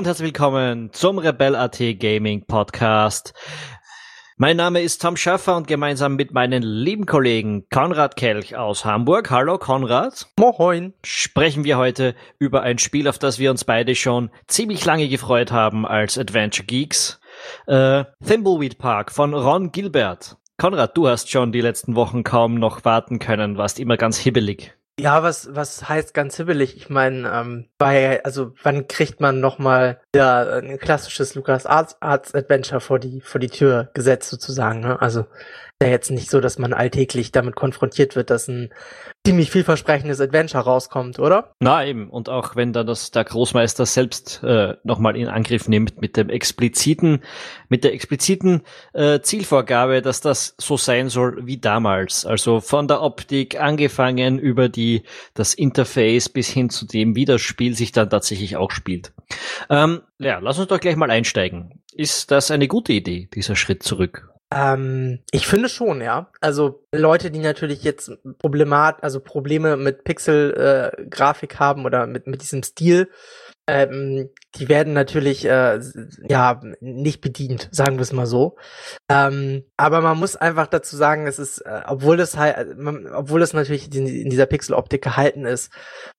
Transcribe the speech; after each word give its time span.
Und 0.00 0.06
herzlich 0.06 0.28
willkommen 0.28 0.94
zum 0.94 1.18
Rebel.at 1.18 1.78
Gaming 1.98 2.46
Podcast. 2.46 3.34
Mein 4.38 4.56
Name 4.56 4.80
ist 4.80 5.02
Tom 5.02 5.14
Schaffer 5.14 5.58
und 5.58 5.66
gemeinsam 5.66 6.16
mit 6.16 6.32
meinen 6.32 6.62
lieben 6.62 7.04
Kollegen 7.04 7.68
Konrad 7.68 8.16
Kelch 8.16 8.56
aus 8.56 8.86
Hamburg. 8.86 9.30
Hallo 9.30 9.58
Konrad. 9.58 10.26
Moin. 10.38 10.94
Sprechen 11.04 11.64
wir 11.64 11.76
heute 11.76 12.14
über 12.38 12.62
ein 12.62 12.78
Spiel, 12.78 13.08
auf 13.08 13.18
das 13.18 13.38
wir 13.38 13.50
uns 13.50 13.64
beide 13.64 13.94
schon 13.94 14.30
ziemlich 14.46 14.86
lange 14.86 15.06
gefreut 15.06 15.52
haben 15.52 15.86
als 15.86 16.16
Adventure 16.16 16.64
Geeks. 16.64 17.20
Äh, 17.66 18.04
Thimbleweed 18.26 18.78
Park 18.78 19.12
von 19.12 19.34
Ron 19.34 19.70
Gilbert. 19.70 20.38
Konrad, 20.56 20.96
du 20.96 21.08
hast 21.08 21.30
schon 21.30 21.52
die 21.52 21.60
letzten 21.60 21.94
Wochen 21.94 22.24
kaum 22.24 22.54
noch 22.54 22.86
warten 22.86 23.18
können, 23.18 23.58
warst 23.58 23.78
immer 23.78 23.98
ganz 23.98 24.16
hibbelig. 24.16 24.72
Ja, 25.00 25.22
was, 25.22 25.54
was 25.54 25.88
heißt 25.88 26.12
ganz 26.12 26.36
hibbelig? 26.36 26.76
Ich 26.76 26.90
meine, 26.90 27.26
ähm, 27.30 27.68
bei, 27.78 28.22
also 28.22 28.52
wann 28.62 28.86
kriegt 28.86 29.18
man 29.18 29.40
nochmal 29.40 29.98
ja, 30.14 30.58
ein 30.58 30.78
klassisches 30.78 31.34
Lucas 31.34 31.64
Arts, 31.64 31.96
Arts 32.00 32.34
Adventure 32.34 32.80
vor 32.80 32.98
die, 32.98 33.22
vor 33.22 33.40
die 33.40 33.48
Tür 33.48 33.90
gesetzt 33.94 34.28
sozusagen, 34.28 34.80
ne? 34.80 35.00
Also 35.00 35.24
ja 35.82 35.88
jetzt 35.88 36.10
nicht 36.10 36.30
so, 36.30 36.40
dass 36.40 36.58
man 36.58 36.72
alltäglich 36.72 37.32
damit 37.32 37.56
konfrontiert 37.56 38.14
wird, 38.14 38.30
dass 38.30 38.48
ein 38.48 38.70
ziemlich 39.24 39.50
vielversprechendes 39.50 40.20
Adventure 40.20 40.64
rauskommt, 40.64 41.18
oder? 41.18 41.54
Na 41.60 41.84
eben, 41.86 42.10
und 42.10 42.28
auch 42.28 42.54
wenn 42.56 42.72
da 42.72 42.84
das 42.84 43.10
der 43.10 43.24
Großmeister 43.24 43.86
selbst 43.86 44.42
äh, 44.42 44.74
nochmal 44.84 45.16
in 45.16 45.28
Angriff 45.28 45.68
nimmt 45.68 46.00
mit 46.00 46.16
dem 46.16 46.28
expliziten, 46.28 47.22
mit 47.68 47.84
der 47.84 47.94
expliziten 47.94 48.62
äh, 48.92 49.20
Zielvorgabe, 49.20 50.02
dass 50.02 50.20
das 50.20 50.54
so 50.58 50.76
sein 50.76 51.08
soll 51.08 51.46
wie 51.46 51.58
damals. 51.58 52.26
Also 52.26 52.60
von 52.60 52.86
der 52.86 53.02
Optik 53.02 53.60
angefangen 53.60 54.38
über 54.38 54.68
die 54.68 55.02
das 55.34 55.54
Interface 55.54 56.28
bis 56.28 56.48
hin 56.48 56.70
zu 56.70 56.86
dem, 56.86 57.16
wie 57.16 57.24
das 57.24 57.40
Spiel 57.40 57.74
sich 57.74 57.92
dann 57.92 58.10
tatsächlich 58.10 58.56
auch 58.56 58.70
spielt. 58.70 59.12
Ähm, 59.70 60.02
ja, 60.18 60.38
lass 60.40 60.58
uns 60.58 60.68
doch 60.68 60.80
gleich 60.80 60.96
mal 60.96 61.10
einsteigen. 61.10 61.80
Ist 61.92 62.30
das 62.30 62.50
eine 62.50 62.68
gute 62.68 62.92
Idee, 62.92 63.28
dieser 63.34 63.56
Schritt 63.56 63.82
zurück? 63.82 64.29
Ähm, 64.52 65.20
ich 65.30 65.46
finde 65.46 65.68
schon, 65.68 66.00
ja. 66.00 66.30
Also 66.40 66.84
Leute, 66.92 67.30
die 67.30 67.38
natürlich 67.38 67.84
jetzt 67.84 68.10
Problemat, 68.38 69.02
also 69.02 69.20
Probleme 69.20 69.76
mit 69.76 70.02
Pixel-Grafik 70.04 71.54
äh, 71.54 71.58
haben 71.58 71.84
oder 71.84 72.06
mit, 72.06 72.26
mit 72.26 72.42
diesem 72.42 72.62
Stil, 72.62 73.08
ähm, 73.68 74.30
die 74.56 74.68
werden 74.68 74.92
natürlich 74.92 75.44
äh, 75.44 75.78
ja 76.28 76.60
nicht 76.80 77.20
bedient, 77.20 77.68
sagen 77.70 77.96
wir 77.96 78.02
es 78.02 78.12
mal 78.12 78.26
so. 78.26 78.56
Ähm, 79.08 79.64
aber 79.76 80.00
man 80.00 80.18
muss 80.18 80.34
einfach 80.34 80.66
dazu 80.66 80.96
sagen, 80.96 81.28
es 81.28 81.38
ist, 81.38 81.58
äh, 81.58 81.82
obwohl 81.86 82.18
es 82.18 82.36
halt, 82.36 82.76
man, 82.76 83.06
obwohl 83.06 83.42
es 83.42 83.52
natürlich 83.52 83.94
in, 83.94 84.08
in 84.08 84.30
dieser 84.30 84.46
Pixel-Optik 84.46 85.02
gehalten 85.02 85.46
ist, 85.46 85.70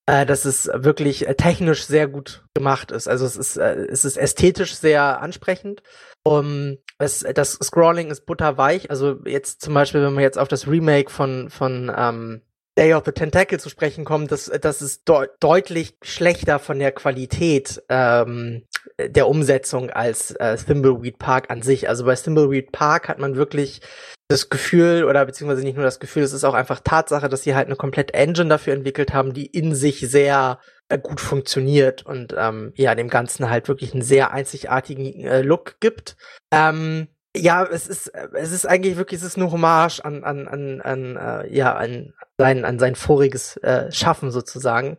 äh, 0.05 0.25
dass 0.25 0.45
es 0.45 0.69
wirklich 0.73 1.27
äh, 1.27 1.35
technisch 1.35 1.85
sehr 1.85 2.07
gut 2.07 2.45
gemacht 2.53 2.91
ist. 2.91 3.09
Also 3.09 3.25
es 3.25 3.35
ist, 3.35 3.57
äh, 3.57 3.85
es 3.89 4.05
ist 4.05 4.15
ästhetisch 4.15 4.75
sehr 4.75 5.21
ansprechend. 5.21 5.83
Um, 6.23 6.77
es, 6.99 7.25
das 7.33 7.53
Scrolling 7.53 8.11
ist 8.11 8.25
butterweich. 8.25 8.89
Also 8.91 9.19
jetzt 9.25 9.61
zum 9.61 9.73
Beispiel, 9.73 10.03
wenn 10.03 10.13
man 10.13 10.23
jetzt 10.23 10.37
auf 10.37 10.47
das 10.47 10.67
Remake 10.67 11.09
von, 11.09 11.49
von 11.49 11.91
ähm, 11.95 12.41
Day 12.77 12.93
of 12.93 13.03
the 13.05 13.11
Tentacle 13.11 13.59
zu 13.59 13.69
sprechen 13.69 14.05
kommt, 14.05 14.31
das, 14.31 14.45
das 14.61 14.81
ist 14.81 15.09
de 15.09 15.27
deutlich 15.39 15.97
schlechter 16.01 16.59
von 16.59 16.79
der 16.79 16.91
Qualität 16.91 17.81
ähm, 17.89 18.63
der 18.97 19.27
Umsetzung 19.27 19.89
als 19.89 20.31
äh, 20.31 20.55
Thimbleweed 20.55 21.17
Park 21.17 21.49
an 21.49 21.61
sich. 21.63 21.89
Also 21.89 22.05
bei 22.05 22.15
Thimbleweed 22.15 22.71
Park 22.71 23.09
hat 23.09 23.19
man 23.19 23.35
wirklich 23.35 23.81
das 24.29 24.49
Gefühl, 24.49 25.03
oder 25.03 25.25
beziehungsweise 25.25 25.63
nicht 25.63 25.75
nur 25.75 25.83
das 25.83 25.99
Gefühl, 25.99 26.23
es 26.23 26.33
ist 26.33 26.45
auch 26.45 26.53
einfach 26.53 26.79
Tatsache, 26.79 27.27
dass 27.27 27.43
sie 27.43 27.55
halt 27.55 27.67
eine 27.67 27.75
komplette 27.75 28.13
Engine 28.13 28.47
dafür 28.47 28.73
entwickelt 28.73 29.13
haben, 29.13 29.33
die 29.33 29.47
in 29.47 29.75
sich 29.75 29.99
sehr 29.99 30.59
gut 30.97 31.21
funktioniert 31.21 32.05
und 32.05 32.33
ähm, 32.37 32.73
ja, 32.75 32.95
dem 32.95 33.09
Ganzen 33.09 33.49
halt 33.49 33.67
wirklich 33.67 33.93
einen 33.93 34.01
sehr 34.01 34.31
einzigartigen 34.31 35.05
äh, 35.25 35.41
Look 35.41 35.79
gibt. 35.79 36.15
Ähm, 36.51 37.07
ja, 37.35 37.63
es 37.63 37.87
ist, 37.87 38.07
es 38.33 38.51
ist 38.51 38.65
eigentlich 38.65 38.97
wirklich, 38.97 39.21
es 39.21 39.25
ist 39.25 39.37
eine 39.37 39.51
Hommage 39.51 40.01
an, 40.03 40.23
an, 40.23 40.47
an, 40.47 40.81
an 40.81 41.15
äh, 41.15 41.55
ja, 41.55 41.73
an 41.75 42.13
sein, 42.37 42.65
an 42.65 42.77
sein 42.77 42.95
voriges 42.95 43.57
äh, 43.57 43.91
Schaffen 43.91 44.31
sozusagen. 44.31 44.97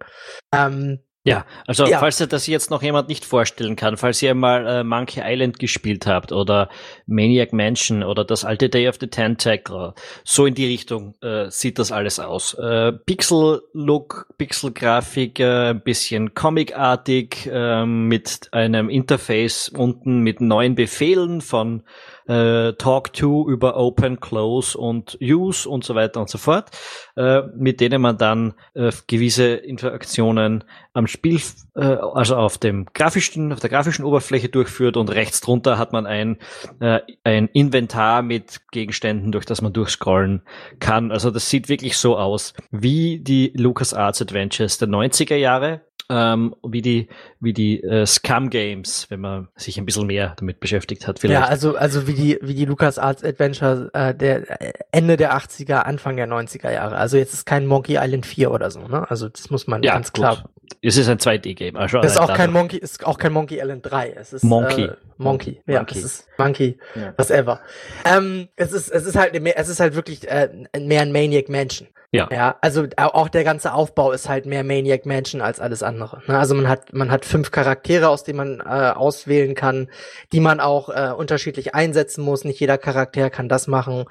Ähm, 0.55 1.01
ja, 1.25 1.47
also 1.69 1.87
ja. 1.87 2.01
falls 2.01 2.21
ihr 2.21 2.27
das 2.27 2.49
jetzt 2.49 2.71
noch 2.71 2.83
jemand 2.83 3.09
nicht 3.09 3.25
vorstellen 3.25 3.77
kann, 3.77 3.97
falls 3.97 4.21
ihr 4.23 4.35
mal 4.35 4.67
äh, 4.67 4.85
Monkey 4.85 5.21
Island 5.25 5.61
gespielt 5.61 6.07
habt 6.07 6.33
oder 6.33 6.69
Maniac 7.07 7.53
Mansion 7.53 8.03
oder 8.03 8.25
das 8.25 8.45
alte 8.45 8.69
Day 8.69 8.89
of 8.89 8.97
the 9.01 9.07
Tentacle, 9.07 9.95
so 10.25 10.47
in 10.47 10.55
die 10.55 10.67
Richtung 10.67 11.15
äh, 11.23 11.49
sieht 11.49 11.79
das 11.79 11.93
alles 11.93 12.19
aus. 12.19 12.55
Äh, 12.55 12.93
Pixel-Look, 12.93 14.35
Pixel-Grafik, 14.37 15.39
äh, 15.39 15.71
ein 15.71 15.83
bisschen 15.83 16.35
Comic-artig, 16.35 17.47
äh, 17.47 17.87
mit 17.87 18.49
einem 18.53 18.89
Interface 18.89 19.69
unten 19.69 20.21
mit 20.21 20.41
neuen 20.41 20.75
Befehlen 20.75 21.41
von 21.41 21.85
äh, 22.27 22.73
Talk 22.75 23.13
to 23.13 23.49
über 23.49 23.77
Open, 23.77 24.21
Close 24.21 24.77
und 24.77 25.19
Use 25.21 25.69
und 25.69 25.85
so 25.85 25.95
weiter 25.95 26.21
und 26.21 26.29
so 26.29 26.39
fort, 26.39 26.71
äh, 27.17 27.43
mit 27.57 27.81
denen 27.81 28.01
man 28.01 28.19
dann 28.19 28.55
äh, 28.75 28.93
gewisse 29.07 29.55
Interaktionen 29.55 30.65
am 30.93 31.07
Spiel, 31.07 31.41
äh, 31.75 31.81
also 31.81 32.37
auf 32.37 32.59
dem 32.59 32.87
grafischen, 32.93 33.53
auf 33.53 33.61
der 33.61 33.71
grafischen 33.71 34.05
Oberfläche 34.05 34.49
durchführt 34.49 34.97
und 34.97 35.11
rechts 35.11 35.41
drunter 35.41 35.79
hat 35.79 35.93
man 35.93 36.07
ein, 36.07 36.39
äh, 36.81 37.01
ein 37.25 37.49
Inventar 37.49 38.23
mit 38.23 38.61
Gegenständen, 38.71 39.33
durch 39.33 39.47
das 39.47 39.63
man 39.63 39.73
durchscrollen 39.73 40.43
kann. 40.81 41.11
Also 41.11 41.31
das 41.31 41.49
sieht 41.49 41.69
wirklich 41.69 41.97
so 41.97 42.19
aus 42.19 42.55
wie 42.71 43.21
die 43.21 43.53
LucasArts 43.57 44.23
Adventures 44.23 44.79
der 44.79 44.89
90er 44.89 45.37
Jahre, 45.37 45.83
ähm, 46.13 46.55
wie 46.63 46.83
die, 46.83 47.09
wie 47.41 47.55
die 47.55 47.83
äh, 47.83 48.05
Scum 48.05 48.51
Games, 48.51 49.07
wenn 49.09 49.21
man 49.21 49.49
sich 49.57 49.79
ein 49.79 49.87
bisschen 49.87 50.07
mehr 50.07 50.35
damit 50.37 50.61
beschäftigt 50.61 51.09
hat. 51.09 51.19
Vielleicht. 51.19 51.41
Ja, 51.41 51.47
also, 51.47 51.75
also 51.77 52.07
wie 52.07 52.13
die, 52.13 52.39
wie 52.43 52.55
die 52.55 52.67
LucasArts 52.67 53.25
Adventure 53.25 53.91
äh, 53.95 54.15
der 54.15 54.61
äh, 54.61 54.73
Ende 54.91 55.17
der 55.17 55.35
80er, 55.35 55.77
Anfang 55.77 56.17
der 56.17 56.29
90er 56.29 56.71
Jahre. 56.71 56.97
Also 56.97 57.17
jetzt 57.17 57.33
ist 57.33 57.47
kein 57.47 57.67
Monkey 57.67 57.97
Island 57.97 58.27
4 58.27 58.51
oder 58.51 58.71
so, 58.71 58.87
ne? 58.87 59.11
Also 59.11 59.31
das 59.31 59.49
muss 59.51 59.67
man 59.67 59.83
ja, 59.83 59.95
ganz 59.95 60.13
klar. 60.13 60.51
Es 60.81 60.97
ist 60.97 61.09
ein 61.09 61.19
2D-Game. 61.19 61.77
Also 61.77 61.99
es 61.99 62.13
ist 62.13 62.19
auch 62.19 62.35
kein 62.35 62.53
Monkey, 62.53 62.79
ist 62.79 63.05
auch 63.05 63.19
kein 63.19 63.33
Monkey 63.33 63.59
Island 63.59 63.83
3. 63.85 64.13
Es 64.13 64.33
ist 64.33 64.45
Monkey. 64.45 64.85
Äh, 64.85 64.97
Monkey. 65.19 65.63
Ja, 65.67 65.79
Monkey. 65.79 65.99
es 65.99 66.05
ist 66.05 66.29
Monkey, 66.39 66.79
ja. 66.95 67.15
whatever. 67.17 67.61
Ähm, 68.05 68.49
es 68.57 68.73
ist, 68.73 68.89
es 68.91 69.07
ist 69.07 69.17
halt, 69.17 69.35
es 69.35 69.69
ist 69.69 69.81
halt 69.81 69.95
wirklich 69.95 70.29
äh, 70.29 70.49
mehr 70.79 71.03
ein 71.03 71.13
Maniac 71.13 71.49
Mansion. 71.49 71.89
Ja. 72.15 72.29
Ja, 72.31 72.57
also 72.61 72.87
auch 72.97 73.31
der 73.31 73.43
ganze 73.43 73.73
Aufbau 73.73 74.13
ist 74.13 74.29
halt 74.29 74.45
mehr 74.45 74.65
Maniac 74.65 75.07
Mansion 75.07 75.41
als 75.41 75.61
alles 75.61 75.83
andere. 75.83 76.21
Ne? 76.27 76.39
Also 76.39 76.55
man 76.55 76.69
hat 76.69 76.93
man 76.93 77.11
hat 77.11 77.25
fünf 77.25 77.51
Charaktere, 77.51 78.11
aus 78.11 78.23
denen 78.23 78.37
man 78.37 78.61
äh, 78.61 78.91
auswählen 78.91 79.55
kann, 79.55 79.89
die 80.31 80.41
man 80.41 80.61
auch 80.61 80.91
äh, 80.91 81.13
unterschiedlich 81.17 81.75
einsetzen 81.75 82.23
muss. 82.23 82.45
Nicht 82.45 82.61
jeder 82.61 82.77
Charakter 82.77 83.31
kann 83.31 83.49
das 83.49 83.67
machen. 83.67 84.05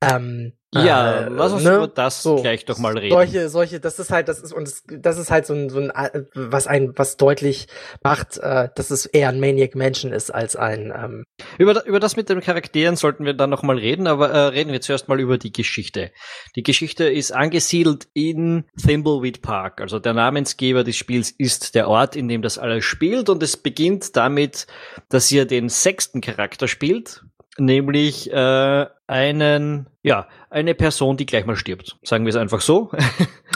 Ähm, 0.00 0.52
ja, 0.72 1.22
äh, 1.22 1.28
lass 1.28 1.52
uns 1.52 1.64
ne? 1.64 1.76
über 1.76 1.88
das 1.88 2.22
so, 2.22 2.36
gleich 2.36 2.64
doch 2.64 2.78
mal 2.78 2.96
reden. 2.96 3.12
Solche, 3.12 3.48
solche, 3.48 3.80
das 3.80 3.98
ist 3.98 4.10
halt, 4.10 4.28
das 4.28 4.38
ist, 4.38 4.52
und 4.52 4.68
das, 4.68 4.84
das 4.86 5.18
ist 5.18 5.30
halt 5.30 5.44
so 5.44 5.52
ein, 5.52 5.68
so 5.68 5.80
ein, 5.80 5.90
äh, 5.90 6.22
was 6.34 6.68
ein, 6.68 6.92
was 6.96 7.16
deutlich 7.16 7.66
macht, 8.04 8.38
äh, 8.38 8.68
dass 8.76 8.90
es 8.90 9.06
eher 9.06 9.30
ein 9.30 9.40
Maniac 9.40 9.74
Mansion 9.74 10.12
ist 10.12 10.30
als 10.30 10.54
ein, 10.54 10.92
ähm 10.96 11.24
über, 11.58 11.84
über 11.86 11.98
das 11.98 12.16
mit 12.16 12.28
den 12.28 12.40
Charakteren 12.40 12.94
sollten 12.94 13.24
wir 13.24 13.34
dann 13.34 13.50
noch 13.50 13.64
mal 13.64 13.78
reden, 13.78 14.06
aber 14.06 14.30
äh, 14.30 14.38
reden 14.46 14.70
wir 14.70 14.80
zuerst 14.80 15.08
mal 15.08 15.18
über 15.18 15.38
die 15.38 15.52
Geschichte. 15.52 16.12
Die 16.54 16.62
Geschichte 16.62 17.04
ist 17.04 17.32
angesiedelt 17.32 18.06
in 18.14 18.64
Thimbleweed 18.80 19.42
Park, 19.42 19.80
also 19.80 19.98
der 19.98 20.14
Namensgeber 20.14 20.84
des 20.84 20.94
Spiels 20.94 21.32
ist 21.32 21.74
der 21.74 21.88
Ort, 21.88 22.14
in 22.14 22.28
dem 22.28 22.42
das 22.42 22.58
alles 22.58 22.84
spielt 22.84 23.28
und 23.28 23.42
es 23.42 23.56
beginnt 23.56 24.14
damit, 24.14 24.68
dass 25.08 25.32
ihr 25.32 25.46
den 25.46 25.68
sechsten 25.68 26.20
Charakter 26.20 26.68
spielt, 26.68 27.22
nämlich 27.58 28.32
äh, 28.32 28.86
einen, 29.06 29.86
ja, 30.02 30.28
eine 30.50 30.74
Person, 30.74 31.16
die 31.16 31.26
gleich 31.26 31.46
mal 31.46 31.56
stirbt. 31.56 31.96
Sagen 32.02 32.24
wir 32.24 32.30
es 32.30 32.36
einfach 32.36 32.60
so. 32.60 32.90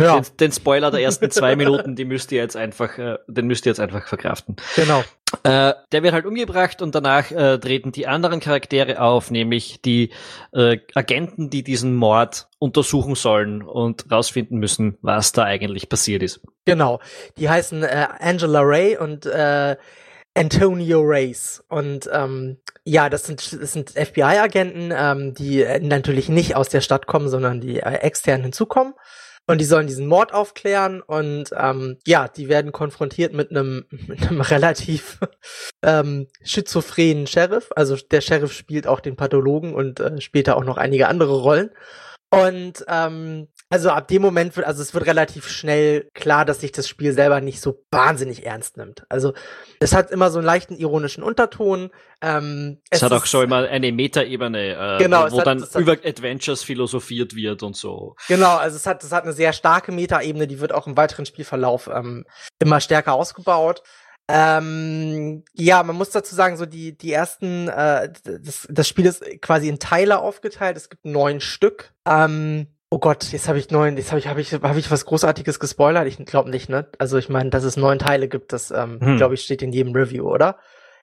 Ja. 0.00 0.18
den, 0.18 0.36
den 0.40 0.50
Spoiler 0.50 0.90
der 0.90 1.02
ersten 1.02 1.30
zwei 1.30 1.54
Minuten, 1.54 1.94
die 1.94 2.04
müsst 2.04 2.32
ihr 2.32 2.42
jetzt 2.42 2.56
einfach, 2.56 2.98
äh, 2.98 3.16
den 3.28 3.46
müsst 3.46 3.64
ihr 3.64 3.70
jetzt 3.70 3.78
einfach 3.78 4.04
verkraften. 4.08 4.56
Genau. 4.74 5.04
Äh, 5.44 5.74
der 5.92 6.02
wird 6.02 6.12
halt 6.12 6.26
umgebracht 6.26 6.82
und 6.82 6.96
danach 6.96 7.30
äh, 7.30 7.58
treten 7.58 7.92
die 7.92 8.08
anderen 8.08 8.40
Charaktere 8.40 9.00
auf, 9.00 9.30
nämlich 9.30 9.82
die 9.82 10.10
äh, 10.52 10.78
Agenten, 10.96 11.48
die 11.48 11.62
diesen 11.62 11.94
Mord 11.94 12.48
untersuchen 12.58 13.14
sollen 13.14 13.62
und 13.62 14.10
rausfinden 14.10 14.58
müssen, 14.58 14.98
was 15.00 15.30
da 15.30 15.44
eigentlich 15.44 15.88
passiert 15.88 16.24
ist. 16.24 16.40
Genau. 16.64 16.98
Die 17.38 17.48
heißen 17.48 17.84
äh, 17.84 18.08
Angela 18.18 18.62
Ray 18.62 18.96
und 18.96 19.26
äh, 19.26 19.76
Antonio 20.34 21.02
Reyes. 21.02 21.64
Und 21.68 22.10
ähm, 22.12 22.58
ja, 22.84 23.08
das 23.08 23.24
sind, 23.24 23.60
das 23.60 23.72
sind 23.72 23.90
FBI-Agenten, 23.90 24.92
ähm, 24.94 25.34
die 25.34 25.62
äh, 25.62 25.80
natürlich 25.80 26.28
nicht 26.28 26.54
aus 26.54 26.68
der 26.68 26.82
Stadt 26.82 27.06
kommen, 27.06 27.28
sondern 27.28 27.60
die 27.60 27.80
äh, 27.80 27.94
extern 27.94 28.42
hinzukommen. 28.42 28.94
Und 29.46 29.60
die 29.60 29.66
sollen 29.66 29.86
diesen 29.86 30.06
Mord 30.06 30.32
aufklären 30.32 31.02
und 31.02 31.50
ähm, 31.54 31.98
ja, 32.06 32.28
die 32.28 32.48
werden 32.48 32.72
konfrontiert 32.72 33.34
mit 33.34 33.50
einem, 33.50 33.84
mit 33.90 34.26
einem 34.26 34.40
relativ 34.40 35.18
ähm, 35.82 36.28
schizophrenen 36.42 37.26
Sheriff. 37.26 37.70
Also 37.76 37.96
der 37.96 38.20
Sheriff 38.20 38.52
spielt 38.52 38.86
auch 38.86 39.00
den 39.00 39.16
Pathologen 39.16 39.74
und 39.74 40.00
äh, 40.00 40.20
später 40.20 40.56
auch 40.56 40.64
noch 40.64 40.78
einige 40.78 41.08
andere 41.08 41.40
Rollen. 41.40 41.70
Und 42.34 42.84
ähm, 42.88 43.48
also 43.70 43.90
ab 43.90 44.08
dem 44.08 44.22
Moment 44.22 44.56
wird, 44.56 44.66
also 44.66 44.82
es 44.82 44.94
wird 44.94 45.06
relativ 45.06 45.48
schnell 45.48 46.08
klar, 46.14 46.44
dass 46.44 46.60
sich 46.60 46.72
das 46.72 46.88
Spiel 46.88 47.12
selber 47.12 47.40
nicht 47.40 47.60
so 47.60 47.84
wahnsinnig 47.90 48.46
ernst 48.46 48.76
nimmt. 48.76 49.04
Also 49.08 49.34
es 49.80 49.94
hat 49.94 50.10
immer 50.10 50.30
so 50.30 50.38
einen 50.38 50.46
leichten 50.46 50.76
ironischen 50.76 51.22
Unterton. 51.22 51.90
Ähm, 52.20 52.80
es, 52.90 52.98
es 52.98 53.02
hat 53.02 53.12
auch 53.12 53.26
schon 53.26 53.44
immer 53.44 53.68
eine 53.68 53.90
Metaebene, 53.90 54.96
äh, 54.96 55.02
genau, 55.02 55.30
wo, 55.30 55.40
hat, 55.40 55.46
dann 55.46 55.66
über 55.76 55.92
Adventures 56.04 56.62
philosophiert 56.62 57.34
wird 57.34 57.62
und 57.62 57.76
so. 57.76 58.14
Genau, 58.28 58.56
also 58.56 58.76
es 58.76 58.86
hat, 58.86 59.02
es 59.02 59.12
hat 59.12 59.24
eine 59.24 59.32
sehr 59.32 59.52
starke 59.52 59.92
Metaebene, 59.92 60.46
die 60.46 60.60
wird 60.60 60.72
auch 60.72 60.86
im 60.86 60.96
weiteren 60.96 61.26
Spielverlauf 61.26 61.88
ähm, 61.92 62.24
immer 62.60 62.80
stärker 62.80 63.14
ausgebaut. 63.14 63.82
Ähm, 64.28 65.44
ja, 65.52 65.82
man 65.82 65.96
muss 65.96 66.10
dazu 66.10 66.34
sagen, 66.34 66.56
so 66.56 66.64
die 66.64 66.96
die 66.96 67.12
ersten, 67.12 67.68
äh, 67.68 68.10
das, 68.24 68.66
das 68.70 68.88
Spiel 68.88 69.06
ist 69.06 69.22
quasi 69.42 69.68
in 69.68 69.78
Teile 69.78 70.18
aufgeteilt. 70.18 70.76
Es 70.76 70.88
gibt 70.88 71.04
neun 71.04 71.40
Stück. 71.40 71.92
Ähm, 72.06 72.68
oh 72.88 72.98
Gott, 72.98 73.24
jetzt 73.32 73.48
habe 73.48 73.58
ich 73.58 73.70
neun, 73.70 73.98
jetzt 73.98 74.12
habe 74.12 74.18
ich 74.18 74.28
habe 74.28 74.40
ich 74.40 74.54
habe 74.54 74.78
ich 74.78 74.90
was 74.90 75.04
Großartiges 75.04 75.60
gespoilert. 75.60 76.06
Ich 76.06 76.16
glaube 76.24 76.48
nicht, 76.48 76.70
ne? 76.70 76.86
Also 76.98 77.18
ich 77.18 77.28
meine, 77.28 77.50
dass 77.50 77.64
es 77.64 77.76
neun 77.76 77.98
Teile 77.98 78.28
gibt, 78.28 78.54
das 78.54 78.70
ähm, 78.70 78.98
hm. 79.00 79.16
glaube 79.18 79.34
ich 79.34 79.42
steht 79.42 79.60
in 79.60 79.72
jedem 79.72 79.92
Review, 79.94 80.26
oder? 80.26 80.56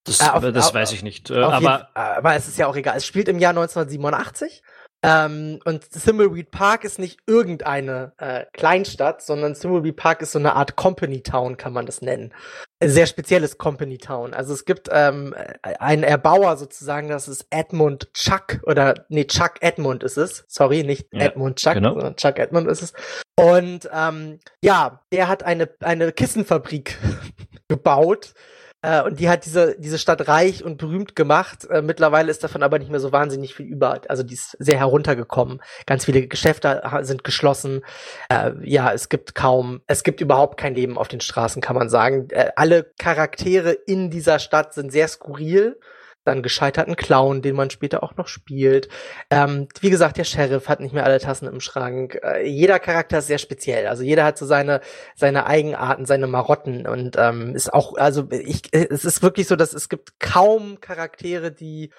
Das, 0.04 0.20
äh, 0.20 0.30
auf, 0.30 0.42
das 0.42 0.70
auf, 0.70 0.74
weiß 0.74 0.92
ich 0.94 1.04
nicht. 1.04 1.30
Äh, 1.30 1.38
aber 1.38 1.60
jeden, 1.60 1.96
aber 1.96 2.36
es 2.36 2.48
ist 2.48 2.58
ja 2.58 2.66
auch 2.66 2.76
egal. 2.76 2.98
Es 2.98 3.06
spielt 3.06 3.28
im 3.28 3.38
Jahr 3.38 3.52
1987 3.52 4.64
ähm, 5.04 5.60
und 5.66 5.90
Thimbleweed 5.90 6.52
Park 6.52 6.84
ist 6.84 7.00
nicht 7.00 7.20
irgendeine 7.26 8.14
äh, 8.18 8.46
Kleinstadt, 8.54 9.24
sondern 9.24 9.56
Thimbleweed 9.56 9.96
Park 9.96 10.22
ist 10.22 10.32
so 10.32 10.40
eine 10.40 10.56
Art 10.56 10.76
Company 10.76 11.24
Town, 11.24 11.58
kann 11.58 11.74
man 11.74 11.88
das 11.88 12.02
nennen. 12.02 12.34
Ein 12.80 12.90
sehr 12.90 13.08
spezielles 13.08 13.58
Company 13.58 13.98
Town. 13.98 14.36
Also 14.36 14.54
es 14.54 14.66
gibt 14.66 14.90
ähm, 14.92 15.34
einen 15.64 16.04
Erbauer 16.04 16.56
sozusagen, 16.58 17.08
das 17.08 17.28
ist 17.28 17.48
Edmund 17.50 18.14
Chuck 18.14 18.62
oder 18.64 19.06
nee, 19.10 19.26
Chuck 19.26 19.54
Edmund 19.62 20.04
ist 20.04 20.18
es. 20.18 20.46
Sorry, 20.48 20.84
nicht 20.84 21.08
ja, 21.12 21.22
Edmund 21.26 21.58
Chuck, 21.58 21.74
genau. 21.74 21.94
sondern 21.94 22.16
Chuck 22.18 22.38
Edmund 22.38 22.68
ist 22.68 22.84
es. 22.84 22.94
Und 23.36 23.90
ähm, 23.92 24.40
ja, 24.62 25.02
der 25.12 25.28
hat 25.28 25.42
eine, 25.42 25.68
eine 25.80 26.12
Kissenfabrik 26.12 26.98
gebaut 27.68 28.36
äh, 28.82 29.02
und 29.02 29.20
die 29.20 29.30
hat 29.30 29.46
diese, 29.46 29.76
diese 29.78 29.98
Stadt 29.98 30.28
reich 30.28 30.64
und 30.64 30.78
berühmt 30.78 31.16
gemacht. 31.16 31.66
Äh, 31.70 31.82
mittlerweile 31.82 32.32
ist 32.32 32.44
davon 32.44 32.64
aber 32.64 32.80
nicht 32.80 32.90
mehr 32.90 33.00
so 33.00 33.12
wahnsinnig 33.12 33.54
viel 33.54 33.68
über. 33.68 34.02
Also 34.08 34.24
die 34.24 34.34
ist 34.34 34.56
sehr 34.60 34.80
heruntergekommen. 34.80 35.62
Ganz 35.86 36.06
viele 36.06 36.28
Geschäfte 36.28 36.82
sind 37.02 37.24
geschlossen. 37.24 37.84
Äh, 38.30 38.52
ja, 38.64 38.92
es 38.92 39.10
gibt 39.10 39.36
kaum, 39.36 39.82
es 39.88 40.04
gibt 40.04 40.22
überhaupt 40.22 40.60
kein 40.60 40.76
Leben 40.76 40.98
auf 40.98 41.08
den 41.08 41.22
Straßen, 41.22 41.62
kann 41.62 41.76
man 41.76 41.90
sagen. 41.90 42.30
Äh, 42.32 42.52
alle 42.56 42.92
Charaktere 42.98 43.72
in 43.72 44.10
dieser 44.10 44.40
Stadt 44.40 44.74
sind 44.74 44.92
sehr 44.92 45.08
skurril 45.08 45.78
dann 46.24 46.44
gescheiterten 46.44 46.96
Clown, 46.96 47.42
den 47.42 47.56
man 47.56 47.70
später 47.70 48.04
auch 48.04 48.16
noch 48.16 48.28
spielt. 48.28 48.90
Ähm, 49.30 49.68
wie 49.80 49.90
gesagt, 49.90 50.18
der 50.18 50.24
Sheriff 50.24 50.68
hat 50.68 50.80
nicht 50.80 50.94
mehr 50.94 51.06
alle 51.06 51.20
Tassen 51.20 51.48
im 51.48 51.60
Schrank. 51.60 52.20
Äh, 52.24 52.48
jeder 52.48 52.80
Charakter 52.80 53.20
ist 53.20 53.28
sehr 53.28 53.40
speziell. 53.40 53.88
Also 53.88 54.04
jeder 54.04 54.24
hat 54.24 54.38
so 54.38 54.46
seine 54.46 54.82
seine 55.16 55.46
Eigenarten, 55.48 56.06
seine 56.06 56.28
Marotten 56.28 56.86
und 56.88 57.16
ähm, 57.18 57.56
ist 57.56 57.74
auch 57.74 57.96
also 57.96 58.28
ich 58.32 58.64
es 58.72 59.06
ist 59.06 59.24
wirklich 59.24 59.48
so, 59.48 59.56
dass 59.56 59.74
es 59.74 59.90
gibt 59.90 60.20
kaum 60.20 60.80
Charaktere, 60.80 61.52
die 61.52 61.92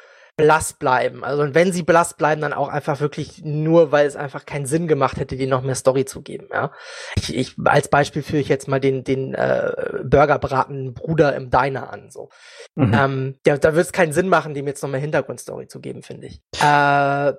blass 0.43 0.73
bleiben. 0.73 1.23
Also 1.23 1.43
und 1.43 1.55
wenn 1.55 1.73
sie 1.73 1.85
blass 1.85 2.15
bleiben, 2.15 2.41
dann 2.41 2.53
auch 2.53 2.69
einfach 2.69 3.01
wirklich 3.01 3.45
nur, 3.45 3.93
weil 3.93 4.09
es 4.09 4.17
einfach 4.17 4.45
keinen 4.45 4.67
Sinn 4.67 4.89
gemacht 4.89 5.17
hätte, 5.19 5.37
die 5.37 5.47
noch 5.47 5.63
mehr 5.63 5.77
Story 5.77 6.05
zu 6.05 6.21
geben. 6.21 6.49
Ja, 6.53 6.73
ich, 7.15 7.37
ich 7.37 7.55
als 7.65 7.87
Beispiel 7.87 8.23
führe 8.23 8.41
ich 8.41 8.49
jetzt 8.49 8.67
mal 8.67 8.81
den 8.81 9.05
den 9.05 9.35
äh, 9.35 9.73
Burgerbraten 10.03 10.95
Bruder 10.95 11.37
im 11.37 11.51
Diner 11.51 11.93
an. 11.93 12.11
So, 12.11 12.31
mhm. 12.75 12.93
ähm, 12.93 13.39
ja, 13.47 13.57
da 13.57 13.77
wird 13.77 13.87
es 13.87 13.93
keinen 13.93 14.13
Sinn 14.13 14.29
machen, 14.29 14.55
dem 14.55 14.67
jetzt 14.67 14.83
noch 14.83 14.91
mehr 14.91 15.01
Hintergrundstory 15.01 15.69
zu 15.69 15.81
geben, 15.81 16.03
finde 16.03 16.27
ich. 16.27 16.43
Äh, 16.61 17.35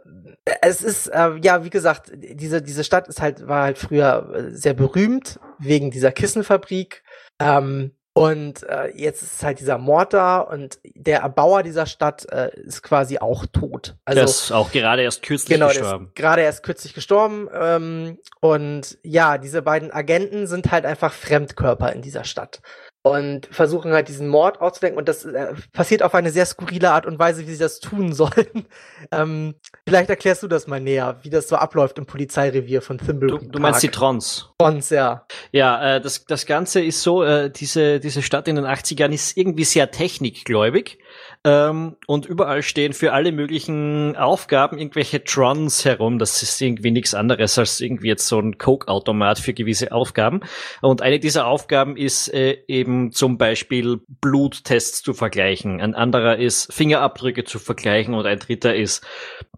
es 0.62 0.82
ist 0.82 1.08
äh, 1.08 1.32
ja 1.44 1.66
wie 1.66 1.70
gesagt, 1.70 2.10
diese 2.16 2.62
diese 2.62 2.86
Stadt 2.86 3.10
ist 3.10 3.22
halt 3.22 3.46
war 3.48 3.64
halt 3.64 3.78
früher 3.78 4.34
äh, 4.34 4.52
sehr 4.52 4.74
berühmt 4.74 5.42
wegen 5.60 5.92
dieser 5.92 6.14
Kissenfabrik. 6.14 7.04
Ähm, 7.42 7.92
und 8.14 8.62
äh, 8.70 8.90
jetzt 8.96 9.24
ist 9.24 9.44
halt 9.44 9.60
dieser 9.60 9.80
Mord 9.80 10.14
da 10.14 10.40
und 10.40 10.80
der 10.84 11.22
Erbauer 11.22 11.64
dieser 11.64 11.88
Stadt 11.88 12.32
äh, 12.32 12.52
ist 12.62 12.84
quasi 12.84 13.18
auch 13.18 13.48
tot. 13.48 13.96
Also, 14.06 14.18
der 14.18 14.26
ist 14.26 14.52
auch 14.52 14.72
gerade 14.72 15.02
erst 15.02 15.24
kürzlich 15.24 15.58
genau, 15.58 15.70
gestorben. 15.70 16.12
Gerade 16.14 16.44
erst 16.44 16.62
kürzlich 16.62 16.94
gestorben. 16.94 17.50
Ähm, 17.52 18.20
und 18.40 19.00
ja, 19.02 19.40
diese 19.40 19.64
beiden 19.64 19.92
Agenten 19.92 20.46
sind 20.46 20.72
halt 20.72 20.86
einfach 20.86 21.12
Fremdkörper 21.12 21.92
in 21.92 22.04
dieser 22.04 22.24
Stadt 22.24 22.62
und 23.04 23.48
versuchen 23.48 23.92
halt 23.92 24.08
diesen 24.08 24.30
Mord 24.30 24.62
auszudenken 24.62 24.98
und 24.98 25.10
das 25.10 25.26
äh, 25.26 25.54
passiert 25.74 26.02
auf 26.02 26.16
eine 26.16 26.32
sehr 26.32 26.46
skurrile 26.46 26.92
Art 26.92 27.06
und 27.06 27.20
Weise, 27.20 27.46
wie 27.46 27.52
sie 27.52 27.60
das 27.60 27.82
tun 27.82 28.14
sollen. 28.14 28.66
ähm, 29.12 29.56
vielleicht 29.86 30.10
erklärst 30.10 30.42
du 30.42 30.48
das 30.48 30.68
mal 30.68 30.80
näher, 30.80 31.18
wie 31.22 31.30
das 31.30 31.50
so 31.50 31.58
abläuft 31.58 31.98
im 31.98 32.06
Polizeirevier 32.06 32.82
von 32.82 32.98
Thimbleweed 32.98 33.42
Du, 33.42 33.52
du 33.52 33.60
meinst 33.60 33.84
die 33.84 33.90
Trons? 33.90 34.50
Trons, 34.58 34.90
ja. 34.90 35.28
Ja, 35.52 35.98
äh, 35.98 36.02
das, 36.02 36.24
das 36.26 36.46
Ganze 36.46 36.82
ist 36.82 37.02
so, 37.02 37.24
äh, 37.24 37.52
diese, 37.52 38.00
diese 38.00 38.22
Stadt 38.22 38.48
in 38.48 38.56
den 38.56 38.66
80ern 38.66 39.12
ist 39.12 39.36
irgendwie 39.36 39.66
sehr 39.66 39.92
technikgläubig 39.92 40.98
ähm, 41.46 41.98
und 42.08 42.26
überall 42.26 42.64
stehen 42.64 42.94
für 42.94 43.12
alle 43.12 43.34
möglichen 43.34 44.16
Aufgaben 44.16 44.78
irgendwelche 44.78 45.24
Trons 45.24 45.84
herum. 45.84 46.18
Das 46.18 46.42
ist 46.42 46.62
irgendwie 46.62 46.92
nichts 46.92 47.14
anderes 47.14 47.58
als 47.58 47.82
irgendwie 47.82 48.08
jetzt 48.08 48.28
so 48.28 48.40
ein 48.40 48.58
Coke-Automat 48.58 49.40
für 49.40 49.54
gewisse 49.54 49.92
Aufgaben. 49.92 50.42
Und 50.82 51.02
eine 51.02 51.20
dieser 51.20 51.48
Aufgaben 51.48 51.98
ist 51.98 52.34
äh, 52.34 52.64
eben 52.68 53.12
zum 53.12 53.38
Beispiel 53.38 54.00
Bluttests 54.22 55.04
zu 55.04 55.14
vergleichen. 55.14 55.82
Ein 55.82 55.96
anderer 55.96 56.38
ist 56.38 56.72
Fingerabdrücke 56.72 57.44
zu 57.44 57.60
vergleichen 57.60 58.14
und 58.14 58.26
ein 58.26 58.40
dritter 58.40 58.74
ist 58.76 59.06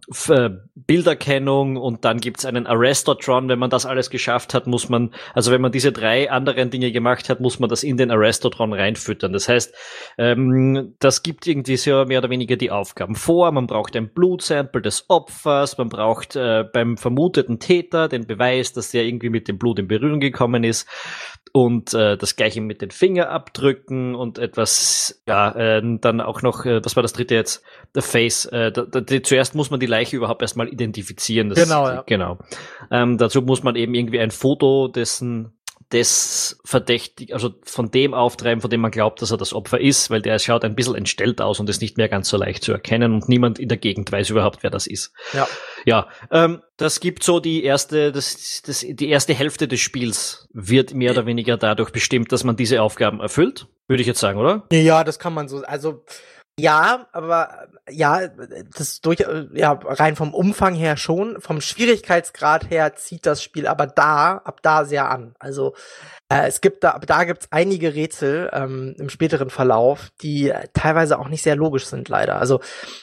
Bilderkennung 0.08 1.76
und 1.76 2.04
dann 2.04 2.18
gibt's 2.18 2.44
einen 2.44 2.66
Arrestotron. 2.66 3.48
Wenn 3.48 3.58
man 3.58 3.70
das 3.70 3.86
alles 3.86 4.08
geschafft 4.10 4.54
hat, 4.54 4.66
muss 4.66 4.88
man, 4.88 5.12
also 5.34 5.50
wenn 5.50 5.60
man 5.60 5.72
diese 5.72 5.90
drei 5.90 6.30
anderen 6.30 6.70
Dinge 6.70 6.92
gemacht 6.92 7.28
hat, 7.28 7.40
muss 7.40 7.58
man 7.58 7.68
das 7.68 7.82
in 7.82 7.96
den 7.96 8.10
Arrestotron 8.12 8.72
reinfüttern. 8.72 9.32
Das 9.32 9.48
heißt, 9.48 9.74
ähm, 10.18 10.94
das 11.00 11.22
gibt 11.22 11.46
irgendwie 11.46 11.74
ja 11.74 12.04
mehr 12.04 12.20
oder 12.20 12.30
weniger 12.30 12.56
die 12.56 12.70
Aufgaben 12.70 13.16
vor. 13.16 13.50
Man 13.50 13.66
braucht 13.66 13.96
ein 13.96 14.12
Blutsample 14.12 14.80
des 14.80 15.06
Opfers, 15.08 15.76
man 15.76 15.88
braucht 15.88 16.36
äh, 16.36 16.64
beim 16.72 16.96
vermuteten 16.96 17.58
Täter 17.58 18.08
den 18.08 18.26
Beweis, 18.26 18.72
dass 18.72 18.92
der 18.92 19.04
irgendwie 19.04 19.30
mit 19.30 19.48
dem 19.48 19.58
Blut 19.58 19.78
in 19.80 19.88
Berührung 19.88 20.20
gekommen 20.20 20.62
ist 20.62 20.88
und 21.56 21.94
äh, 21.94 22.18
das 22.18 22.36
gleiche 22.36 22.60
mit 22.60 22.82
den 22.82 22.90
Fingerabdrücken 22.90 24.14
und 24.14 24.38
etwas, 24.38 25.22
ja, 25.26 25.50
äh, 25.52 25.82
dann 26.00 26.20
auch 26.20 26.42
noch, 26.42 26.66
äh, 26.66 26.84
was 26.84 26.96
war 26.96 27.02
das 27.02 27.14
dritte 27.14 27.34
jetzt? 27.34 27.62
The 27.94 28.02
Face. 28.02 28.44
Äh, 28.44 28.72
da, 28.72 28.82
da, 28.82 29.22
zuerst 29.22 29.54
muss 29.54 29.70
man 29.70 29.80
die 29.80 29.86
Leiche 29.96 30.16
überhaupt 30.16 30.42
erstmal 30.42 30.68
identifizieren. 30.68 31.48
Das, 31.48 31.62
genau, 31.62 31.88
ja. 31.88 32.02
Genau. 32.06 32.38
Ähm, 32.90 33.18
dazu 33.18 33.42
muss 33.42 33.62
man 33.62 33.76
eben 33.76 33.94
irgendwie 33.94 34.20
ein 34.20 34.30
Foto 34.30 34.88
dessen 34.88 35.52
des 35.92 36.58
verdächtig, 36.64 37.32
also 37.32 37.54
von 37.62 37.92
dem 37.92 38.12
auftreiben, 38.12 38.60
von 38.60 38.70
dem 38.70 38.80
man 38.80 38.90
glaubt, 38.90 39.22
dass 39.22 39.30
er 39.30 39.36
das 39.36 39.52
Opfer 39.52 39.80
ist, 39.80 40.10
weil 40.10 40.20
der 40.20 40.38
schaut 40.40 40.64
ein 40.64 40.74
bisschen 40.74 40.96
entstellt 40.96 41.40
aus 41.40 41.60
und 41.60 41.70
ist 41.70 41.80
nicht 41.80 41.96
mehr 41.96 42.08
ganz 42.08 42.28
so 42.28 42.36
leicht 42.36 42.64
zu 42.64 42.72
erkennen 42.72 43.14
und 43.14 43.28
niemand 43.28 43.60
in 43.60 43.68
der 43.68 43.78
Gegend 43.78 44.10
weiß 44.10 44.30
überhaupt, 44.30 44.64
wer 44.64 44.70
das 44.70 44.88
ist. 44.88 45.12
Ja. 45.32 45.46
Ja, 45.84 46.08
ähm, 46.32 46.60
das 46.76 46.98
gibt 46.98 47.22
so 47.22 47.38
die 47.38 47.62
erste, 47.62 48.10
das, 48.10 48.62
das, 48.66 48.80
die 48.80 49.08
erste 49.08 49.32
Hälfte 49.32 49.68
des 49.68 49.78
Spiels 49.78 50.48
wird 50.52 50.92
mehr 50.92 51.12
oder 51.12 51.24
weniger 51.24 51.56
dadurch 51.56 51.90
bestimmt, 51.92 52.32
dass 52.32 52.42
man 52.42 52.56
diese 52.56 52.82
Aufgaben 52.82 53.20
erfüllt, 53.20 53.68
würde 53.86 54.00
ich 54.00 54.08
jetzt 54.08 54.20
sagen, 54.20 54.40
oder? 54.40 54.64
Ja, 54.72 55.04
das 55.04 55.20
kann 55.20 55.34
man 55.34 55.46
so, 55.46 55.62
also 55.62 56.04
ja, 56.58 57.06
aber 57.12 57.68
ja, 57.88 58.28
das 58.76 59.00
durch 59.00 59.24
ja 59.54 59.72
rein 59.72 60.16
vom 60.16 60.34
Umfang 60.34 60.74
her 60.74 60.96
schon, 60.96 61.40
vom 61.40 61.60
Schwierigkeitsgrad 61.60 62.70
her 62.70 62.96
zieht 62.96 63.26
das 63.26 63.42
Spiel 63.42 63.66
aber 63.66 63.86
da 63.86 64.38
ab 64.38 64.60
da 64.62 64.84
sehr 64.84 65.10
an. 65.10 65.34
Also 65.38 65.74
äh, 66.28 66.48
es 66.48 66.60
gibt 66.60 66.82
da, 66.82 66.98
da 66.98 67.22
gibt's 67.22 67.46
einige 67.52 67.94
Rätsel 67.94 68.50
ähm, 68.52 68.96
im 68.98 69.08
späteren 69.08 69.48
Verlauf, 69.48 70.10
die 70.22 70.50
äh, 70.50 70.66
teilweise 70.72 71.20
auch 71.20 71.28
nicht 71.28 71.42
sehr 71.42 71.54
logisch 71.54 71.86
sind, 71.86 72.08
leider. 72.08 72.40
Also 72.40 72.60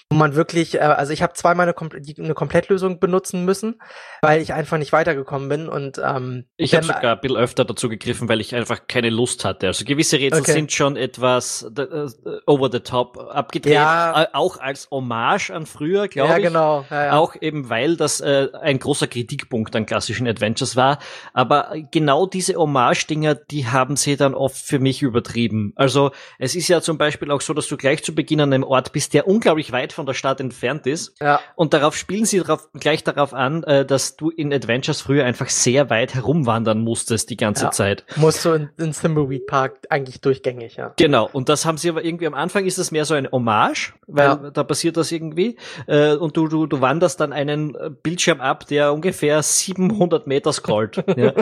wo 0.09 0.17
man 0.17 0.35
wirklich, 0.35 0.75
äh, 0.75 0.79
also 0.79 1.13
ich 1.13 1.23
habe 1.23 1.31
zweimal 1.31 1.63
eine, 1.63 1.73
Kom 1.73 1.89
eine 2.17 2.33
Komplettlösung 2.33 2.99
benutzen 2.99 3.45
müssen, 3.45 3.79
weil 4.21 4.41
ich 4.41 4.53
einfach 4.53 4.77
nicht 4.77 4.91
weitergekommen 4.91 5.47
bin 5.47 5.69
und 5.69 6.01
ähm, 6.03 6.45
ich 6.57 6.75
habe 6.75 6.85
sogar 6.85 7.15
ein 7.15 7.21
bisschen 7.21 7.37
öfter 7.37 7.63
dazu 7.63 7.87
gegriffen, 7.87 8.27
weil 8.27 8.41
ich 8.41 8.53
einfach 8.55 8.87
keine 8.87 9.09
Lust 9.09 9.45
hatte. 9.45 9.67
Also 9.67 9.85
gewisse 9.85 10.19
Rätsel 10.19 10.41
okay. 10.41 10.51
sind 10.51 10.73
schon 10.73 10.97
etwas 10.97 11.63
uh, 11.63 12.09
over 12.45 12.69
the 12.69 12.81
top 12.81 13.17
abgedreht, 13.17 13.75
ja. 13.75 14.27
auch 14.33 14.57
als 14.73 14.89
Hommage 14.89 15.51
an 15.51 15.67
früher, 15.67 16.07
glaube 16.07 16.31
ja, 16.31 16.37
ich. 16.37 16.43
Genau. 16.43 16.85
Ja, 16.89 17.05
genau. 17.05 17.17
Auch 17.17 17.35
eben, 17.39 17.69
weil 17.69 17.95
das 17.95 18.21
äh, 18.21 18.47
ein 18.59 18.79
großer 18.79 19.05
Kritikpunkt 19.05 19.75
an 19.75 19.85
klassischen 19.85 20.27
Adventures 20.27 20.75
war. 20.75 20.97
Aber 21.33 21.75
genau 21.91 22.25
diese 22.25 22.55
Hommage 22.55 23.05
Dinger, 23.05 23.35
die 23.35 23.67
haben 23.67 23.95
sie 23.95 24.17
dann 24.17 24.33
oft 24.33 24.57
für 24.57 24.79
mich 24.79 25.03
übertrieben. 25.03 25.73
Also 25.75 26.11
es 26.39 26.55
ist 26.55 26.67
ja 26.67 26.81
zum 26.81 26.97
Beispiel 26.97 27.29
auch 27.29 27.41
so, 27.41 27.53
dass 27.53 27.67
du 27.67 27.77
gleich 27.77 28.03
zu 28.03 28.15
Beginn 28.15 28.41
an 28.41 28.51
einem 28.51 28.63
Ort 28.63 28.93
bist, 28.93 29.13
der 29.13 29.27
unglaublich 29.27 29.71
weit 29.71 29.93
von 29.93 30.07
der 30.07 30.15
Stadt 30.15 30.39
entfernt 30.39 30.87
ist. 30.87 31.13
Ja. 31.21 31.39
Und 31.55 31.73
darauf 31.73 31.95
spielen 31.95 32.25
sie 32.25 32.39
drauf, 32.39 32.69
gleich 32.73 33.03
darauf 33.03 33.33
an, 33.33 33.63
äh, 33.63 33.85
dass 33.85 34.15
du 34.15 34.31
in 34.31 34.51
Adventures 34.51 35.01
früher 35.01 35.25
einfach 35.25 35.49
sehr 35.49 35.91
weit 35.91 36.15
herumwandern 36.15 36.81
musstest 36.81 37.29
die 37.29 37.37
ganze 37.37 37.65
ja. 37.65 37.71
Zeit. 37.71 38.05
Musst 38.15 38.43
du 38.43 38.53
in, 38.53 38.69
in 38.77 38.91
Thimbleweed 38.91 39.45
Park 39.45 39.77
eigentlich 39.89 40.21
durchgängig, 40.21 40.77
ja. 40.77 40.93
Genau. 40.97 41.29
Und 41.31 41.49
das 41.49 41.65
haben 41.65 41.77
sie 41.77 41.89
aber 41.89 42.03
irgendwie 42.03 42.25
am 42.25 42.33
Anfang 42.33 42.65
ist 42.65 42.79
es 42.79 42.91
mehr 42.91 43.05
so 43.05 43.13
ein 43.13 43.29
Hommage, 43.31 43.93
weil 44.07 44.25
ja. 44.25 44.35
da 44.35 44.62
passiert 44.63 44.97
das 44.97 45.11
irgendwie. 45.11 45.57
Äh, 45.87 46.15
und 46.15 46.37
du, 46.37 46.47
du, 46.47 46.65
du 46.65 46.81
wanderst 46.81 47.19
dann 47.19 47.33
einen 47.33 47.75
Bildschirm 48.03 48.41
ab, 48.41 48.67
der 48.67 48.93
ungefähr 48.93 49.41
700 49.41 50.27
Meter 50.27 50.53
scrollt. 50.53 51.03
ja. 51.17 51.33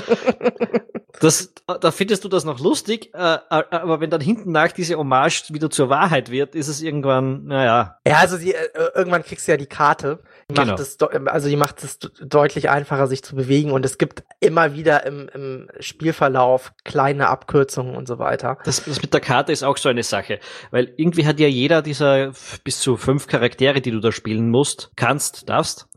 Das, 1.22 1.54
da 1.80 1.92
findest 1.92 2.24
du 2.24 2.30
das 2.30 2.46
noch 2.46 2.60
lustig, 2.60 3.14
äh, 3.14 3.36
äh, 3.36 3.38
aber 3.50 4.00
wenn 4.00 4.10
dann 4.10 4.22
hinten 4.22 4.52
nach 4.52 4.72
diese 4.72 4.98
Hommage 4.98 5.44
wieder 5.50 5.70
zur 5.70 5.90
Wahrheit 5.90 6.32
wird, 6.32 6.56
ist 6.56 6.68
es 6.68 6.82
irgendwann, 6.82 7.46
naja. 7.46 8.00
Ja, 8.08 8.18
also 8.18 8.38
die, 8.38 8.54
äh, 8.54 8.70
irgendwann 8.96 9.24
kriegst 9.24 9.48
du 9.48 9.52
ja 9.52 9.58
die 9.58 9.68
Karte. 9.68 10.20
Die 10.50 10.56
genau. 10.56 10.72
macht 10.72 10.80
es, 10.80 10.98
also 11.28 11.48
die 11.48 11.56
macht 11.56 11.84
es 11.84 12.00
deutlich 12.00 12.70
einfacher, 12.70 13.08
sich 13.08 13.24
zu 13.24 13.36
bewegen 13.36 13.72
und 13.72 13.86
es 13.86 13.98
gibt 13.98 14.24
immer 14.40 14.74
wieder 14.74 15.06
im, 15.06 15.30
im 15.34 15.70
Spielverlauf 15.80 16.74
kleine 16.84 17.28
Abkürzungen 17.28 17.96
und 17.96 18.08
so 18.08 18.18
weiter. 18.18 18.58
Das, 18.64 18.84
das 18.84 19.02
mit 19.02 19.14
der 19.14 19.22
Karte 19.22 19.52
ist 19.52 19.64
auch 19.64 19.78
so 19.78 19.90
eine 19.90 20.04
Sache, 20.04 20.40
weil 20.72 20.94
irgendwie 20.98 21.28
hat 21.28 21.40
ja 21.40 21.48
jeder 21.48 21.82
dieser 21.82 22.32
bis 22.64 22.80
zu 22.80 22.98
fünf 22.98 23.11
Charaktere, 23.20 23.82
die 23.82 23.92
du 23.92 24.00
da 24.00 24.12
spielen 24.12 24.50
musst, 24.50 24.92
kannst, 24.96 25.50
darfst, 25.50 25.88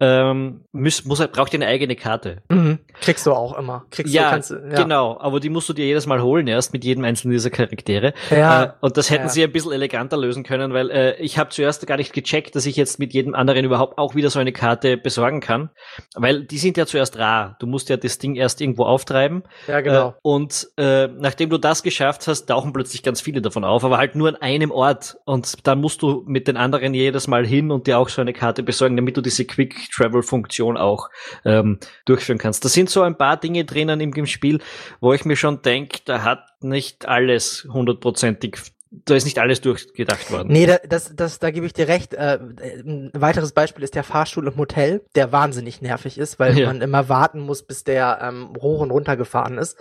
ähm, 0.00 0.64
muss, 0.72 1.04
muss, 1.04 1.26
braucht 1.28 1.52
dir 1.52 1.58
eine 1.58 1.66
eigene 1.66 1.96
Karte. 1.96 2.42
Mhm. 2.48 2.78
Kriegst 3.00 3.26
du 3.26 3.32
auch 3.32 3.56
immer. 3.58 3.84
Kriegst 3.90 4.12
ja, 4.12 4.24
du, 4.24 4.30
kannst, 4.30 4.50
ja, 4.50 4.82
genau. 4.82 5.18
Aber 5.20 5.40
die 5.40 5.48
musst 5.48 5.68
du 5.68 5.72
dir 5.72 5.86
jedes 5.86 6.06
Mal 6.06 6.22
holen 6.22 6.46
erst 6.46 6.72
mit 6.72 6.84
jedem 6.84 7.04
einzelnen 7.04 7.32
dieser 7.32 7.50
Charaktere. 7.50 8.14
Ja. 8.30 8.64
Äh, 8.64 8.72
und 8.80 8.96
das 8.96 9.10
hätten 9.10 9.24
ja. 9.24 9.28
sie 9.28 9.44
ein 9.44 9.52
bisschen 9.52 9.72
eleganter 9.72 10.16
lösen 10.16 10.44
können, 10.44 10.72
weil 10.72 10.90
äh, 10.90 11.16
ich 11.16 11.38
habe 11.38 11.50
zuerst 11.50 11.86
gar 11.86 11.96
nicht 11.96 12.12
gecheckt, 12.12 12.54
dass 12.56 12.66
ich 12.66 12.76
jetzt 12.76 12.98
mit 12.98 13.12
jedem 13.12 13.34
anderen 13.34 13.64
überhaupt 13.64 13.98
auch 13.98 14.14
wieder 14.14 14.30
so 14.30 14.38
eine 14.38 14.52
Karte 14.52 14.96
besorgen 14.96 15.40
kann, 15.40 15.70
weil 16.14 16.44
die 16.44 16.58
sind 16.58 16.76
ja 16.76 16.86
zuerst 16.86 17.18
rar. 17.18 17.56
Du 17.60 17.66
musst 17.66 17.88
ja 17.88 17.96
das 17.96 18.18
Ding 18.18 18.36
erst 18.36 18.60
irgendwo 18.60 18.84
auftreiben. 18.84 19.42
Ja, 19.66 19.80
genau. 19.80 20.08
Äh, 20.10 20.12
und 20.22 20.68
äh, 20.76 21.08
nachdem 21.08 21.50
du 21.50 21.58
das 21.58 21.82
geschafft 21.82 22.26
hast, 22.26 22.46
tauchen 22.46 22.72
plötzlich 22.72 23.02
ganz 23.02 23.20
viele 23.20 23.42
davon 23.42 23.64
auf, 23.64 23.84
aber 23.84 23.98
halt 23.98 24.14
nur 24.14 24.28
an 24.28 24.36
einem 24.36 24.70
Ort. 24.70 25.16
Und 25.24 25.66
dann 25.66 25.80
musst 25.80 26.02
du 26.02 26.24
mit 26.26 26.48
den 26.48 26.56
anderen 26.56 26.63
jedes 26.94 27.26
Mal 27.26 27.46
hin 27.46 27.70
und 27.70 27.86
dir 27.86 27.98
auch 27.98 28.08
so 28.08 28.20
eine 28.20 28.32
Karte 28.32 28.62
besorgen, 28.62 28.96
damit 28.96 29.16
du 29.16 29.20
diese 29.20 29.44
Quick 29.44 29.90
Travel 29.90 30.22
Funktion 30.22 30.76
auch 30.76 31.08
ähm, 31.44 31.78
durchführen 32.04 32.38
kannst. 32.38 32.64
Da 32.64 32.68
sind 32.68 32.90
so 32.90 33.02
ein 33.02 33.16
paar 33.16 33.36
Dinge 33.36 33.64
drinnen 33.64 34.00
im, 34.00 34.12
im 34.12 34.26
Spiel, 34.26 34.60
wo 35.00 35.12
ich 35.12 35.24
mir 35.24 35.36
schon 35.36 35.62
denke, 35.62 35.98
da 36.04 36.22
hat 36.22 36.44
nicht 36.60 37.06
alles 37.06 37.66
hundertprozentig 37.72 38.58
da 39.04 39.14
ist 39.14 39.24
nicht 39.24 39.38
alles 39.38 39.60
durchgedacht 39.60 40.30
worden. 40.30 40.48
Nee, 40.52 40.66
da, 40.66 40.78
das, 40.78 41.14
das, 41.14 41.38
da 41.38 41.50
gebe 41.50 41.66
ich 41.66 41.72
dir 41.72 41.88
recht. 41.88 42.14
Äh, 42.14 42.38
ein 42.38 43.10
weiteres 43.14 43.52
Beispiel 43.52 43.82
ist 43.82 43.94
der 43.94 44.04
Fahrstuhl 44.04 44.46
im 44.46 44.56
Hotel, 44.56 45.04
der 45.14 45.32
wahnsinnig 45.32 45.82
nervig 45.82 46.18
ist, 46.18 46.38
weil 46.38 46.58
ja. 46.58 46.66
man 46.66 46.80
immer 46.80 47.08
warten 47.08 47.40
muss, 47.40 47.66
bis 47.66 47.84
der 47.84 48.20
ähm, 48.22 48.52
hoch 48.60 48.80
und 48.80 48.90
runter 48.90 49.16
gefahren 49.16 49.58
ist. 49.58 49.76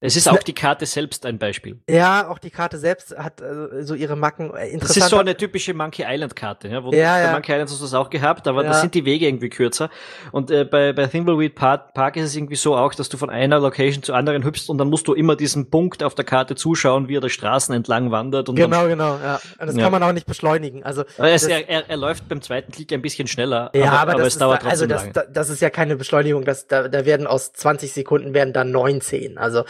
Es 0.00 0.14
ist 0.14 0.28
auch 0.28 0.42
die 0.42 0.52
Karte 0.52 0.84
selbst 0.84 1.24
ein 1.24 1.38
Beispiel. 1.38 1.80
Ja, 1.88 2.28
auch 2.28 2.38
die 2.38 2.50
Karte 2.50 2.76
selbst 2.76 3.16
hat 3.16 3.40
äh, 3.40 3.82
so 3.82 3.94
ihre 3.94 4.14
Macken. 4.14 4.54
Äh, 4.54 4.76
das 4.76 4.94
ist 4.94 5.08
so 5.08 5.16
eine 5.16 5.34
typische 5.34 5.72
Monkey 5.72 6.04
Island 6.06 6.36
Karte, 6.36 6.68
ja, 6.68 6.84
wo 6.84 6.92
ja, 6.92 7.18
ja. 7.18 7.32
Monkey 7.32 7.52
Island 7.52 7.70
hast 7.70 7.80
du 7.80 7.84
das 7.84 7.94
auch 7.94 8.10
gehabt, 8.10 8.46
aber 8.46 8.62
ja. 8.62 8.70
da 8.70 8.74
sind 8.74 8.94
die 8.94 9.06
Wege 9.06 9.26
irgendwie 9.26 9.48
kürzer. 9.48 9.88
Und 10.32 10.50
äh, 10.50 10.66
bei, 10.66 10.92
bei 10.92 11.06
Thimbleweed 11.06 11.54
Park, 11.54 11.94
Park 11.94 12.16
ist 12.16 12.24
es 12.24 12.36
irgendwie 12.36 12.56
so 12.56 12.76
auch, 12.76 12.94
dass 12.94 13.08
du 13.08 13.16
von 13.16 13.30
einer 13.30 13.58
Location 13.58 14.02
zur 14.02 14.16
anderen 14.16 14.44
hüpfst 14.44 14.68
und 14.68 14.76
dann 14.76 14.90
musst 14.90 15.08
du 15.08 15.14
immer 15.14 15.34
diesen 15.34 15.70
Punkt 15.70 16.02
auf 16.02 16.14
der 16.14 16.26
Karte 16.26 16.56
zuschauen, 16.56 17.08
wie 17.08 17.16
er 17.16 17.22
der 17.22 17.30
Straßen 17.30 17.74
entlang 17.74 18.10
wandert. 18.10 18.50
Und 18.50 18.56
genau, 18.56 18.82
dann, 18.82 18.90
genau, 18.90 19.16
ja. 19.16 19.40
Und 19.58 19.66
das 19.66 19.76
ja. 19.76 19.82
kann 19.82 19.92
man 19.92 20.02
auch 20.02 20.12
nicht 20.12 20.26
beschleunigen. 20.26 20.82
Also 20.82 21.04
es, 21.16 21.44
er, 21.44 21.70
er, 21.70 21.88
er 21.88 21.96
läuft 21.96 22.28
beim 22.28 22.42
zweiten 22.42 22.70
Klick 22.70 22.92
ein 22.92 23.00
bisschen 23.00 23.28
schneller, 23.28 23.70
ja, 23.74 23.92
aber, 23.92 24.00
aber, 24.00 24.12
aber 24.12 24.26
es 24.26 24.36
dauert 24.36 24.62
da, 24.62 24.68
also 24.68 24.86
trotzdem 24.86 25.08
also 25.08 25.20
das, 25.20 25.32
das 25.32 25.48
ist 25.48 25.62
ja 25.62 25.70
keine 25.70 25.96
Beschleunigung, 25.96 26.44
das, 26.44 26.66
da, 26.66 26.88
da 26.88 27.06
werden 27.06 27.26
aus 27.26 27.54
20 27.54 27.94
Sekunden 27.94 28.34
werden 28.34 28.52
dann 28.52 28.70
19. 28.70 29.38
Also 29.38 29.64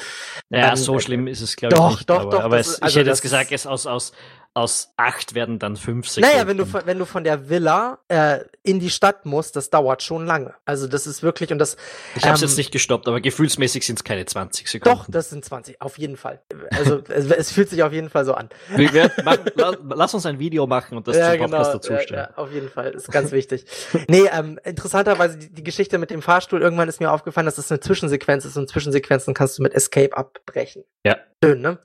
ja, 0.51 0.69
dann, 0.69 0.77
so 0.77 0.99
schlimm 0.99 1.27
ist 1.27 1.41
es, 1.41 1.57
glaube 1.57 1.75
ich, 1.75 1.81
nicht. 1.81 2.11
Doch, 2.11 2.21
aber, 2.21 2.31
doch, 2.31 2.41
aber 2.43 2.59
es, 2.59 2.81
also 2.81 2.93
ich 2.93 3.01
hätte 3.01 3.11
jetzt 3.11 3.23
gesagt, 3.23 3.53
es 3.53 3.67
aus, 3.67 3.87
aus, 3.87 4.13
aus 4.57 4.95
acht 4.97 5.35
werden 5.35 5.59
dann 5.59 5.77
fünf 5.77 6.09
Sekunden. 6.09 6.35
Naja, 6.35 6.49
wenn 6.49 6.57
du, 6.57 6.65
wenn 6.73 6.99
du 6.99 7.05
von 7.05 7.25
der 7.25 7.51
Villa 7.51 7.99
äh, 8.09 8.39
in 8.63 8.81
die 8.81 8.89
Stadt 8.89 9.27
musst, 9.27 9.55
das 9.55 9.69
dauert 9.69 10.03
schon 10.03 10.25
lange. 10.25 10.55
Also 10.65 10.87
das 10.87 11.07
ist 11.07 11.23
wirklich 11.23 11.53
und 11.53 11.59
das. 11.59 11.77
Ich 12.15 12.25
habe 12.25 12.37
es 12.37 12.41
ähm, 12.41 12.49
jetzt 12.49 12.57
nicht 12.57 12.73
gestoppt, 12.73 13.07
aber 13.07 13.21
gefühlsmäßig 13.21 13.85
sind 13.85 13.97
es 13.99 14.05
keine 14.05 14.25
20 14.25 14.67
Sekunden. 14.67 14.99
Doch, 14.99 15.07
das 15.11 15.29
sind 15.29 15.45
20, 15.45 15.83
auf 15.83 15.99
jeden 15.99 16.17
Fall. 16.17 16.41
Also 16.71 17.03
es, 17.09 17.27
es, 17.27 17.53
fühlt 17.53 17.69
sich 17.69 17.83
auf 17.83 17.93
jeden 17.93 18.09
Fall 18.09 18.25
so 18.25 18.33
an. 18.33 18.49
Wir, 18.75 19.13
machen, 19.25 19.51
lass 19.95 20.15
uns 20.15 20.25
ein 20.25 20.39
Video 20.39 20.67
machen 20.67 20.97
und 20.97 21.07
das 21.07 21.19
ja, 21.19 21.33
zum 21.33 21.39
Podcast 21.39 21.53
genau, 21.53 21.73
dazustellen. 21.75 22.07
Ja, 22.09 22.17
ja, 22.17 22.37
auf 22.37 22.51
jeden 22.51 22.71
Fall, 22.71 22.93
ist 22.93 23.13
ganz 23.13 23.33
wichtig. 23.33 23.67
Nee, 24.09 24.25
ähm, 24.33 24.59
interessanterweise 24.65 25.37
die, 25.37 25.53
die 25.53 25.65
Geschichte 25.65 25.99
mit 25.99 26.09
dem 26.09 26.23
Fahrstuhl, 26.23 26.63
irgendwann 26.63 26.89
ist 26.89 26.99
mir 27.01 27.11
aufgefallen, 27.11 27.45
dass 27.45 27.57
das 27.57 27.71
eine 27.71 27.81
Zwischensequenz 27.81 28.47
ist 28.47 28.57
und 28.57 28.71
Zwischensequenzen 28.71 29.35
kannst 29.35 29.59
du 29.59 29.63
mit 29.63 29.75
Escape 29.75 30.17
abbrechen. 30.17 30.85
Ja. 31.05 31.19
Schön, 31.45 31.61
ne? 31.61 31.79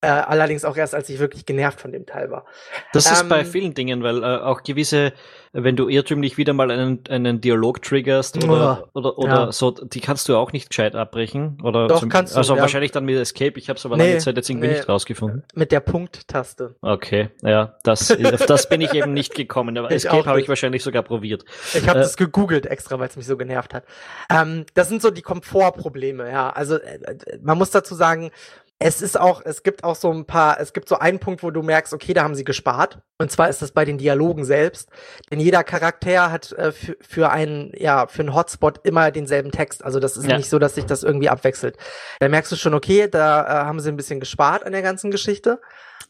Äh, 0.00 0.08
allerdings 0.08 0.64
auch 0.64 0.76
erst, 0.76 0.94
als 0.94 1.08
ich 1.08 1.20
wirklich 1.20 1.46
genervt 1.46 1.80
von 1.80 1.92
dem 1.92 2.06
Teil 2.06 2.15
war. 2.30 2.44
Das 2.92 3.06
ähm, 3.06 3.12
ist 3.12 3.28
bei 3.28 3.40
ähm, 3.40 3.46
vielen 3.46 3.74
Dingen, 3.74 4.02
weil 4.02 4.22
äh, 4.22 4.38
auch 4.38 4.62
gewisse, 4.62 5.12
wenn 5.52 5.76
du 5.76 5.88
irrtümlich 5.88 6.36
wieder 6.36 6.52
mal 6.52 6.70
einen, 6.70 7.00
einen 7.08 7.40
Dialog 7.40 7.82
triggerst 7.82 8.44
oder, 8.44 8.84
oh, 8.92 8.98
oder, 8.98 9.18
oder 9.18 9.34
ja. 9.34 9.52
so, 9.52 9.70
die 9.70 10.00
kannst 10.00 10.28
du 10.28 10.36
auch 10.36 10.52
nicht 10.52 10.70
gescheit 10.70 10.94
abbrechen. 10.94 11.58
Oder 11.62 11.88
Doch, 11.88 12.00
zum, 12.00 12.08
kannst 12.08 12.34
du. 12.34 12.38
Also 12.38 12.56
ja. 12.56 12.60
wahrscheinlich 12.60 12.92
dann 12.92 13.04
mit 13.04 13.16
Escape, 13.16 13.58
ich 13.58 13.68
habe 13.68 13.78
es 13.78 13.86
aber 13.86 13.96
nee, 13.96 14.08
lange 14.08 14.18
Zeit 14.18 14.36
jetzt 14.36 14.50
irgendwie 14.50 14.68
nee, 14.68 14.74
nicht 14.74 14.88
rausgefunden. 14.88 15.44
Mit 15.54 15.72
der 15.72 15.80
Punkt-Taste. 15.80 16.76
Okay, 16.82 17.30
ja, 17.42 17.76
das, 17.84 18.10
auf 18.10 18.46
das 18.46 18.68
bin 18.68 18.80
ich 18.80 18.92
eben 18.94 19.12
nicht 19.12 19.34
gekommen. 19.34 19.76
Aber 19.78 19.90
Escape 19.92 20.26
habe 20.26 20.40
ich 20.40 20.48
wahrscheinlich 20.48 20.82
sogar 20.82 21.02
probiert. 21.02 21.44
Ich 21.74 21.88
habe 21.88 21.98
äh, 21.98 22.02
das 22.02 22.16
gegoogelt 22.16 22.66
extra, 22.66 22.98
weil 22.98 23.08
es 23.08 23.16
mich 23.16 23.26
so 23.26 23.36
genervt 23.36 23.74
hat. 23.74 23.84
Ähm, 24.30 24.66
das 24.74 24.88
sind 24.88 25.02
so 25.02 25.10
die 25.10 25.22
Komfortprobleme, 25.22 26.30
ja. 26.30 26.50
Also 26.50 26.76
äh, 26.76 26.98
man 27.42 27.58
muss 27.58 27.70
dazu 27.70 27.94
sagen, 27.94 28.30
es 28.78 29.00
ist 29.00 29.18
auch, 29.18 29.40
es 29.44 29.62
gibt 29.62 29.84
auch 29.84 29.96
so 29.96 30.12
ein 30.12 30.26
paar, 30.26 30.60
es 30.60 30.74
gibt 30.74 30.88
so 30.88 30.98
einen 30.98 31.18
Punkt, 31.18 31.42
wo 31.42 31.50
du 31.50 31.62
merkst, 31.62 31.94
okay, 31.94 32.12
da 32.12 32.22
haben 32.22 32.34
sie 32.34 32.44
gespart. 32.44 32.98
Und 33.18 33.30
zwar 33.30 33.48
ist 33.48 33.62
das 33.62 33.72
bei 33.72 33.86
den 33.86 33.96
Dialogen 33.96 34.44
selbst. 34.44 34.90
Denn 35.30 35.40
jeder 35.40 35.64
Charakter 35.64 36.30
hat 36.30 36.52
äh, 36.52 36.72
für, 36.72 37.30
einen, 37.30 37.72
ja, 37.74 38.06
für 38.06 38.20
einen 38.20 38.34
Hotspot 38.34 38.80
immer 38.84 39.10
denselben 39.10 39.50
Text. 39.50 39.82
Also 39.82 39.98
das 39.98 40.18
ist 40.18 40.28
ja. 40.28 40.36
nicht 40.36 40.50
so, 40.50 40.58
dass 40.58 40.74
sich 40.74 40.84
das 40.84 41.04
irgendwie 41.04 41.30
abwechselt. 41.30 41.78
Da 42.20 42.28
merkst 42.28 42.52
du 42.52 42.56
schon, 42.56 42.74
okay, 42.74 43.08
da 43.08 43.44
äh, 43.44 43.64
haben 43.64 43.80
sie 43.80 43.88
ein 43.88 43.96
bisschen 43.96 44.20
gespart 44.20 44.66
an 44.66 44.72
der 44.72 44.82
ganzen 44.82 45.10
Geschichte. 45.10 45.58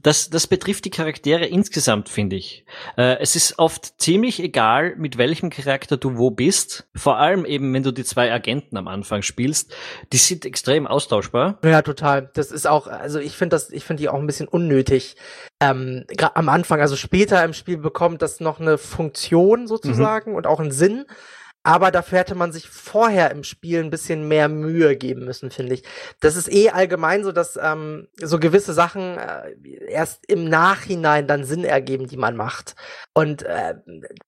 Das, 0.02 0.30
das 0.30 0.46
betrifft 0.46 0.84
die 0.84 0.90
Charaktere 0.90 1.46
insgesamt, 1.46 2.08
finde 2.08 2.36
ich. 2.36 2.64
Äh, 2.96 3.18
es 3.18 3.36
ist 3.36 3.58
oft 3.58 4.00
ziemlich 4.00 4.40
egal, 4.40 4.94
mit 4.96 5.18
welchem 5.18 5.50
Charakter 5.50 5.96
du 5.96 6.16
wo 6.16 6.30
bist. 6.30 6.86
Vor 6.94 7.16
allem 7.16 7.44
eben, 7.44 7.72
wenn 7.72 7.82
du 7.82 7.92
die 7.92 8.04
zwei 8.04 8.32
Agenten 8.32 8.76
am 8.76 8.88
Anfang 8.88 9.22
spielst. 9.22 9.74
Die 10.12 10.18
sind 10.18 10.44
extrem 10.44 10.86
austauschbar. 10.86 11.58
Ja, 11.64 11.82
total. 11.82 12.30
Das 12.34 12.52
ist 12.52 12.66
auch, 12.66 12.86
also 12.86 13.18
ich 13.18 13.32
finde 13.32 13.56
das, 13.56 13.70
ich 13.70 13.84
finde 13.84 14.02
die 14.02 14.08
auch 14.08 14.18
ein 14.18 14.26
bisschen 14.26 14.48
unnötig. 14.48 15.16
Ähm, 15.60 16.04
am 16.34 16.48
Anfang, 16.48 16.80
also 16.80 16.96
später 16.96 17.42
im 17.44 17.52
Spiel 17.52 17.78
bekommt 17.78 18.22
das 18.22 18.40
noch 18.40 18.60
eine 18.60 18.78
Funktion 18.78 19.66
sozusagen 19.66 20.32
mhm. 20.32 20.36
und 20.36 20.46
auch 20.46 20.60
einen 20.60 20.72
Sinn 20.72 21.06
aber 21.66 21.90
dafür 21.90 22.20
hätte 22.20 22.36
man 22.36 22.52
sich 22.52 22.68
vorher 22.68 23.32
im 23.32 23.42
Spiel 23.42 23.80
ein 23.80 23.90
bisschen 23.90 24.28
mehr 24.28 24.48
Mühe 24.48 24.94
geben 24.94 25.24
müssen, 25.24 25.50
finde 25.50 25.74
ich. 25.74 25.82
Das 26.20 26.36
ist 26.36 26.48
eh 26.48 26.70
allgemein 26.70 27.24
so, 27.24 27.32
dass 27.32 27.58
ähm, 27.60 28.06
so 28.22 28.38
gewisse 28.38 28.72
Sachen 28.72 29.18
äh, 29.18 29.52
erst 29.88 30.24
im 30.28 30.48
Nachhinein 30.48 31.26
dann 31.26 31.42
Sinn 31.42 31.64
ergeben, 31.64 32.06
die 32.06 32.16
man 32.16 32.36
macht. 32.36 32.76
Und 33.14 33.42
äh, 33.42 33.74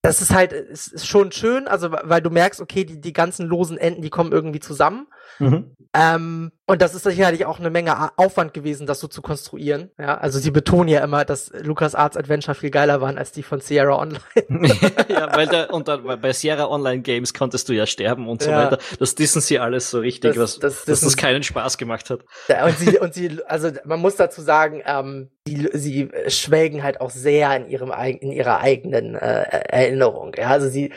das 0.03 0.21
ist 0.21 0.35
halt, 0.35 0.53
ist, 0.53 0.93
ist 0.93 1.07
schon 1.07 1.31
schön, 1.31 1.69
also 1.69 1.93
weil 1.93 2.23
du 2.23 2.31
merkst, 2.31 2.61
okay, 2.61 2.85
die, 2.85 3.01
die 3.01 3.13
ganzen 3.13 3.47
losen 3.47 3.79
Enden, 3.79 4.03
die 4.03 4.11
kommen 4.11 4.33
irgendwie 4.33 4.59
zusammen. 4.59 5.07
Mhm. 5.39 5.77
Ähm, 5.95 6.53
und 6.67 6.83
das 6.83 6.95
ist 6.95 7.05
sicherlich 7.05 7.47
auch 7.47 7.59
eine 7.59 7.71
Menge 7.71 8.11
Aufwand 8.19 8.53
gewesen, 8.53 8.87
das 8.87 9.01
so 9.01 9.09
zu 9.09 9.23
konstruieren. 9.23 9.91
Ja, 9.99 10.19
also 10.19 10.39
sie 10.39 10.51
betonen 10.51 10.89
ja 10.89 11.03
immer, 11.03 11.25
dass 11.25 11.51
Lucas 11.63 11.95
Arts 11.95 12.17
Adventure 12.17 12.55
viel 12.55 12.71
geiler 12.71 13.01
waren 13.01 13.17
als 13.17 13.33
die 13.33 13.43
von 13.43 13.61
Sierra 13.61 13.99
Online. 13.99 14.21
ja, 15.09 15.35
weil 15.35 15.47
da, 15.47 15.65
und 15.65 15.89
dann, 15.89 16.05
bei 16.21 16.33
Sierra 16.35 16.69
Online 16.69 17.01
Games 17.01 17.28
konntest 17.35 17.69
du 17.69 17.73
ja 17.73 17.87
sterben 17.87 18.29
und 18.29 18.43
so 18.43 18.51
ja. 18.51 18.65
weiter. 18.65 18.79
Das 18.99 19.15
dissen 19.15 19.41
sie 19.41 19.59
alles 19.59 19.91
so 19.91 20.01
richtig, 20.01 20.35
das, 20.35 20.39
was, 20.39 20.59
das, 20.59 20.85
dass 20.85 21.01
das 21.01 21.17
keinen 21.17 21.43
Spaß 21.43 21.79
gemacht 21.79 22.11
hat. 22.11 22.21
Und 22.65 22.79
sie, 22.79 22.99
und 22.99 23.15
sie, 23.15 23.39
also 23.47 23.71
man 23.85 24.01
muss 24.01 24.17
dazu 24.17 24.43
sagen, 24.43 24.83
ähm, 24.87 25.31
die, 25.47 25.69
sie 25.73 26.11
schwelgen 26.29 26.83
halt 26.83 27.01
auch 27.01 27.11
sehr 27.11 27.55
in 27.57 27.69
ihrem 27.69 27.93
in 28.21 28.33
ihrer 28.33 28.61
eigenen 28.61 29.15
äh, 29.15 29.43
Erinnerung. 29.69 30.35
Ja, 30.37 30.49
also 30.49 30.69
sie 30.69 30.93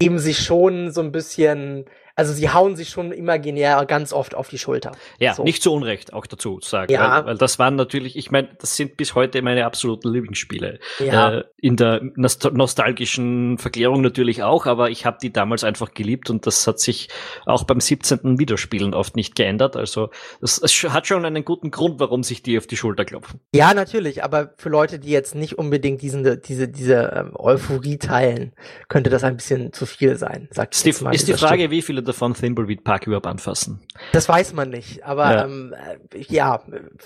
geben 0.00 0.18
sich 0.18 0.38
schon 0.38 0.92
so 0.92 1.00
ein 1.00 1.12
bisschen 1.12 1.86
also 2.18 2.32
sie 2.32 2.50
hauen 2.50 2.74
sich 2.74 2.88
schon 2.88 3.12
imaginär 3.12 3.84
ganz 3.86 4.12
oft 4.12 4.34
auf 4.34 4.48
die 4.48 4.58
Schulter. 4.58 4.90
Ja, 5.20 5.34
so. 5.34 5.44
nicht 5.44 5.62
zu 5.62 5.72
Unrecht 5.72 6.12
auch 6.12 6.26
dazu 6.26 6.58
sagen. 6.60 6.92
Ja. 6.92 7.18
Weil, 7.18 7.26
weil 7.26 7.38
das 7.38 7.60
waren 7.60 7.76
natürlich, 7.76 8.16
ich 8.16 8.32
meine, 8.32 8.48
das 8.58 8.74
sind 8.74 8.96
bis 8.96 9.14
heute 9.14 9.40
meine 9.40 9.64
absoluten 9.64 10.12
Lieblingsspiele. 10.12 10.80
Ja. 10.98 11.38
Äh, 11.38 11.44
in 11.60 11.76
der 11.76 12.00
nostalgischen 12.16 13.58
Verklärung 13.58 14.00
natürlich 14.00 14.42
auch, 14.42 14.66
aber 14.66 14.90
ich 14.90 15.06
habe 15.06 15.18
die 15.22 15.32
damals 15.32 15.62
einfach 15.62 15.94
geliebt 15.94 16.28
und 16.28 16.44
das 16.44 16.66
hat 16.66 16.80
sich 16.80 17.08
auch 17.46 17.62
beim 17.62 17.80
17. 17.80 18.38
Wiederspielen 18.40 18.94
oft 18.94 19.14
nicht 19.14 19.36
geändert. 19.36 19.76
Also 19.76 20.10
es, 20.42 20.60
es 20.60 20.72
hat 20.84 21.06
schon 21.06 21.24
einen 21.24 21.44
guten 21.44 21.70
Grund, 21.70 22.00
warum 22.00 22.24
sich 22.24 22.42
die 22.42 22.58
auf 22.58 22.66
die 22.66 22.76
Schulter 22.76 23.04
klopfen. 23.04 23.38
Ja, 23.54 23.74
natürlich, 23.74 24.24
aber 24.24 24.54
für 24.56 24.70
Leute, 24.70 24.98
die 24.98 25.10
jetzt 25.10 25.36
nicht 25.36 25.56
unbedingt 25.56 26.02
diesen, 26.02 26.40
diese, 26.42 26.66
diese 26.66 27.12
ähm, 27.14 27.36
Euphorie 27.36 27.98
teilen, 27.98 28.54
könnte 28.88 29.08
das 29.08 29.22
ein 29.22 29.36
bisschen 29.36 29.72
zu 29.72 29.86
viel 29.86 30.16
sein. 30.16 30.48
Sagt 30.50 30.74
ist 30.74 30.84
die, 30.84 30.90
ist 30.90 31.28
die 31.28 31.34
Frage, 31.34 31.62
Stück. 31.62 31.70
wie 31.70 31.82
viele 31.82 32.07
davon 32.08 32.34
Thimbleweed 32.34 32.84
Park 32.84 33.06
überhaupt 33.06 33.26
anfassen? 33.26 33.80
Das 34.12 34.28
weiß 34.28 34.52
man 34.54 34.70
nicht, 34.70 35.04
aber 35.04 35.30
ja. 35.30 35.44
Ähm, 35.44 35.74
äh, 35.74 36.18
ja, 36.28 36.62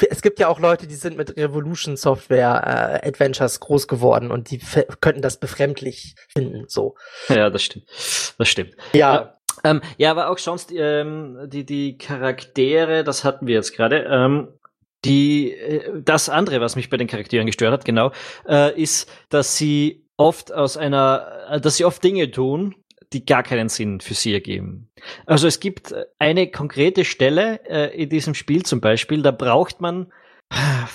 es 0.08 0.22
gibt 0.22 0.38
ja 0.38 0.48
auch 0.48 0.60
Leute, 0.60 0.86
die 0.86 0.94
sind 0.94 1.16
mit 1.16 1.36
Revolution 1.36 1.96
Software 1.96 3.00
äh, 3.02 3.08
Adventures 3.08 3.60
groß 3.60 3.88
geworden 3.88 4.30
und 4.30 4.50
die 4.50 4.60
könnten 5.00 5.22
das 5.22 5.38
befremdlich 5.38 6.14
finden, 6.28 6.64
so. 6.68 6.94
Ja, 7.28 7.50
das 7.50 7.62
stimmt. 7.62 7.86
Das 8.38 8.48
stimmt. 8.48 8.74
Ja. 8.92 9.38
Ähm, 9.64 9.82
ja, 9.98 10.10
aber 10.10 10.30
auch 10.30 10.38
sonst 10.38 10.72
ähm, 10.72 11.38
die, 11.46 11.64
die 11.64 11.98
Charaktere, 11.98 13.04
das 13.04 13.22
hatten 13.22 13.46
wir 13.46 13.54
jetzt 13.54 13.76
gerade. 13.76 14.06
Ähm, 14.10 14.48
die, 15.04 15.52
äh, 15.52 16.02
das 16.02 16.28
andere, 16.28 16.60
was 16.60 16.76
mich 16.76 16.90
bei 16.90 16.96
den 16.96 17.08
Charakteren 17.08 17.46
gestört 17.46 17.72
hat, 17.72 17.84
genau, 17.84 18.12
äh, 18.48 18.80
ist, 18.80 19.10
dass 19.28 19.56
sie 19.56 20.06
oft 20.16 20.52
aus 20.52 20.76
einer, 20.76 21.46
äh, 21.50 21.60
dass 21.60 21.76
sie 21.76 21.84
oft 21.84 22.02
Dinge 22.02 22.30
tun, 22.30 22.74
die 23.12 23.24
gar 23.24 23.42
keinen 23.42 23.68
Sinn 23.68 24.00
für 24.00 24.14
sie 24.14 24.32
ergeben. 24.32 24.88
Also 25.26 25.46
es 25.46 25.60
gibt 25.60 25.94
eine 26.18 26.50
konkrete 26.50 27.04
Stelle 27.04 27.60
äh, 27.68 28.02
in 28.02 28.08
diesem 28.08 28.34
Spiel 28.34 28.62
zum 28.64 28.80
Beispiel, 28.80 29.22
da 29.22 29.30
braucht 29.30 29.80
man 29.80 30.12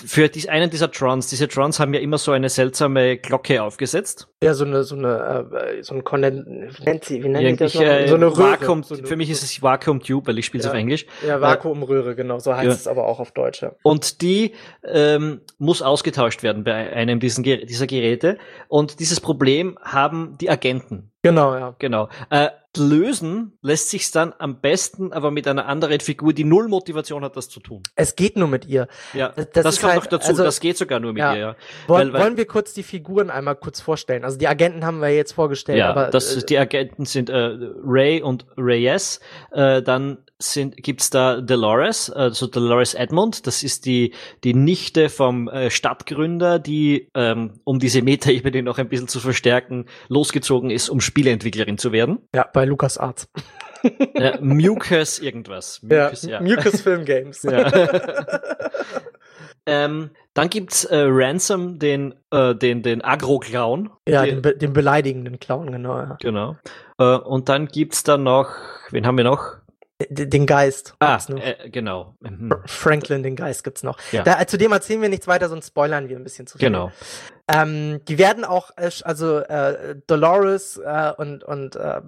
für 0.06 0.30
dies, 0.30 0.48
einen 0.48 0.70
dieser 0.70 0.92
Trons, 0.92 1.28
diese 1.28 1.48
Trons 1.48 1.80
haben 1.80 1.94
ja 1.94 2.00
immer 2.00 2.18
so 2.18 2.32
eine 2.32 2.50
seltsame 2.50 3.18
Glocke 3.18 3.62
aufgesetzt. 3.62 4.28
Ja, 4.44 4.54
so 4.54 4.66
eine, 4.66 4.84
so 4.84 4.96
eine, 4.96 5.50
äh, 5.78 5.84
so 5.84 5.96
ein 5.96 6.04
Kondens, 6.04 6.46
wie 6.80 6.84
nennt 6.84 7.04
sie, 7.06 7.24
wie 7.24 7.30
nennt 7.30 7.60
ja, 7.60 7.66
ich, 7.66 7.80
äh, 7.80 8.08
so 8.08 8.16
eine 8.16 8.28
Röhre. 8.28 8.62
Vakuum, 8.62 8.84
so 8.84 8.96
eine, 8.96 9.08
für 9.08 9.16
mich 9.16 9.30
ist 9.30 9.44
es 9.44 9.62
Vacuum 9.62 10.02
Tube, 10.02 10.28
weil 10.28 10.38
ich 10.38 10.46
spiele 10.46 10.62
es 10.62 10.66
ja, 10.66 10.72
auf 10.72 10.78
Englisch. 10.78 11.06
Ja, 11.26 11.42
Vakuumröhre, 11.42 12.16
genau, 12.16 12.40
so 12.40 12.56
heißt 12.56 12.66
ja. 12.66 12.74
es 12.74 12.88
aber 12.88 13.08
auch 13.08 13.20
auf 13.20 13.32
Deutsch. 13.32 13.66
Und 13.84 14.22
die 14.22 14.54
ähm, 14.84 15.42
muss 15.58 15.82
ausgetauscht 15.82 16.44
werden 16.44 16.64
bei 16.64 16.74
einem 16.94 17.20
diesen, 17.20 17.44
dieser 17.44 17.88
Geräte. 17.88 18.38
Und 18.68 19.00
dieses 19.00 19.20
Problem 19.20 19.78
haben 19.82 20.38
die 20.40 20.50
Agenten. 20.50 21.12
Genau, 21.24 21.56
ja. 21.56 21.76
Genau. 21.80 22.10
Äh, 22.30 22.50
lösen 22.78 23.58
lässt 23.62 23.90
sich 23.90 24.10
dann 24.12 24.34
am 24.38 24.62
besten, 24.62 25.14
aber 25.14 25.32
mit 25.32 25.48
einer 25.48 25.68
anderen 25.68 26.00
Figur, 26.00 26.34
die 26.34 26.44
null 26.44 26.68
Motivation 26.68 27.24
hat, 27.24 27.36
das 27.36 27.50
zu 27.50 27.60
tun. 27.60 27.84
Es 27.96 28.16
geht 28.16 28.38
nur 28.38 28.48
mit 28.48 28.66
ihr. 28.66 28.88
Ja, 29.14 29.30
das, 29.30 29.48
das 29.52 29.82
kommt 29.82 29.94
halt, 29.94 30.04
noch 30.04 30.08
dazu. 30.08 30.30
Also, 30.30 30.44
das 30.44 30.60
geht 30.60 30.78
sogar 30.78 31.00
nur 31.00 31.14
mit 31.14 31.20
ja. 31.20 31.34
ihr. 31.34 31.40
Ja. 31.40 31.56
Wollen, 31.88 32.08
weil, 32.08 32.14
weil, 32.14 32.22
wollen 32.22 32.38
wir 32.38 32.46
kurz 32.46 32.74
die 32.74 32.84
Figuren 32.84 33.30
einmal 33.30 33.56
kurz 33.56 33.82
vorstellen? 33.82 34.24
Also 34.24 34.38
die 34.38 34.48
Agenten 34.48 34.86
haben 34.86 35.00
wir 35.00 35.10
jetzt 35.10 35.34
vorgestellt. 35.34 35.80
Ja, 35.80 35.90
aber, 35.90 36.08
das, 36.08 36.36
äh, 36.36 36.46
die 36.46 36.58
Agenten 36.58 37.06
sind 37.06 37.30
äh, 37.30 37.58
Ray 37.84 38.22
und 38.22 38.46
Reyes. 38.58 39.20
Äh, 39.52 39.82
dann 39.82 40.20
sind, 40.40 40.78
gibt's 40.78 41.10
da 41.10 41.42
Dolores, 41.42 42.12
also 42.12 42.48
Dolores 42.48 42.94
Edmund. 42.94 43.48
Das 43.48 43.64
ist 43.64 43.86
die 43.86 44.14
die 44.44 44.54
Nichte 44.54 45.10
vom 45.10 45.48
äh, 45.48 45.72
Stadtgründer, 45.72 46.60
die 46.60 47.10
ähm, 47.16 47.60
um 47.64 47.80
diese 47.80 48.02
Metaebene 48.02 48.62
noch 48.62 48.78
ein 48.78 48.90
bisschen 48.90 49.08
zu 49.08 49.20
verstärken 49.20 49.86
losgezogen 50.10 50.70
ist, 50.70 50.90
um 50.90 51.02
Spieleentwicklerin 51.02 51.78
zu 51.78 51.92
werden. 51.92 52.20
Ja, 52.36 52.48
bei 52.54 52.66
Lukas 52.68 52.98
Arts. 52.98 53.28
Ja, 54.16 54.38
Mucus 54.42 55.20
irgendwas. 55.20 55.82
Mucus, 55.82 56.24
ja, 56.24 56.30
ja. 56.30 56.42
Mucus 56.42 56.82
Film 56.82 57.06
Games. 57.06 57.44
Ja. 57.44 57.72
ähm, 59.66 60.12
dann 60.34 60.50
gibt's 60.50 60.86
äh, 60.86 61.06
Ransom, 61.08 61.80
den, 61.80 62.16
äh, 62.32 62.54
den, 62.56 62.84
den 62.84 63.04
Agro-Clown. 63.04 63.90
Ja, 64.08 64.26
den, 64.26 64.42
den, 64.42 64.60
den, 64.60 64.74
beleidigenden 64.74 65.40
Clown, 65.40 65.72
genau. 65.72 65.98
Ja. 65.98 66.18
Genau. 66.22 66.56
Äh, 67.00 67.18
und 67.18 67.50
dann 67.50 67.68
gibt's 67.68 68.04
da 68.04 68.18
noch, 68.18 68.52
wen 68.92 69.06
haben 69.06 69.18
wir 69.18 69.24
noch? 69.24 69.58
Den 70.10 70.46
Geist. 70.46 70.94
Ah, 71.00 71.20
äh, 71.30 71.72
genau. 71.72 72.16
Mhm. 72.20 72.54
Franklin, 72.66 73.24
den 73.24 73.36
Geist 73.36 73.64
gibt's 73.64 73.82
noch. 73.82 73.98
Ja. 74.12 74.22
Da, 74.22 74.46
zu 74.46 74.60
dem 74.60 74.72
erzählen 74.72 75.02
wir 75.02 75.10
nichts 75.10 75.26
weiter, 75.26 75.50
sonst 75.50 75.70
spoilern 75.70 76.08
wir 76.08 76.18
ein 76.18 76.24
bisschen 76.24 76.46
zu 76.46 76.60
viel. 76.60 76.68
Genau. 76.68 76.92
Ähm, 77.48 78.02
die 78.08 78.18
werden 78.18 78.44
auch, 78.44 78.72
äh, 78.76 78.92
also 79.04 79.40
äh, 79.40 79.96
Dolores 80.08 80.78
äh, 80.78 81.14
und, 81.18 81.44
und 81.44 81.76
äh, 81.76 82.02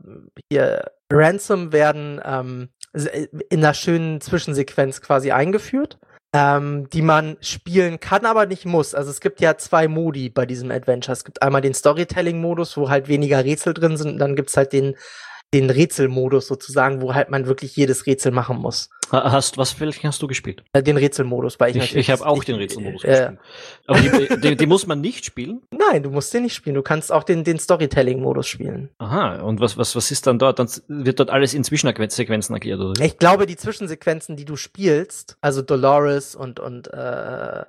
hier 0.51 0.91
Ransom 1.12 1.72
werden 1.72 2.22
ähm, 2.24 2.69
in 3.50 3.60
einer 3.60 3.74
schönen 3.74 4.19
Zwischensequenz 4.19 5.01
quasi 5.01 5.31
eingeführt, 5.31 5.98
ähm, 6.34 6.89
die 6.89 7.01
man 7.01 7.38
spielen 7.39 8.00
kann, 8.00 8.25
aber 8.25 8.46
nicht 8.46 8.65
muss. 8.65 8.93
Also 8.93 9.12
es 9.12 9.22
gibt 9.22 9.39
ja 9.39 9.58
zwei 9.58 9.88
Modi 9.88 10.29
bei 10.29 10.46
diesem 10.46 10.72
Adventure. 10.72 11.14
Es 11.14 11.24
gibt 11.24 11.42
einmal 11.42 11.61
den 11.61 11.74
Storytelling-Modus, 11.74 12.75
wo 12.75 12.90
halt 12.90 13.07
weniger 13.07 13.44
Rätsel 13.44 13.74
drin 13.74 13.96
sind, 13.96 14.14
und 14.14 14.18
dann 14.20 14.35
gibt's 14.35 14.57
halt 14.57 14.74
den 14.74 14.96
den 15.53 15.70
Rätselmodus 15.70 16.48
sozusagen, 16.48 17.01
wo 17.01 17.14
halt 17.14 17.29
man 17.29 17.48
wirklich 17.48 17.75
jedes 17.75 18.05
Rätsel 18.05 18.31
machen 18.31 18.57
muss. 18.57 18.90
Hast 19.11 19.57
was 19.57 19.79
welchen 19.79 20.07
hast 20.07 20.22
du 20.22 20.27
gespielt? 20.27 20.63
Äh, 20.74 20.83
den 20.83 20.98
Rätselmodus, 20.98 21.59
weil 21.59 21.75
ich 21.75 21.83
ich, 21.83 21.95
ich 21.95 22.09
habe 22.09 22.25
auch 22.25 22.39
ich, 22.39 22.45
den 22.45 22.55
Rätselmodus 22.55 23.03
äh, 23.03 23.07
gespielt. 23.07 23.39
Aber 23.87 24.00
die, 24.00 24.41
die, 24.41 24.55
die, 24.55 24.65
muss 24.65 24.85
man 24.85 25.01
nicht 25.01 25.25
spielen? 25.25 25.61
Nein, 25.72 26.03
du 26.03 26.09
musst 26.09 26.33
den 26.33 26.43
nicht 26.43 26.53
spielen. 26.53 26.75
Du 26.75 26.81
kannst 26.81 27.11
auch 27.11 27.24
den 27.24 27.43
den 27.43 27.59
Storytelling-Modus 27.59 28.48
spielen. 28.48 28.89
Aha. 29.00 29.41
Und 29.41 29.59
was 29.59 29.77
was 29.77 29.95
was 29.95 30.11
ist 30.11 30.27
dann 30.27 30.39
dort? 30.39 30.59
Dann 30.59 30.69
wird 30.87 31.19
dort 31.19 31.29
alles 31.29 31.53
in 31.53 31.63
Zwischensequenzen 31.63 32.55
erklärt 32.55 32.79
oder? 32.79 33.03
Ich 33.03 33.17
glaube, 33.17 33.45
die 33.45 33.55
Zwischensequenzen, 33.55 34.35
die 34.35 34.45
du 34.45 34.55
spielst, 34.55 35.37
also 35.41 35.61
Dolores 35.61 36.35
und 36.35 36.59
und 36.59 36.93
äh, 36.93 37.63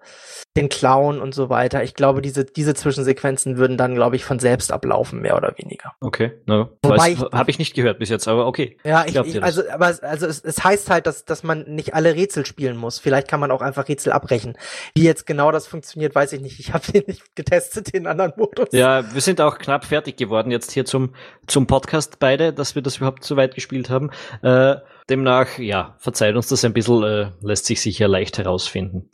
den 0.57 0.68
Clown 0.68 1.20
und 1.20 1.35
so 1.35 1.48
weiter. 1.48 1.83
Ich 1.83 1.94
glaube, 1.94 2.20
diese 2.20 2.44
diese 2.44 2.74
Zwischensequenzen 2.74 3.57
würden 3.57 3.76
dann, 3.76 3.94
glaube 3.94 4.16
ich, 4.16 4.24
von 4.24 4.38
selbst 4.38 4.72
ablaufen, 4.72 5.20
mehr 5.20 5.37
oder 5.37 5.55
weniger. 5.57 5.94
Okay. 6.00 6.33
No. 6.46 6.70
Wobei 6.83 7.14
habe 7.16 7.50
ich 7.50 7.59
nicht 7.59 7.74
gehört 7.74 7.98
bis 7.98 8.09
jetzt, 8.09 8.29
aber 8.29 8.46
okay. 8.46 8.76
Ja, 8.85 9.05
ich, 9.07 9.16
ich 9.16 9.42
also, 9.42 9.62
aber 9.70 9.87
also 10.03 10.26
es, 10.26 10.42
es 10.42 10.62
heißt 10.62 10.90
halt, 10.90 11.07
dass, 11.07 11.24
dass 11.31 11.43
man 11.43 11.62
nicht 11.62 11.95
alle 11.95 12.14
Rätsel 12.14 12.45
spielen 12.45 12.77
muss. 12.77 12.99
Vielleicht 12.99 13.29
kann 13.29 13.40
man 13.40 13.51
auch 13.51 13.62
einfach 13.62 13.88
Rätsel 13.88 14.12
abbrechen. 14.12 14.57
Wie 14.95 15.05
jetzt 15.05 15.27
genau 15.27 15.53
das 15.53 15.66
funktioniert, 15.66 16.14
weiß 16.14 16.33
ich 16.33 16.40
nicht. 16.40 16.61
Ich 16.61 16.73
habe 16.73 16.85
den 16.93 17.05
nicht 17.07 17.37
getestet, 17.37 17.95
den 17.95 18.07
anderen 18.07 18.33
Modus. 18.37 18.69
Ja, 18.73 19.14
wir 19.14 19.21
sind 19.21 19.40
auch 19.40 19.59
knapp 19.59 19.85
fertig 19.85 20.16
geworden 20.16 20.51
jetzt 20.51 20.73
hier 20.73 20.85
zum, 20.85 21.14
zum 21.47 21.66
Podcast 21.66 22.19
beide, 22.19 22.53
dass 22.53 22.75
wir 22.75 22.83
das 22.83 22.99
überhaupt 22.99 23.25
so 23.25 23.37
weit 23.37 23.55
gespielt 23.55 23.90
haben. 23.90 24.11
Äh, 24.43 24.77
demnach, 25.09 25.59
ja, 25.59 25.97
verzeiht 25.99 26.37
uns 26.37 26.49
das 26.49 26.64
ein 26.64 26.73
bisschen, 26.73 27.03
äh, 27.03 27.31
lässt 27.43 27.66
sich 27.66 27.81
sicher 27.81 28.09
leicht 28.09 28.38
herausfinden. 28.38 29.09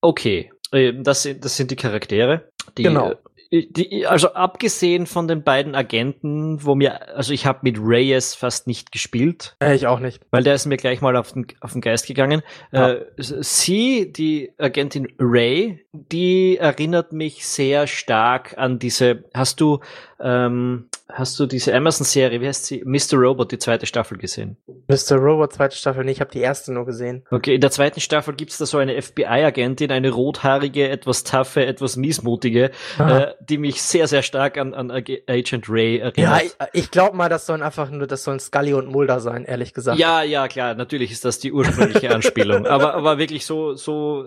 Okay, 0.00 0.50
äh, 0.72 0.92
das, 0.96 1.22
sind, 1.22 1.44
das 1.44 1.56
sind 1.56 1.70
die 1.70 1.76
Charaktere. 1.76 2.50
Die, 2.76 2.84
genau. 2.84 3.14
Die, 3.52 4.06
also 4.06 4.34
abgesehen 4.34 5.06
von 5.06 5.26
den 5.26 5.42
beiden 5.42 5.74
Agenten, 5.74 6.64
wo 6.64 6.76
mir, 6.76 7.16
also 7.16 7.32
ich 7.32 7.46
habe 7.46 7.60
mit 7.62 7.78
Reyes 7.80 8.34
fast 8.34 8.68
nicht 8.68 8.92
gespielt. 8.92 9.56
Äh, 9.60 9.74
ich 9.74 9.88
auch 9.88 9.98
nicht. 9.98 10.22
Weil 10.30 10.44
der 10.44 10.54
ist 10.54 10.66
mir 10.66 10.76
gleich 10.76 11.00
mal 11.00 11.16
auf 11.16 11.32
den, 11.32 11.46
auf 11.60 11.72
den 11.72 11.80
Geist 11.80 12.06
gegangen. 12.06 12.42
Ja. 12.70 12.92
Äh, 12.92 13.06
sie, 13.16 14.12
die 14.12 14.52
Agentin 14.56 15.08
Ray, 15.18 15.84
die 15.92 16.58
erinnert 16.58 17.12
mich 17.12 17.44
sehr 17.44 17.88
stark 17.88 18.56
an 18.56 18.78
diese, 18.78 19.24
hast 19.34 19.60
du 19.60 19.80
ähm, 20.22 20.88
hast 21.08 21.38
du 21.40 21.46
diese 21.46 21.74
Amazon-Serie, 21.74 22.40
wie 22.40 22.46
heißt 22.46 22.66
sie? 22.66 22.82
Mr. 22.84 23.16
Robot, 23.16 23.52
die 23.52 23.58
zweite 23.58 23.86
Staffel 23.86 24.18
gesehen? 24.18 24.56
Mr. 24.88 25.16
Robot, 25.16 25.54
zweite 25.54 25.76
Staffel, 25.76 26.04
nee, 26.04 26.12
ich 26.12 26.20
habe 26.20 26.30
die 26.30 26.40
erste 26.40 26.72
nur 26.72 26.84
gesehen. 26.86 27.24
Okay, 27.30 27.54
in 27.54 27.60
der 27.60 27.70
zweiten 27.70 28.00
Staffel 28.00 28.34
gibt's 28.34 28.58
da 28.58 28.66
so 28.66 28.78
eine 28.78 29.00
FBI-Agentin, 29.00 29.90
eine 29.90 30.10
rothaarige, 30.10 30.88
etwas 30.88 31.24
taffe, 31.24 31.64
etwas 31.64 31.96
miesmutige, 31.96 32.70
äh, 32.98 33.28
die 33.40 33.58
mich 33.58 33.82
sehr, 33.82 34.06
sehr 34.08 34.22
stark 34.22 34.58
an, 34.58 34.74
an 34.74 34.90
Agent 34.90 35.68
Ray 35.68 35.98
erinnert. 35.98 36.16
Ja, 36.18 36.40
ich, 36.42 36.54
ich 36.72 36.90
glaube 36.90 37.16
mal, 37.16 37.28
das 37.28 37.46
sollen 37.46 37.62
einfach 37.62 37.90
nur, 37.90 38.06
das 38.06 38.24
sollen 38.24 38.40
Scully 38.40 38.74
und 38.74 38.88
Mulder 38.90 39.20
sein, 39.20 39.44
ehrlich 39.44 39.74
gesagt. 39.74 39.98
Ja, 39.98 40.22
ja, 40.22 40.48
klar, 40.48 40.74
natürlich 40.74 41.12
ist 41.12 41.24
das 41.24 41.38
die 41.38 41.52
ursprüngliche 41.52 42.10
Anspielung. 42.14 42.66
aber, 42.66 42.94
aber 42.94 43.18
wirklich 43.18 43.46
so, 43.46 43.74
so, 43.74 44.26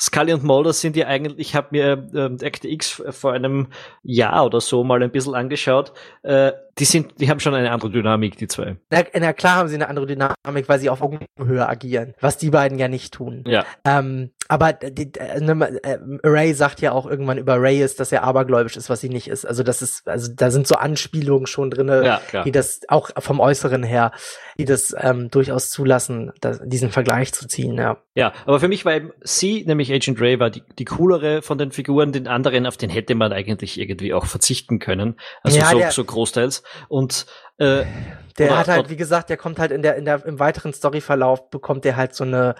Scully 0.00 0.32
und 0.32 0.44
Mulder 0.44 0.72
sind 0.72 0.96
ja 0.96 1.06
eigentlich, 1.06 1.48
ich 1.48 1.54
habe 1.54 1.68
mir 1.72 2.06
ähm, 2.14 2.38
Act 2.40 2.64
X 2.64 3.02
vor 3.10 3.32
einem 3.32 3.68
Jahr 4.02 4.46
oder 4.46 4.60
so 4.60 4.84
mal 4.84 5.02
ein 5.02 5.10
bisschen 5.10 5.23
bisschen 5.24 5.34
angeschaut. 5.34 5.92
Äh, 6.22 6.52
die 6.78 6.84
sind, 6.84 7.20
die 7.20 7.30
haben 7.30 7.40
schon 7.40 7.54
eine 7.54 7.70
andere 7.70 7.90
Dynamik, 7.90 8.36
die 8.36 8.48
zwei. 8.48 8.76
Na, 8.90 9.02
na, 9.14 9.32
klar 9.32 9.56
haben 9.56 9.68
sie 9.68 9.76
eine 9.76 9.88
andere 9.88 10.06
Dynamik, 10.06 10.68
weil 10.68 10.80
sie 10.80 10.90
auf 10.90 11.02
Augenhöhe 11.02 11.68
agieren, 11.68 12.14
was 12.20 12.36
die 12.36 12.50
beiden 12.50 12.78
ja 12.78 12.88
nicht 12.88 13.14
tun. 13.14 13.44
Ja. 13.46 13.64
Ähm, 13.84 14.30
aber 14.48 14.72
die, 14.72 15.14
äh, 15.14 15.40
ne, 15.40 15.80
äh, 15.82 15.98
Ray 16.22 16.52
sagt 16.52 16.80
ja 16.80 16.92
auch 16.92 17.06
irgendwann 17.06 17.38
über 17.38 17.60
Reyes, 17.60 17.96
dass 17.96 18.12
er 18.12 18.24
abergläubisch 18.24 18.76
ist, 18.76 18.90
was 18.90 19.00
sie 19.00 19.08
nicht 19.08 19.28
ist. 19.28 19.46
Also 19.46 19.62
das 19.62 19.82
ist, 19.82 20.06
also 20.08 20.30
da 20.34 20.50
sind 20.50 20.66
so 20.66 20.74
Anspielungen 20.74 21.46
schon 21.46 21.70
drinne, 21.70 22.20
ja, 22.32 22.42
die 22.42 22.52
das 22.52 22.80
auch 22.88 23.10
vom 23.18 23.40
Äußeren 23.40 23.82
her, 23.82 24.12
die 24.58 24.64
das 24.64 24.94
ähm, 24.98 25.30
durchaus 25.30 25.70
zulassen, 25.70 26.32
das, 26.40 26.60
diesen 26.64 26.90
Vergleich 26.90 27.32
zu 27.32 27.46
ziehen. 27.46 27.76
Ja. 27.76 27.98
Ja, 28.16 28.32
aber 28.46 28.60
für 28.60 28.68
mich 28.68 28.84
war 28.84 29.00
sie, 29.22 29.64
nämlich 29.66 29.92
Agent 29.92 30.20
Ray, 30.20 30.38
war 30.38 30.50
die, 30.50 30.62
die 30.78 30.84
coolere 30.84 31.42
von 31.42 31.58
den 31.58 31.72
Figuren. 31.72 32.12
Den 32.12 32.28
anderen, 32.28 32.66
auf 32.66 32.76
den 32.76 32.90
hätte 32.90 33.14
man 33.14 33.32
eigentlich 33.32 33.80
irgendwie 33.80 34.14
auch 34.14 34.26
verzichten 34.26 34.78
können. 34.78 35.16
Also 35.42 35.58
ja, 35.58 35.70
so, 35.70 35.78
der, 35.78 35.90
so 35.90 36.04
großteils. 36.04 36.62
Und 36.88 37.26
äh, 37.58 37.84
der 38.38 38.58
hat 38.58 38.68
halt, 38.68 38.90
wie 38.90 38.96
gesagt, 38.96 39.30
der 39.30 39.36
kommt 39.36 39.60
halt 39.60 39.70
in 39.70 39.82
der, 39.82 39.94
in 39.94 40.04
der, 40.04 40.24
im 40.26 40.40
weiteren 40.40 40.72
Storyverlauf 40.72 41.50
bekommt 41.50 41.84
der 41.84 41.94
halt 41.94 42.14
so 42.14 42.24
eine, 42.24 42.56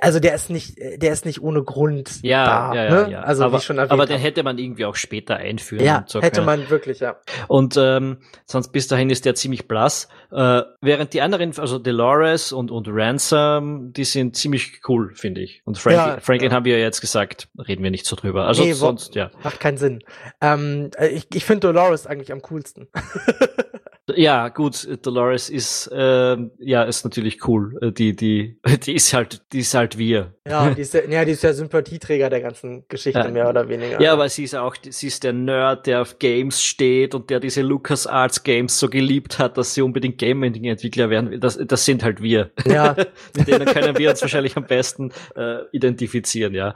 also 0.00 0.20
der 0.20 0.34
ist 0.34 0.48
nicht, 0.48 0.78
der 0.78 1.12
ist 1.12 1.26
nicht 1.26 1.42
ohne 1.42 1.62
Grund 1.62 2.22
ja, 2.22 2.46
da. 2.46 2.74
Ja, 2.74 2.84
ja, 2.84 2.90
ne? 2.90 3.12
ja. 3.12 3.20
Also 3.20 3.44
aber, 3.44 3.58
wie 3.58 3.62
schon 3.62 3.76
erwähnt. 3.76 3.92
Aber 3.92 4.06
den 4.06 4.18
hätte 4.18 4.42
man 4.42 4.56
irgendwie 4.56 4.86
auch 4.86 4.96
später 4.96 5.36
einführen. 5.36 5.84
Ja, 5.84 6.04
so 6.06 6.22
hätte 6.22 6.40
man 6.40 6.70
wirklich, 6.70 7.00
ja. 7.00 7.16
Und 7.46 7.76
ähm, 7.76 8.18
sonst 8.46 8.72
bis 8.72 8.88
dahin 8.88 9.10
ist 9.10 9.26
der 9.26 9.34
ziemlich 9.34 9.68
blass. 9.68 10.08
Äh, 10.32 10.62
während 10.80 11.12
die 11.12 11.20
anderen, 11.20 11.52
also 11.58 11.78
Dolores 11.78 12.52
und 12.52 12.70
und 12.70 12.88
Ransom, 12.90 13.92
die 13.92 14.04
sind 14.04 14.34
ziemlich 14.34 14.80
cool, 14.88 15.12
finde 15.14 15.42
ich. 15.42 15.60
Und 15.66 15.76
Franklin, 15.76 16.14
ja, 16.14 16.20
Franklin 16.20 16.50
ja. 16.50 16.56
haben 16.56 16.64
wir 16.64 16.78
ja 16.78 16.84
jetzt 16.84 17.02
gesagt, 17.02 17.48
reden 17.68 17.82
wir 17.82 17.90
nicht 17.90 18.06
so 18.06 18.16
drüber. 18.16 18.46
Also 18.46 18.64
nee, 18.64 18.72
sonst, 18.72 19.14
ja. 19.14 19.30
Macht 19.44 19.60
keinen 19.60 19.76
Sinn. 19.76 20.02
Ähm, 20.40 20.90
ich 20.98 21.26
ich 21.34 21.44
finde 21.44 21.66
Dolores 21.66 22.06
eigentlich 22.06 22.32
am 22.32 22.40
coolsten. 22.40 22.88
Ja, 24.14 24.50
gut, 24.50 24.86
Dolores 25.04 25.50
ist 25.50 25.88
äh, 25.88 26.36
ja 26.58 26.84
ist 26.84 27.04
natürlich 27.04 27.46
cool. 27.48 27.76
Äh, 27.82 27.92
die 27.92 28.14
die 28.14 28.60
die 28.84 28.94
ist 28.94 29.12
halt 29.12 29.42
die 29.52 29.60
ist 29.60 29.74
halt 29.74 29.98
wir. 29.98 30.34
Ja, 30.46 30.70
die 30.70 30.82
ist 30.82 30.94
ja, 30.94 31.00
ja, 31.08 31.24
die 31.24 31.32
ist 31.32 31.42
ja 31.42 31.52
Sympathieträger 31.52 32.30
der 32.30 32.40
ganzen 32.40 32.84
Geschichte 32.88 33.18
Ja. 33.18 33.28
mehr 33.28 33.48
oder 33.48 33.68
weniger. 33.68 34.00
Ja, 34.00 34.12
aber 34.12 34.28
sie 34.28 34.44
ist 34.44 34.54
auch 34.54 34.76
sie 34.88 35.08
ist 35.08 35.24
der 35.24 35.32
Nerd, 35.32 35.88
der 35.88 36.02
auf 36.02 36.20
Games 36.20 36.62
steht 36.62 37.16
und 37.16 37.30
der 37.30 37.40
diese 37.40 37.62
LucasArts 37.62 38.44
Games 38.44 38.78
so 38.78 38.88
geliebt 38.88 39.40
hat, 39.40 39.58
dass 39.58 39.74
sie 39.74 39.82
unbedingt 39.82 40.18
Game 40.18 40.44
Entwickler 40.44 41.10
werden. 41.10 41.30
will. 41.30 41.40
Das 41.40 41.58
das 41.66 41.84
sind 41.84 42.04
halt 42.04 42.22
wir. 42.22 42.52
ja. 42.64 42.94
Mit 43.36 43.48
denen 43.48 43.66
können 43.66 43.98
wir 43.98 44.10
uns 44.10 44.22
wahrscheinlich 44.22 44.56
am 44.56 44.66
besten 44.66 45.10
äh, 45.34 45.62
identifizieren, 45.72 46.54
ja. 46.54 46.74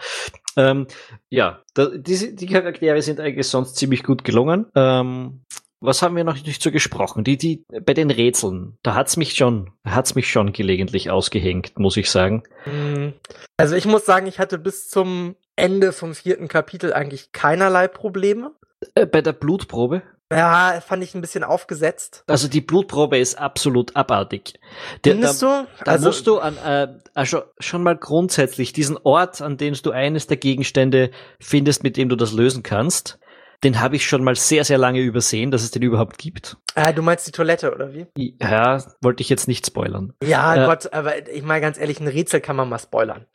Ähm, 0.57 0.89
ja, 1.29 1.63
da, 1.75 1.87
diese, 1.87 2.35
die 2.35 2.47
Charaktere 2.47 3.01
sind 3.03 3.21
eigentlich 3.21 3.47
sonst 3.47 3.77
ziemlich 3.77 4.03
gut 4.03 4.25
gelungen. 4.25 4.67
Ähm, 4.75 5.43
was 5.81 6.03
haben 6.03 6.17
wir 6.17 6.25
noch 6.25 6.35
nicht 6.45 6.63
so 6.63 6.71
gesprochen? 6.71 7.25
Die, 7.25 7.39
die, 7.39 7.65
bei 7.85 7.95
den 7.95 8.11
Rätseln, 8.11 8.77
da 8.83 8.95
hat's 8.95 9.17
mich 9.17 9.35
schon, 9.35 9.71
hat's 9.85 10.15
mich 10.15 10.31
schon 10.31 10.53
gelegentlich 10.53 11.11
ausgehängt, 11.11 11.79
muss 11.79 11.97
ich 11.97 12.11
sagen. 12.11 12.43
Mm. 12.67 13.09
Also 13.57 13.75
ich 13.75 13.87
muss 13.87 14.05
sagen, 14.05 14.27
ich 14.27 14.39
hatte 14.39 14.59
bis 14.59 14.89
zum 14.89 15.37
Ende 15.57 15.93
vom 15.93 16.15
vierten 16.15 16.49
Kapitel 16.49 16.93
eigentlich 16.93 17.33
keinerlei 17.33 17.89
Probleme. 17.89 18.53
Äh, 18.95 19.07
bei 19.07 19.23
der 19.23 19.33
Blutprobe, 19.33 20.03
Ja, 20.33 20.81
fand 20.87 21.03
ich 21.03 21.15
ein 21.15 21.21
bisschen 21.21 21.45
aufgesetzt. 21.45 22.25
also 22.27 22.49
die 22.49 22.61
Blutprobe 22.61 23.19
ist 23.19 23.39
absolut 23.39 23.97
abartig. 23.97 24.61
Der, 25.05 25.15
da, 25.15 25.21
Findest 25.33 25.43
du? 25.43 25.67
da 25.85 25.99
musst 25.99 26.27
du 26.27 26.39
an, 26.39 26.57
äh, 26.59 26.89
also 27.15 27.43
schon 27.59 27.83
mal 27.83 27.97
grundsätzlich 27.97 28.73
diesen 28.73 28.99
Ort, 29.03 29.41
an 29.41 29.57
dem 29.57 29.75
du 29.75 29.91
eines 29.91 30.27
der 30.27 30.37
Gegenstände 30.37 31.11
findest, 31.39 31.83
mit 31.83 31.97
dem 31.97 32.09
du 32.09 32.17
das 32.17 32.33
lösen 32.33 32.63
kannst, 32.63 33.19
den 33.65 33.81
habe 33.81 33.97
ich 33.97 34.07
schon 34.07 34.25
mal 34.25 34.35
sehr, 34.37 34.65
sehr 34.65 34.79
lange 34.79 35.01
übersehen, 35.01 35.51
dass 35.51 35.63
es 35.63 35.71
den 35.71 35.83
überhaupt 35.83 36.19
gibt. 36.19 36.57
Ah, 36.75 36.93
du 36.93 37.03
meinst 37.03 37.27
die 37.27 37.33
Toilette, 37.33 37.75
oder 37.75 37.93
wie? 37.93 38.07
Ja, 38.41 38.83
wollte 39.03 39.23
ich 39.23 39.29
jetzt 39.29 39.49
nicht 39.49 39.67
spoilern. 39.67 40.15
Ja, 40.25 40.55
Äh, 40.65 40.67
Gott, 40.67 40.93
aber 40.93 41.29
ich 41.29 41.43
meine 41.43 41.61
ganz 41.61 41.79
ehrlich, 41.79 42.01
ein 42.01 42.09
Rätsel 42.09 42.41
kann 42.41 42.57
man 42.57 42.69
mal 42.69 42.79
spoilern. 42.79 43.27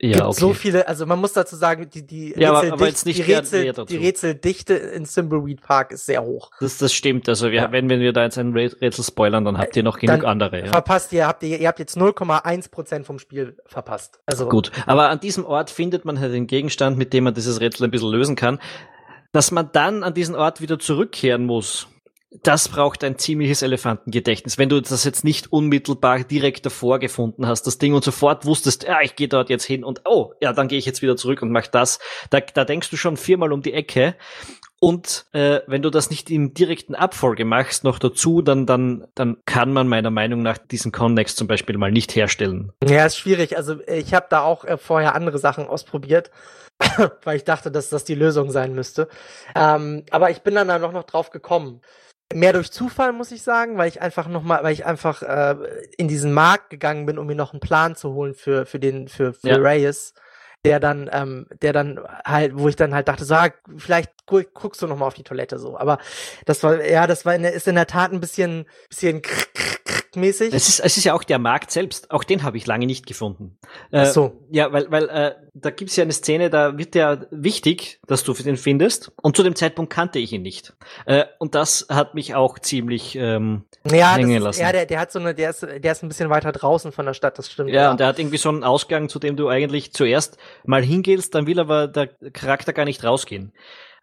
Ja, 0.00 0.12
gibt 0.12 0.22
okay. 0.26 0.40
so 0.40 0.52
viele, 0.52 0.86
also 0.86 1.06
man 1.06 1.20
muss 1.20 1.32
dazu 1.32 1.56
sagen, 1.56 1.88
die, 1.92 2.06
die, 2.06 2.32
Ja, 2.36 2.50
aber- 2.50 2.58
Rätseldicht- 2.62 2.72
aber 2.72 2.86
jetzt 2.86 3.06
nicht 3.06 3.18
die, 3.26 3.32
Rätsel, 3.32 3.72
die 3.88 3.96
Rätseldichte 3.96 4.74
in 4.74 5.04
Thimbleweed 5.04 5.60
Park 5.60 5.90
ist 5.92 6.06
sehr 6.06 6.22
hoch. 6.22 6.50
das, 6.60 6.78
das 6.78 6.92
stimmt. 6.92 7.28
Also 7.28 7.46
wir, 7.50 7.62
Ja. 7.62 7.72
wenn, 7.72 7.88
wenn 7.88 7.98
wir 8.00 8.12
da 8.12 8.22
jetzt 8.22 8.38
ein 8.38 8.52
Rä- 8.54 8.80
Rätsel 8.80 9.04
spoilern, 9.04 9.44
dann 9.44 9.58
habt 9.58 9.76
ihr 9.76 9.82
noch 9.82 9.98
genug 9.98 10.20
Dann 10.20 10.24
andere. 10.30 10.60
Ja. 10.60 10.66
Verpasst 10.66 11.12
ihr, 11.12 11.26
habt 11.26 11.42
ihr, 11.42 11.58
ihr 11.60 11.66
habt 11.66 11.80
jetzt 11.80 11.96
0,1 11.96 12.68
Prozent 12.70 13.06
vom 13.06 13.18
Spiel 13.18 13.56
verpasst. 13.66 14.20
Also 14.26 14.48
Gut. 14.48 14.70
Aber 14.86 15.08
an 15.10 15.18
diesem 15.18 15.44
Ort 15.44 15.70
findet 15.70 16.04
man 16.04 16.20
halt 16.20 16.32
den 16.32 16.46
Gegenstand, 16.46 16.96
mit 16.96 17.12
dem 17.12 17.24
man 17.24 17.34
dieses 17.34 17.60
Rätsel 17.60 17.84
ein 17.84 17.90
bisschen 17.90 18.10
lösen 18.10 18.36
kann. 18.36 18.60
Dass 19.32 19.50
man 19.50 19.70
dann 19.72 20.02
an 20.02 20.14
diesen 20.14 20.34
Ort 20.34 20.60
wieder 20.60 20.78
zurückkehren 20.78 21.44
muss, 21.44 21.88
das 22.42 22.68
braucht 22.68 23.04
ein 23.04 23.18
ziemliches 23.18 23.62
Elefantengedächtnis. 23.62 24.58
Wenn 24.58 24.68
du 24.68 24.80
das 24.80 25.04
jetzt 25.04 25.24
nicht 25.24 25.50
unmittelbar 25.50 26.24
direkt 26.24 26.66
davor 26.66 26.98
gefunden 26.98 27.46
hast, 27.46 27.62
das 27.62 27.78
Ding 27.78 27.94
und 27.94 28.04
sofort 28.04 28.44
wusstest, 28.44 28.84
ja, 28.84 29.00
ich 29.00 29.16
gehe 29.16 29.28
dort 29.28 29.48
jetzt 29.48 29.64
hin 29.64 29.82
und 29.82 30.02
oh, 30.04 30.34
ja, 30.40 30.52
dann 30.52 30.68
gehe 30.68 30.78
ich 30.78 30.84
jetzt 30.84 31.00
wieder 31.00 31.16
zurück 31.16 31.40
und 31.40 31.50
mach 31.50 31.66
das, 31.66 31.98
da, 32.30 32.40
da 32.40 32.64
denkst 32.64 32.90
du 32.90 32.96
schon 32.96 33.16
viermal 33.16 33.52
um 33.52 33.62
die 33.62 33.72
Ecke. 33.72 34.14
Und 34.80 35.26
äh, 35.32 35.60
wenn 35.66 35.82
du 35.82 35.90
das 35.90 36.08
nicht 36.10 36.30
im 36.30 36.54
direkten 36.54 36.94
Abfolge 36.94 37.44
machst, 37.44 37.82
noch 37.82 37.98
dazu, 37.98 38.42
dann, 38.42 38.64
dann, 38.64 39.08
dann 39.14 39.38
kann 39.44 39.72
man 39.72 39.88
meiner 39.88 40.10
Meinung 40.10 40.42
nach 40.42 40.58
diesen 40.58 40.92
Connex 40.92 41.34
zum 41.34 41.48
Beispiel 41.48 41.76
mal 41.76 41.90
nicht 41.90 42.14
herstellen. 42.14 42.72
Ja, 42.86 43.04
ist 43.04 43.16
schwierig. 43.16 43.56
Also 43.56 43.80
ich 43.86 44.14
habe 44.14 44.26
da 44.30 44.42
auch 44.42 44.64
äh, 44.64 44.76
vorher 44.78 45.16
andere 45.16 45.38
Sachen 45.38 45.66
ausprobiert, 45.66 46.30
weil 47.24 47.36
ich 47.36 47.44
dachte, 47.44 47.72
dass 47.72 47.88
das 47.88 48.04
die 48.04 48.14
Lösung 48.14 48.50
sein 48.52 48.74
müsste. 48.74 49.08
Ähm, 49.56 50.04
aber 50.10 50.30
ich 50.30 50.42
bin 50.42 50.54
dann 50.54 50.68
da 50.68 50.78
noch, 50.78 50.92
noch 50.92 51.04
drauf 51.04 51.30
gekommen. 51.30 51.80
Mehr 52.32 52.52
durch 52.52 52.70
Zufall, 52.70 53.12
muss 53.12 53.32
ich 53.32 53.42
sagen, 53.42 53.78
weil 53.78 53.88
ich 53.88 54.02
einfach 54.02 54.28
noch 54.28 54.42
mal, 54.42 54.62
weil 54.62 54.74
ich 54.74 54.84
einfach 54.84 55.22
äh, 55.22 55.56
in 55.96 56.08
diesen 56.08 56.32
Markt 56.32 56.70
gegangen 56.70 57.06
bin, 57.06 57.18
um 57.18 57.26
mir 57.26 57.34
noch 57.34 57.52
einen 57.52 57.60
Plan 57.60 57.96
zu 57.96 58.12
holen 58.12 58.34
für, 58.34 58.66
für 58.66 58.78
den, 58.78 59.08
für, 59.08 59.32
für 59.32 59.48
Ja. 59.48 59.56
Reyes. 59.56 60.14
Der 60.64 60.80
dann, 60.80 61.08
ähm, 61.12 61.46
der 61.62 61.72
dann 61.72 62.00
halt, 62.24 62.58
wo 62.58 62.68
ich 62.68 62.76
dann 62.76 62.94
halt 62.94 63.06
dachte, 63.08 63.24
so, 63.24 63.34
ah, 63.34 63.50
vielleicht 63.76 64.10
gu 64.26 64.42
guckst 64.52 64.82
du 64.82 64.86
noch 64.86 64.96
mal 64.98 65.06
auf 65.06 65.14
die 65.14 65.22
Toilette 65.22 65.58
so. 65.58 65.78
Aber 65.78 65.98
das 66.46 66.62
war, 66.62 66.84
ja, 66.84 67.06
das 67.06 67.24
war 67.24 67.34
in 67.34 67.42
der, 67.42 67.52
ist 67.52 67.68
in 67.68 67.76
der 67.76 67.86
Tat 67.86 68.12
ein 68.12 68.20
bisschen, 68.20 68.66
bisschen 68.88 69.22
krr, 69.22 69.46
krr, 69.54 69.67
krr 70.12 70.20
mäßig. 70.20 70.52
Es 70.52 70.68
ist, 70.68 70.80
es 70.80 70.96
ist 70.96 71.04
ja 71.04 71.14
auch 71.14 71.22
der 71.24 71.38
Markt 71.38 71.70
selbst. 71.70 72.10
Auch 72.10 72.24
den 72.24 72.42
habe 72.42 72.56
ich 72.56 72.66
lange 72.66 72.86
nicht 72.86 73.06
gefunden. 73.06 73.58
Äh, 73.90 74.00
Ach 74.00 74.06
so. 74.06 74.46
Ja, 74.50 74.72
weil, 74.72 74.90
weil 74.90 75.08
äh, 75.08 75.34
da 75.54 75.70
gibt's 75.70 75.96
ja 75.96 76.02
eine 76.02 76.12
Szene, 76.12 76.50
da 76.50 76.78
wird 76.78 76.94
ja 76.94 77.26
wichtig, 77.30 78.00
dass 78.06 78.24
du 78.24 78.32
den 78.32 78.56
findest. 78.56 79.12
Und 79.22 79.36
zu 79.36 79.42
dem 79.42 79.54
Zeitpunkt 79.54 79.92
kannte 79.92 80.18
ich 80.18 80.32
ihn 80.32 80.42
nicht. 80.42 80.74
Äh, 81.06 81.24
und 81.38 81.54
das 81.54 81.86
hat 81.88 82.14
mich 82.14 82.34
auch 82.34 82.58
ziemlich. 82.58 83.16
Ähm, 83.16 83.64
Ja, 83.90 84.14
hängen 84.16 84.36
ist, 84.36 84.42
lassen. 84.42 84.60
ja 84.62 84.72
der, 84.72 84.86
der 84.86 85.00
hat 85.00 85.12
so 85.12 85.18
eine, 85.18 85.34
der 85.34 85.50
ist, 85.50 85.62
der 85.62 85.92
ist 85.92 86.02
ein 86.02 86.08
bisschen 86.08 86.30
weiter 86.30 86.52
draußen 86.52 86.92
von 86.92 87.06
der 87.06 87.14
Stadt, 87.14 87.38
das 87.38 87.50
stimmt. 87.50 87.70
ja, 87.70 87.90
und 87.90 88.00
er 88.00 88.06
hat 88.08 88.18
irgendwie 88.18 88.38
so 88.38 88.48
einen 88.48 88.64
Ausgang, 88.64 89.08
zu 89.08 89.18
dem 89.18 89.36
du 89.36 89.48
eigentlich 89.48 89.92
zuerst 89.92 90.36
mal 90.64 90.82
hingehst, 90.82 91.34
dann 91.34 91.46
will 91.46 91.60
aber 91.60 91.88
der 91.88 92.08
Charakter 92.32 92.72
gar 92.72 92.84
nicht 92.84 93.04
rausgehen. 93.04 93.52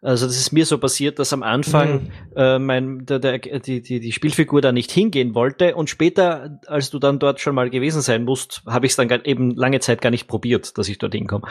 Also 0.02 0.26
das 0.26 0.36
ist 0.36 0.52
mir 0.52 0.66
so 0.66 0.78
passiert, 0.78 1.18
dass 1.18 1.32
am 1.32 1.42
Anfang 1.42 2.02
Mhm. 2.02 2.10
äh, 2.36 2.58
mein, 2.58 3.06
der, 3.06 3.18
der, 3.18 3.38
die, 3.38 3.80
die, 3.82 4.00
die 4.00 4.12
Spielfigur 4.12 4.60
da 4.60 4.72
nicht 4.72 4.92
hingehen 4.92 5.34
wollte 5.34 5.74
und 5.74 5.88
später, 5.90 6.58
als 6.66 6.90
du 6.90 6.98
dann 6.98 7.18
dort 7.18 7.40
schon 7.40 7.54
mal 7.54 7.70
gewesen 7.70 8.02
sein 8.02 8.24
musst, 8.24 8.62
habe 8.66 8.86
ich 8.86 8.92
es 8.92 8.96
dann 8.96 9.08
gar, 9.08 9.24
eben 9.24 9.54
lange 9.56 9.80
Zeit 9.80 10.00
gar 10.02 10.10
nicht 10.10 10.28
probiert, 10.28 10.76
dass 10.78 10.88
ich 10.88 10.98
dort 10.98 11.14
hinkomme. 11.14 11.48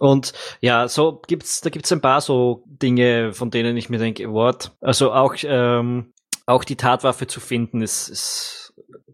Und 0.00 0.32
ja, 0.60 0.88
so 0.88 1.20
gibt's, 1.28 1.60
da 1.60 1.70
gibt's 1.70 1.92
ein 1.92 2.00
paar 2.00 2.20
so 2.20 2.64
Dinge, 2.66 3.32
von 3.32 3.50
denen 3.50 3.76
ich 3.76 3.90
mir 3.90 3.98
denke, 3.98 4.30
what? 4.32 4.72
Also 4.80 5.12
auch, 5.12 5.34
ähm, 5.44 6.12
auch 6.46 6.64
die 6.64 6.76
Tatwaffe 6.76 7.26
zu 7.26 7.38
finden 7.40 7.80
ist, 7.80 8.08
ist 8.08 8.63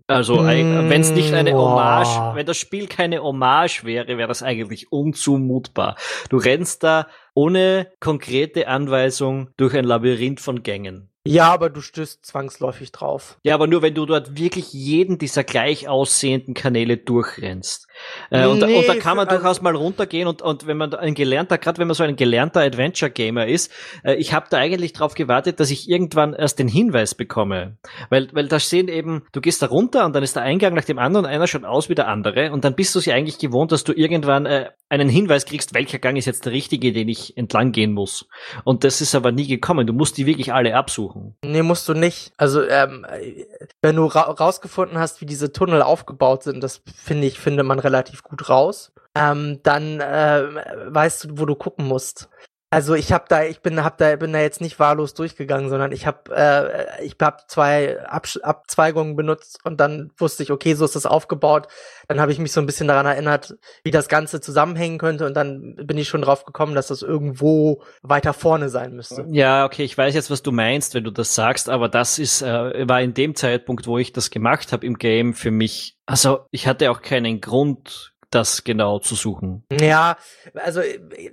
also 0.06 0.42
Mm, 0.42 0.90
wenn 0.90 1.00
es 1.00 1.12
nicht 1.12 1.32
eine 1.32 1.52
boah. 1.52 1.60
Hommage, 1.60 2.34
wenn 2.36 2.46
das 2.46 2.56
Spiel 2.56 2.88
keine 2.88 3.22
Hommage 3.22 3.84
wäre, 3.84 4.18
wäre 4.18 4.28
das 4.28 4.42
eigentlich 4.42 4.90
unzumutbar. 4.90 5.96
Du 6.30 6.36
rennst 6.36 6.82
da 6.82 7.06
ohne 7.34 7.92
konkrete 8.00 8.66
Anweisung 8.66 9.50
durch 9.56 9.74
ein 9.74 9.84
Labyrinth 9.84 10.40
von 10.40 10.62
Gängen. 10.62 11.10
Ja, 11.26 11.52
aber 11.52 11.68
du 11.68 11.82
stößt 11.82 12.24
zwangsläufig 12.24 12.92
drauf. 12.92 13.38
Ja, 13.42 13.54
aber 13.54 13.66
nur 13.66 13.82
wenn 13.82 13.94
du 13.94 14.06
dort 14.06 14.38
wirklich 14.38 14.72
jeden 14.72 15.18
dieser 15.18 15.44
gleich 15.44 15.86
aussehenden 15.86 16.54
Kanäle 16.54 16.96
durchrennst. 16.96 17.86
Äh, 18.30 18.46
und, 18.46 18.60
da- 18.60 18.66
Nee, 18.66 18.78
und 18.78 18.88
da 18.88 18.94
kann 18.96 19.16
man 19.16 19.26
also- 19.28 19.38
durchaus 19.40 19.60
mal 19.62 19.74
runtergehen 19.74 20.28
und, 20.28 20.42
und 20.42 20.66
wenn 20.66 20.76
man 20.76 20.94
ein 20.94 21.14
gelernter, 21.14 21.58
gerade 21.58 21.78
wenn 21.78 21.86
man 21.88 21.94
so 21.94 22.04
ein 22.04 22.16
gelernter 22.16 22.60
Adventure-Gamer 22.60 23.46
ist, 23.46 23.72
äh, 24.04 24.14
ich 24.14 24.32
habe 24.32 24.46
da 24.50 24.58
eigentlich 24.58 24.92
drauf 24.92 25.14
gewartet, 25.14 25.60
dass 25.60 25.70
ich 25.70 25.88
irgendwann 25.88 26.34
erst 26.34 26.58
den 26.58 26.68
Hinweis 26.68 27.14
bekomme. 27.14 27.76
Weil, 28.08 28.28
weil 28.32 28.48
da 28.48 28.60
stehen 28.60 28.88
eben, 28.88 29.22
du 29.32 29.40
gehst 29.40 29.62
da 29.62 29.66
runter 29.66 30.04
und 30.04 30.14
dann 30.14 30.22
ist 30.22 30.36
der 30.36 30.42
Eingang 30.42 30.74
nach 30.74 30.84
dem 30.84 30.98
anderen, 30.98 31.26
einer 31.26 31.46
schaut 31.46 31.64
aus 31.64 31.88
wie 31.88 31.94
der 31.94 32.08
andere 32.08 32.52
und 32.52 32.64
dann 32.64 32.74
bist 32.74 32.94
du 32.94 33.00
sie 33.00 33.12
eigentlich 33.12 33.38
gewohnt, 33.38 33.72
dass 33.72 33.84
du 33.84 33.92
irgendwann 33.92 34.46
äh, 34.46 34.70
einen 34.88 35.08
Hinweis 35.08 35.44
kriegst, 35.46 35.74
welcher 35.74 35.98
Gang 35.98 36.16
ist 36.16 36.26
jetzt 36.26 36.44
der 36.46 36.52
richtige, 36.52 36.92
den 36.92 37.08
ich 37.08 37.36
entlang 37.36 37.72
gehen 37.72 37.92
muss. 37.92 38.26
Und 38.64 38.84
das 38.84 39.00
ist 39.00 39.14
aber 39.14 39.32
nie 39.32 39.46
gekommen. 39.46 39.86
Du 39.86 39.92
musst 39.92 40.16
die 40.18 40.26
wirklich 40.26 40.52
alle 40.52 40.74
absuchen. 40.74 41.36
Nee, 41.44 41.62
musst 41.62 41.88
du 41.88 41.94
nicht. 41.94 42.32
Also, 42.36 42.62
ähm, 42.66 43.06
äh, 43.08 43.44
wenn 43.82 43.96
du 43.96 44.06
ra 44.06 44.22
rausgefunden 44.22 44.98
hast, 44.98 45.20
wie 45.20 45.26
diese 45.26 45.52
Tunnel 45.52 45.82
aufgebaut 45.82 46.42
sind, 46.42 46.62
das 46.62 46.82
finde 46.94 47.26
ich, 47.26 47.38
finde 47.38 47.62
man 47.62 47.78
relativ 47.78 47.89
gut 48.22 48.48
raus, 48.48 48.92
ähm, 49.14 49.60
dann 49.62 50.00
äh, 50.00 50.42
weißt 50.86 51.24
du, 51.24 51.28
wo 51.38 51.46
du 51.46 51.54
gucken 51.54 51.86
musst. 51.86 52.28
Also 52.72 52.94
ich 52.94 53.12
habe 53.12 53.24
da, 53.28 53.42
ich 53.42 53.62
bin, 53.62 53.82
hab 53.82 53.98
da, 53.98 54.14
bin 54.14 54.32
da 54.32 54.40
jetzt 54.40 54.60
nicht 54.60 54.78
wahllos 54.78 55.14
durchgegangen, 55.14 55.70
sondern 55.70 55.90
ich 55.90 56.06
habe, 56.06 56.30
äh, 56.32 57.04
ich 57.04 57.16
habe 57.20 57.38
zwei 57.48 58.00
Absch 58.06 58.36
Abzweigungen 58.42 59.16
benutzt 59.16 59.58
und 59.64 59.80
dann 59.80 60.12
wusste 60.16 60.44
ich, 60.44 60.52
okay, 60.52 60.74
so 60.74 60.84
ist 60.84 60.94
das 60.94 61.04
aufgebaut. 61.04 61.66
Dann 62.06 62.20
habe 62.20 62.30
ich 62.30 62.38
mich 62.38 62.52
so 62.52 62.60
ein 62.60 62.66
bisschen 62.66 62.86
daran 62.86 63.06
erinnert, 63.06 63.56
wie 63.82 63.90
das 63.90 64.08
Ganze 64.08 64.40
zusammenhängen 64.40 64.98
könnte 64.98 65.26
und 65.26 65.34
dann 65.34 65.74
bin 65.82 65.98
ich 65.98 66.08
schon 66.08 66.22
drauf 66.22 66.44
gekommen, 66.44 66.76
dass 66.76 66.86
das 66.86 67.02
irgendwo 67.02 67.82
weiter 68.02 68.32
vorne 68.32 68.68
sein 68.68 68.94
müsste. 68.94 69.26
Ja, 69.30 69.64
okay, 69.64 69.82
ich 69.82 69.98
weiß 69.98 70.14
jetzt, 70.14 70.30
was 70.30 70.42
du 70.42 70.52
meinst, 70.52 70.94
wenn 70.94 71.02
du 71.02 71.10
das 71.10 71.34
sagst, 71.34 71.68
aber 71.68 71.88
das 71.88 72.20
ist 72.20 72.40
äh, 72.40 72.88
war 72.88 73.02
in 73.02 73.14
dem 73.14 73.34
Zeitpunkt, 73.34 73.88
wo 73.88 73.98
ich 73.98 74.12
das 74.12 74.30
gemacht 74.30 74.72
habe 74.72 74.86
im 74.86 74.96
Game 74.96 75.34
für 75.34 75.50
mich. 75.50 75.96
Also 76.06 76.46
ich 76.52 76.68
hatte 76.68 76.92
auch 76.92 77.02
keinen 77.02 77.40
Grund, 77.40 78.12
das 78.30 78.64
genau 78.64 78.98
zu 78.98 79.14
suchen. 79.14 79.64
Ja, 79.72 80.16
also 80.54 80.80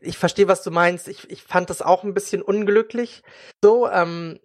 ich, 0.01 0.17
verstehe, 0.17 0.47
was 0.47 0.63
du 0.63 0.71
meinst. 0.71 1.07
Ich, 1.07 1.29
ich 1.29 1.43
fand 1.43 1.69
das 1.69 1.81
auch 1.81 2.03
ein 2.03 2.13
bisschen 2.13 2.41
unglücklich. 2.41 3.23
So, 3.63 3.89
ähm, 3.89 4.39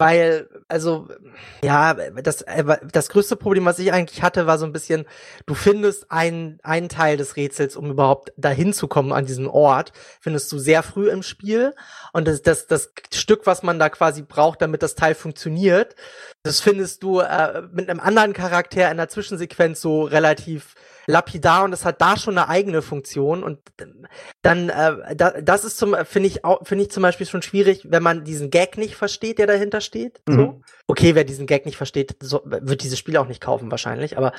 weil, 0.00 0.48
also, 0.66 1.08
ja, 1.62 1.92
das, 1.92 2.40
äh, 2.40 2.64
das 2.90 3.10
größte 3.10 3.36
Problem, 3.36 3.66
was 3.66 3.78
ich 3.78 3.92
eigentlich 3.92 4.22
hatte, 4.22 4.46
war 4.46 4.56
so 4.56 4.64
ein 4.64 4.72
bisschen, 4.72 5.04
du 5.44 5.52
findest 5.52 6.10
einen, 6.10 6.58
einen 6.62 6.88
Teil 6.88 7.18
des 7.18 7.36
Rätsels, 7.36 7.76
um 7.76 7.90
überhaupt 7.90 8.32
dahin 8.38 8.72
zu 8.72 8.88
kommen 8.88 9.12
an 9.12 9.26
diesem 9.26 9.46
Ort, 9.46 9.92
findest 10.18 10.50
du 10.52 10.58
sehr 10.58 10.82
früh 10.82 11.10
im 11.10 11.22
Spiel. 11.22 11.74
Und 12.14 12.26
das, 12.26 12.40
das, 12.40 12.66
das 12.66 12.92
Stück, 13.12 13.44
was 13.44 13.62
man 13.62 13.78
da 13.78 13.90
quasi 13.90 14.22
braucht, 14.22 14.62
damit 14.62 14.82
das 14.82 14.94
Teil 14.94 15.14
funktioniert, 15.14 15.96
das 16.44 16.60
findest 16.60 17.02
du 17.02 17.20
äh, 17.20 17.60
mit 17.70 17.90
einem 17.90 18.00
anderen 18.00 18.32
Charakter 18.32 18.90
in 18.90 18.96
der 18.96 19.10
Zwischensequenz 19.10 19.82
so 19.82 20.04
relativ 20.04 20.76
lapidar 21.10 21.64
und 21.64 21.72
es 21.72 21.84
hat 21.84 22.00
da 22.00 22.16
schon 22.16 22.38
eine 22.38 22.48
eigene 22.48 22.82
Funktion 22.82 23.42
und 23.42 23.58
dann 24.42 24.68
äh, 24.68 25.16
da, 25.16 25.40
das 25.40 25.64
ist 25.64 25.76
zum 25.76 25.94
finde 26.04 26.28
ich 26.28 26.40
finde 26.62 26.84
ich 26.84 26.90
zum 26.90 27.02
Beispiel 27.02 27.26
schon 27.26 27.42
schwierig, 27.42 27.86
wenn 27.90 28.02
man 28.02 28.24
diesen 28.24 28.50
Gag 28.50 28.78
nicht 28.78 28.94
versteht, 28.96 29.38
der 29.38 29.46
dahinter 29.46 29.80
steht. 29.80 30.20
Mhm. 30.26 30.34
So. 30.34 30.60
Okay, 30.90 31.14
wer 31.14 31.24
diesen 31.24 31.46
Gag 31.46 31.66
nicht 31.66 31.76
versteht, 31.76 32.16
so, 32.20 32.42
wird 32.44 32.82
dieses 32.82 32.98
Spiel 32.98 33.16
auch 33.16 33.28
nicht 33.28 33.40
kaufen 33.40 33.70
wahrscheinlich. 33.70 34.18
Aber 34.18 34.32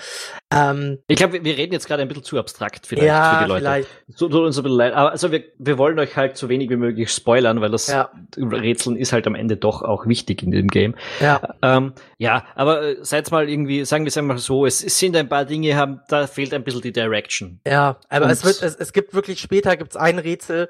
ähm, 0.53 0.99
ich 1.07 1.15
glaube, 1.15 1.43
wir 1.43 1.57
reden 1.57 1.71
jetzt 1.71 1.87
gerade 1.87 2.01
ein 2.01 2.07
bisschen 2.07 2.23
zu 2.23 2.37
abstrakt 2.37 2.85
vielleicht 2.85 3.07
ja, 3.07 3.37
für 3.37 3.43
die 3.45 3.49
Leute. 3.49 3.61
Vielleicht. 3.61 3.89
So, 4.07 4.27
tut 4.27 4.41
uns 4.41 4.57
ein 4.57 4.63
bisschen 4.63 4.77
leid. 4.77 4.93
Aber 4.93 5.11
also 5.11 5.31
wir, 5.31 5.43
wir 5.57 5.77
wollen 5.77 5.97
euch 5.99 6.17
halt 6.17 6.35
so 6.35 6.49
wenig 6.49 6.69
wie 6.69 6.75
möglich 6.75 7.09
spoilern, 7.09 7.61
weil 7.61 7.71
das 7.71 7.87
ja. 7.87 8.11
Rätseln 8.37 8.97
ist 8.97 9.13
halt 9.13 9.27
am 9.27 9.35
Ende 9.35 9.55
doch 9.55 9.81
auch 9.81 10.07
wichtig 10.07 10.43
in 10.43 10.51
dem 10.51 10.67
Game. 10.67 10.95
Ja. 11.21 11.55
Ähm, 11.61 11.93
ja, 12.17 12.43
aber 12.55 12.83
äh, 12.83 12.97
seid 13.01 13.31
mal 13.31 13.49
irgendwie, 13.49 13.85
sagen 13.85 14.03
wir 14.03 14.09
es 14.09 14.17
einmal 14.17 14.37
so, 14.37 14.65
es, 14.65 14.83
es 14.83 14.99
sind 14.99 15.15
ein 15.15 15.29
paar 15.29 15.45
Dinge, 15.45 15.75
haben, 15.77 16.01
da 16.09 16.27
fehlt 16.27 16.53
ein 16.53 16.63
bisschen 16.63 16.81
die 16.81 16.91
Direction. 16.91 17.59
Ja, 17.65 17.97
aber 18.09 18.25
Und 18.25 18.31
es 18.31 18.43
wird, 18.43 18.61
es, 18.61 18.75
es 18.75 18.93
gibt 18.93 19.13
wirklich 19.13 19.39
später 19.39 19.77
gibt's 19.77 19.95
ein 19.95 20.19
Rätsel, 20.19 20.69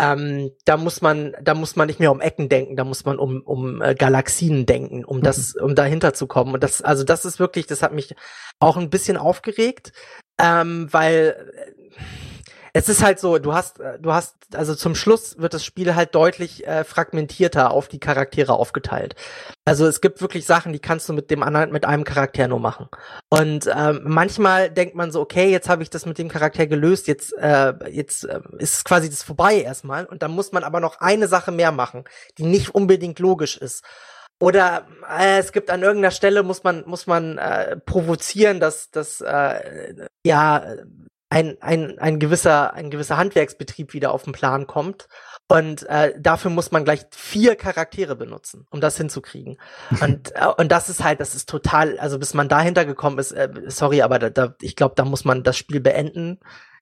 ähm, 0.00 0.50
da 0.64 0.78
muss 0.78 1.02
man, 1.02 1.36
da 1.42 1.52
muss 1.52 1.76
man 1.76 1.86
nicht 1.86 2.00
mehr 2.00 2.10
um 2.10 2.22
Ecken 2.22 2.48
denken, 2.48 2.74
da 2.74 2.84
muss 2.84 3.04
man 3.04 3.18
um, 3.18 3.42
um 3.42 3.82
äh, 3.82 3.94
Galaxien 3.94 4.64
denken, 4.64 5.04
um 5.04 5.22
das, 5.22 5.54
mhm. 5.54 5.64
um 5.64 5.74
dahinter 5.74 6.14
zu 6.14 6.26
kommen. 6.26 6.54
Und 6.54 6.64
das, 6.64 6.80
also 6.80 7.04
das 7.04 7.26
ist 7.26 7.38
wirklich, 7.38 7.66
das 7.66 7.82
hat 7.82 7.92
mich 7.92 8.14
auch 8.58 8.78
ein 8.78 8.88
bisschen 8.88 9.18
aufgeregt, 9.18 9.92
ähm, 10.38 10.88
weil 10.90 11.52
es 12.72 12.88
ist 12.88 13.02
halt 13.02 13.18
so, 13.18 13.38
du 13.38 13.52
hast, 13.52 13.80
äh, 13.80 13.98
du 13.98 14.12
hast, 14.12 14.34
also 14.54 14.74
zum 14.74 14.94
Schluss 14.94 15.38
wird 15.38 15.54
das 15.54 15.64
Spiel 15.64 15.94
halt 15.94 16.14
deutlich 16.14 16.66
äh, 16.66 16.84
fragmentierter 16.84 17.70
auf 17.70 17.88
die 17.88 17.98
Charaktere 17.98 18.52
aufgeteilt. 18.52 19.14
Also 19.64 19.86
es 19.86 20.00
gibt 20.00 20.20
wirklich 20.20 20.46
Sachen, 20.46 20.72
die 20.72 20.78
kannst 20.78 21.08
du 21.08 21.12
mit 21.12 21.30
dem 21.30 21.42
anderen, 21.42 21.72
mit 21.72 21.84
einem 21.84 22.04
Charakter 22.04 22.48
nur 22.48 22.60
machen. 22.60 22.88
Und 23.28 23.68
ähm, 23.74 24.00
manchmal 24.04 24.70
denkt 24.70 24.94
man 24.94 25.10
so, 25.10 25.20
okay, 25.20 25.50
jetzt 25.50 25.68
habe 25.68 25.82
ich 25.82 25.90
das 25.90 26.06
mit 26.06 26.18
dem 26.18 26.28
Charakter 26.28 26.66
gelöst, 26.66 27.08
jetzt, 27.08 27.32
äh, 27.38 27.72
jetzt 27.90 28.24
äh, 28.24 28.40
ist 28.58 28.84
quasi 28.84 29.08
das 29.08 29.22
vorbei 29.22 29.60
erstmal. 29.60 30.06
Und 30.06 30.22
dann 30.22 30.32
muss 30.32 30.52
man 30.52 30.64
aber 30.64 30.80
noch 30.80 31.00
eine 31.00 31.28
Sache 31.28 31.52
mehr 31.52 31.72
machen, 31.72 32.04
die 32.38 32.44
nicht 32.44 32.74
unbedingt 32.74 33.18
logisch 33.18 33.56
ist. 33.56 33.84
Oder 34.42 34.86
äh, 35.18 35.38
es 35.38 35.52
gibt 35.52 35.70
an 35.70 35.82
irgendeiner 35.82 36.12
Stelle 36.12 36.42
muss 36.42 36.64
man 36.64 36.82
muss 36.86 37.06
man 37.06 37.36
äh, 37.36 37.76
provozieren, 37.76 38.58
dass 38.58 38.90
dass 38.90 39.20
äh, 39.20 40.08
ja 40.24 40.64
ein, 41.30 41.56
ein, 41.60 41.98
ein 41.98 42.18
gewisser, 42.18 42.74
ein 42.74 42.90
gewisser 42.90 43.16
Handwerksbetrieb 43.16 43.94
wieder 43.94 44.12
auf 44.12 44.24
den 44.24 44.32
Plan 44.32 44.66
kommt. 44.66 45.08
Und 45.46 45.84
äh, 45.88 46.14
dafür 46.18 46.50
muss 46.50 46.70
man 46.70 46.84
gleich 46.84 47.06
vier 47.10 47.56
Charaktere 47.56 48.14
benutzen, 48.14 48.66
um 48.70 48.80
das 48.80 48.96
hinzukriegen. 48.96 49.58
und, 50.00 50.34
äh, 50.34 50.46
und 50.58 50.70
das 50.70 50.88
ist 50.88 51.02
halt, 51.02 51.20
das 51.20 51.34
ist 51.34 51.48
total, 51.48 51.98
also 51.98 52.18
bis 52.18 52.34
man 52.34 52.48
dahinter 52.48 52.84
gekommen 52.84 53.18
ist, 53.18 53.32
äh, 53.32 53.48
sorry, 53.66 54.02
aber 54.02 54.18
da, 54.18 54.30
da, 54.30 54.54
ich 54.60 54.76
glaube, 54.76 54.94
da 54.96 55.04
muss 55.04 55.24
man 55.24 55.42
das 55.42 55.56
Spiel 55.56 55.80
beenden 55.80 56.40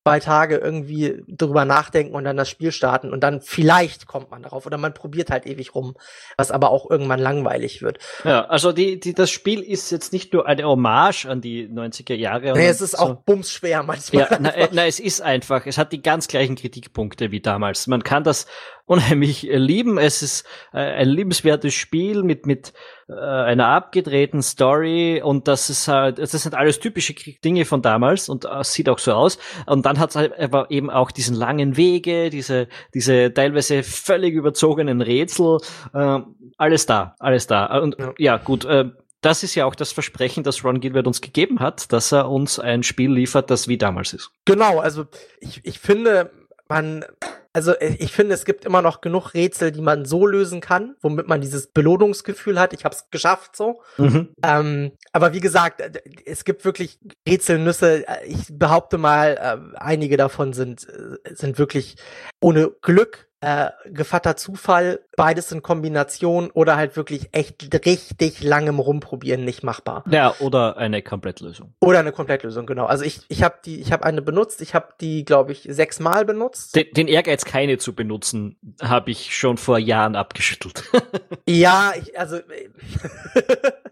zwei 0.08 0.20
Tage 0.20 0.56
irgendwie 0.56 1.22
drüber 1.28 1.64
nachdenken 1.64 2.14
und 2.14 2.24
dann 2.24 2.36
das 2.36 2.48
Spiel 2.48 2.72
starten 2.72 3.12
und 3.12 3.20
dann 3.20 3.40
vielleicht 3.40 4.06
kommt 4.06 4.30
man 4.30 4.42
darauf 4.42 4.66
oder 4.66 4.78
man 4.78 4.94
probiert 4.94 5.30
halt 5.30 5.46
ewig 5.46 5.74
rum, 5.74 5.94
was 6.36 6.50
aber 6.50 6.70
auch 6.70 6.90
irgendwann 6.90 7.20
langweilig 7.20 7.82
wird. 7.82 7.98
Ja, 8.24 8.46
also 8.46 8.72
die, 8.72 8.98
die, 8.98 9.14
das 9.14 9.30
Spiel 9.30 9.60
ist 9.60 9.90
jetzt 9.90 10.12
nicht 10.12 10.32
nur 10.32 10.46
eine 10.46 10.64
Hommage 10.64 11.26
an 11.26 11.40
die 11.40 11.68
90er 11.68 12.14
Jahre. 12.14 12.52
Nee, 12.52 12.68
es 12.68 12.80
ist 12.80 12.92
so. 12.92 12.98
auch 12.98 13.14
bumsschwer 13.14 13.82
manchmal. 13.82 14.28
Ja, 14.30 14.38
na, 14.40 14.54
äh, 14.54 14.68
na, 14.72 14.86
es 14.86 14.98
ist 14.98 15.20
einfach, 15.20 15.66
es 15.66 15.78
hat 15.78 15.92
die 15.92 16.02
ganz 16.02 16.28
gleichen 16.28 16.56
Kritikpunkte 16.56 17.30
wie 17.30 17.40
damals. 17.40 17.86
Man 17.86 18.02
kann 18.02 18.24
das 18.24 18.46
unheimlich 18.88 19.48
äh, 19.48 19.56
lieben. 19.56 19.98
Es 19.98 20.22
ist 20.22 20.46
äh, 20.72 20.78
ein 20.78 21.08
liebenswertes 21.08 21.74
Spiel 21.74 22.22
mit, 22.22 22.46
mit 22.46 22.72
äh, 23.08 23.12
einer 23.12 23.68
abgedrehten 23.68 24.42
Story 24.42 25.22
und 25.22 25.46
das 25.46 25.70
ist 25.70 25.88
halt, 25.88 26.18
das 26.18 26.32
sind 26.32 26.54
alles 26.54 26.80
typische 26.80 27.14
Dinge 27.44 27.64
von 27.64 27.82
damals 27.82 28.28
und 28.28 28.46
äh, 28.46 28.64
sieht 28.64 28.88
auch 28.88 28.98
so 28.98 29.12
aus. 29.12 29.38
Und 29.66 29.84
dann 29.86 29.98
hat 29.98 30.10
es 30.10 30.16
halt 30.16 30.38
aber 30.38 30.70
eben 30.70 30.90
auch 30.90 31.10
diesen 31.10 31.36
langen 31.36 31.76
Wege, 31.76 32.30
diese, 32.30 32.68
diese 32.94 33.32
teilweise 33.32 33.82
völlig 33.82 34.34
überzogenen 34.34 35.02
Rätsel, 35.02 35.58
äh, 35.92 36.20
alles 36.56 36.86
da, 36.86 37.14
alles 37.18 37.46
da. 37.46 37.78
Und 37.78 37.96
ja, 37.98 38.14
ja 38.18 38.36
gut, 38.38 38.64
äh, 38.64 38.86
das 39.20 39.42
ist 39.42 39.54
ja 39.54 39.66
auch 39.66 39.74
das 39.74 39.92
Versprechen, 39.92 40.44
das 40.44 40.64
Ron 40.64 40.80
Gilbert 40.80 41.06
uns 41.06 41.20
gegeben 41.20 41.60
hat, 41.60 41.92
dass 41.92 42.12
er 42.12 42.30
uns 42.30 42.58
ein 42.58 42.82
Spiel 42.82 43.12
liefert, 43.12 43.50
das 43.50 43.68
wie 43.68 43.76
damals 43.76 44.12
ist. 44.12 44.30
Genau, 44.44 44.78
also 44.78 45.06
ich, 45.40 45.60
ich 45.64 45.78
finde, 45.78 46.30
man, 46.68 47.04
also 47.52 47.72
äh, 47.72 47.96
ich 47.98 48.12
finde, 48.12 48.34
es 48.34 48.44
gibt 48.44 48.64
immer 48.64 48.82
noch 48.82 49.00
genug 49.00 49.34
Rätsel, 49.34 49.72
die 49.72 49.80
man 49.80 50.04
so 50.04 50.26
lösen 50.26 50.60
kann, 50.60 50.96
womit 51.00 51.28
man 51.28 51.40
dieses 51.40 51.68
Belohnungsgefühl 51.68 52.60
hat. 52.60 52.72
Ich 52.72 52.84
habe 52.84 52.94
es 52.94 53.10
geschafft 53.10 53.56
so. 53.56 53.80
Mhm. 53.96 54.28
Ähm, 54.42 54.92
aber 55.12 55.32
wie 55.32 55.40
gesagt, 55.40 55.80
äh, 55.80 55.92
es 56.26 56.44
gibt 56.44 56.64
wirklich 56.64 56.98
Rätselnüsse. 57.26 58.06
Äh, 58.06 58.26
ich 58.26 58.46
behaupte 58.50 58.98
mal, 58.98 59.72
einige 59.74 60.16
davon 60.16 60.52
sind 60.52 60.86
sind 61.24 61.58
wirklich 61.58 61.96
ohne 62.40 62.70
Glück 62.82 63.27
äh, 63.40 63.70
gefatter 63.86 64.36
Zufall, 64.36 65.00
beides 65.16 65.52
in 65.52 65.62
Kombination 65.62 66.50
oder 66.50 66.76
halt 66.76 66.96
wirklich 66.96 67.28
echt 67.32 67.72
richtig 67.86 68.42
langem 68.42 68.80
Rumprobieren 68.80 69.44
nicht 69.44 69.62
machbar. 69.62 70.02
Ja, 70.10 70.34
oder 70.40 70.76
eine 70.76 71.02
Komplettlösung. 71.02 71.72
Oder 71.80 72.00
eine 72.00 72.10
Komplettlösung, 72.10 72.66
genau. 72.66 72.86
Also 72.86 73.04
ich, 73.04 73.20
ich 73.28 73.44
habe 73.44 73.56
die, 73.64 73.80
ich 73.80 73.92
habe 73.92 74.04
eine 74.04 74.22
benutzt, 74.22 74.60
ich 74.60 74.74
habe 74.74 74.88
die, 75.00 75.24
glaube 75.24 75.52
ich, 75.52 75.68
sechsmal 75.70 76.24
benutzt. 76.24 76.74
Den, 76.74 76.86
den 76.92 77.06
Ehrgeiz, 77.06 77.44
keine 77.44 77.78
zu 77.78 77.94
benutzen, 77.94 78.56
habe 78.82 79.12
ich 79.12 79.36
schon 79.36 79.56
vor 79.56 79.78
Jahren 79.78 80.16
abgeschüttelt. 80.16 80.82
ja, 81.48 81.92
ich, 81.96 82.18
also 82.18 82.38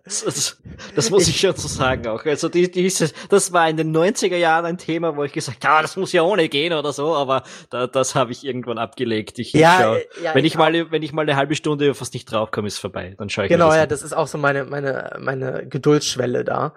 das, 0.04 0.56
das, 0.94 1.11
muss 1.11 1.22
ich, 1.22 1.30
ich, 1.30 1.40
schon 1.40 1.54
so 1.54 1.68
sagen 1.68 2.09
auch. 2.09 2.24
Also 2.24 2.48
die, 2.48 2.70
dieses, 2.70 3.14
das 3.28 3.52
war 3.52 3.68
in 3.68 3.76
den 3.76 3.96
90er 3.96 4.37
Jahren 4.37 4.64
ein 4.64 4.78
Thema, 4.78 5.16
wo 5.16 5.22
ich 5.22 5.32
gesagt, 5.32 5.62
ja, 5.62 5.82
das 5.82 5.96
muss 5.96 6.12
ja 6.12 6.22
ohne 6.22 6.48
gehen 6.48 6.72
oder 6.72 6.92
so, 6.92 7.14
aber 7.14 7.44
da, 7.70 7.87
das 7.87 8.16
habe 8.16 8.32
ich 8.32 8.44
irgendwann 8.44 8.78
abgelegt 8.78 9.36
ich, 9.38 9.53
ja, 9.53 9.96
ich, 9.96 10.22
ja, 10.22 10.35
wenn 10.35 10.44
ich, 10.44 10.53
ich 10.53 10.59
mal, 10.59 10.90
wenn 10.90 11.03
ich 11.03 11.12
mal 11.12 11.22
eine 11.22 11.37
halbe 11.37 11.55
Stunde 11.55 11.94
fast 11.94 12.14
nicht 12.14 12.31
draufkomme, 12.31 12.68
ist 12.68 12.79
vorbei. 12.79 13.14
Dann 13.18 13.29
schaue 13.29 13.44
ich 13.44 13.51
Genau, 13.51 13.68
das 13.68 13.77
ja, 13.77 13.83
an. 13.83 13.88
das 13.88 14.03
ist 14.03 14.12
auch 14.12 14.27
so 14.27 14.38
meine, 14.38 14.64
meine, 14.64 15.16
meine 15.18 15.66
Geduldsschwelle 15.66 16.44
da. 16.44 16.75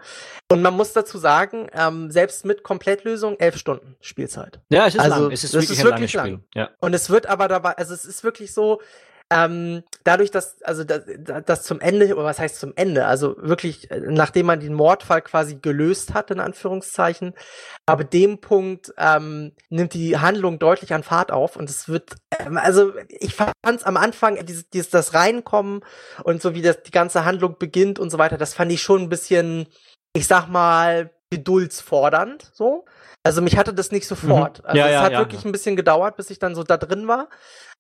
Und 0.52 0.62
man 0.62 0.74
muss 0.74 0.94
dazu 0.94 1.18
sagen, 1.18 1.68
ähm, 1.74 2.12
selbst 2.12 2.46
mit 2.46 2.64
Komplettlösung 2.64 3.38
elf 3.40 3.58
Stunden 3.58 3.96
Spielzeit. 4.02 4.60
Ja, 4.70 4.88
es 4.88 4.96
ist 4.96 5.02
also, 5.02 5.24
lang. 5.24 5.32
Es 5.32 5.44
ist 5.44 5.54
wirklich, 5.54 5.72
ist 5.72 5.84
wirklich 5.84 6.18
ein 6.18 6.26
langes 6.26 6.40
Spiel. 6.40 6.40
Ja. 6.56 6.70
Und 6.80 6.94
es 6.94 7.10
wird 7.10 7.28
aber 7.28 7.48
dabei, 7.48 7.78
also 7.78 7.94
es 7.94 8.06
ist 8.06 8.24
wirklich 8.24 8.54
so, 8.54 8.82
ähm, 9.32 9.84
dadurch, 10.04 10.32
dass, 10.32 10.62
also 10.64 10.84
das, 10.84 11.04
das 11.46 11.64
zum 11.64 11.80
Ende, 11.80 12.16
oder 12.16 12.26
was 12.26 12.40
heißt 12.40 12.60
zum 12.60 12.74
Ende, 12.76 13.06
also 13.06 13.36
wirklich, 13.38 13.92
äh, 13.92 14.00
nachdem 14.00 14.48
man 14.48 14.60
den 14.60 14.74
Mordfall 14.74 15.22
quasi 15.22 15.56
gelöst 15.56 16.16
hat, 16.16 16.32
in 16.32 16.40
Anführungszeichen, 16.40 17.36
aber 17.86 18.04
dem 18.04 18.42
Punkt 18.42 18.92
ähm, 18.98 19.52
nimmt 19.70 19.94
die 19.94 20.18
Handlung 20.18 20.58
deutlich 20.58 20.94
an 20.94 21.04
Fahrt 21.04 21.32
auf 21.32 21.58
und 21.58 21.70
es 21.70 21.88
wird, 21.88 22.16
ähm, 22.40 22.58
also 22.58 22.94
ich 23.08 23.36
fand 23.36 23.54
es 23.64 23.84
am 23.84 23.98
Anfang, 23.98 24.44
dieses, 24.46 24.70
dieses 24.70 24.90
das 24.90 25.14
Reinkommen 25.14 25.82
und 26.24 26.42
so 26.42 26.56
wie 26.56 26.64
das 26.64 26.82
die 26.82 26.92
ganze 26.92 27.24
Handlung 27.24 27.58
beginnt 27.60 28.00
und 28.00 28.10
so 28.10 28.18
weiter, 28.18 28.38
das 28.38 28.56
fand 28.56 28.72
ich 28.72 28.82
schon 28.82 29.04
ein 29.04 29.10
bisschen, 29.10 29.68
ich 30.14 30.26
sag 30.26 30.48
mal, 30.48 31.12
geduldsfordernd, 31.30 32.50
so. 32.54 32.86
Also 33.24 33.42
mich 33.42 33.58
hatte 33.58 33.74
das 33.74 33.92
nicht 33.92 34.08
sofort. 34.08 34.60
Mhm. 34.60 34.66
Also 34.66 34.78
ja, 34.78 34.86
es 34.88 34.94
ja, 34.94 35.02
hat 35.02 35.12
ja, 35.12 35.20
wirklich 35.20 35.46
ein 35.46 35.52
bisschen 35.52 35.76
gedauert, 35.76 36.16
bis 36.16 36.30
ich 36.30 36.40
dann 36.40 36.56
so 36.56 36.64
da 36.64 36.78
drin 36.78 37.08
war. 37.08 37.28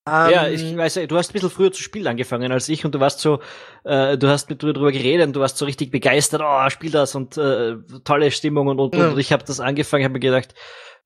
Ähm, 0.09 0.31
ja, 0.33 0.47
ich 0.47 0.75
weiß, 0.75 0.99
du 1.07 1.17
hast 1.17 1.29
ein 1.29 1.33
bisschen 1.33 1.49
früher 1.49 1.71
zu 1.71 1.81
spielen 1.81 2.07
angefangen 2.07 2.51
als 2.51 2.67
ich 2.69 2.85
und 2.85 2.95
du 2.95 2.99
warst 2.99 3.19
so, 3.19 3.39
äh, 3.83 4.17
du 4.17 4.27
hast 4.27 4.49
mit 4.49 4.61
drüber 4.61 4.91
geredet 4.91 5.27
und 5.27 5.35
du 5.35 5.39
warst 5.39 5.57
so 5.57 5.65
richtig 5.65 5.91
begeistert, 5.91 6.41
oh, 6.43 6.69
spiel 6.69 6.91
das 6.91 7.15
und 7.15 7.37
äh, 7.37 7.75
tolle 8.03 8.31
Stimmung 8.31 8.67
und 8.67 8.79
und, 8.79 8.95
ja. 8.95 9.09
und 9.09 9.19
ich 9.19 9.31
habe 9.31 9.43
das 9.43 9.59
angefangen, 9.59 10.03
habe 10.03 10.13
mir 10.13 10.19
gedacht, 10.19 10.53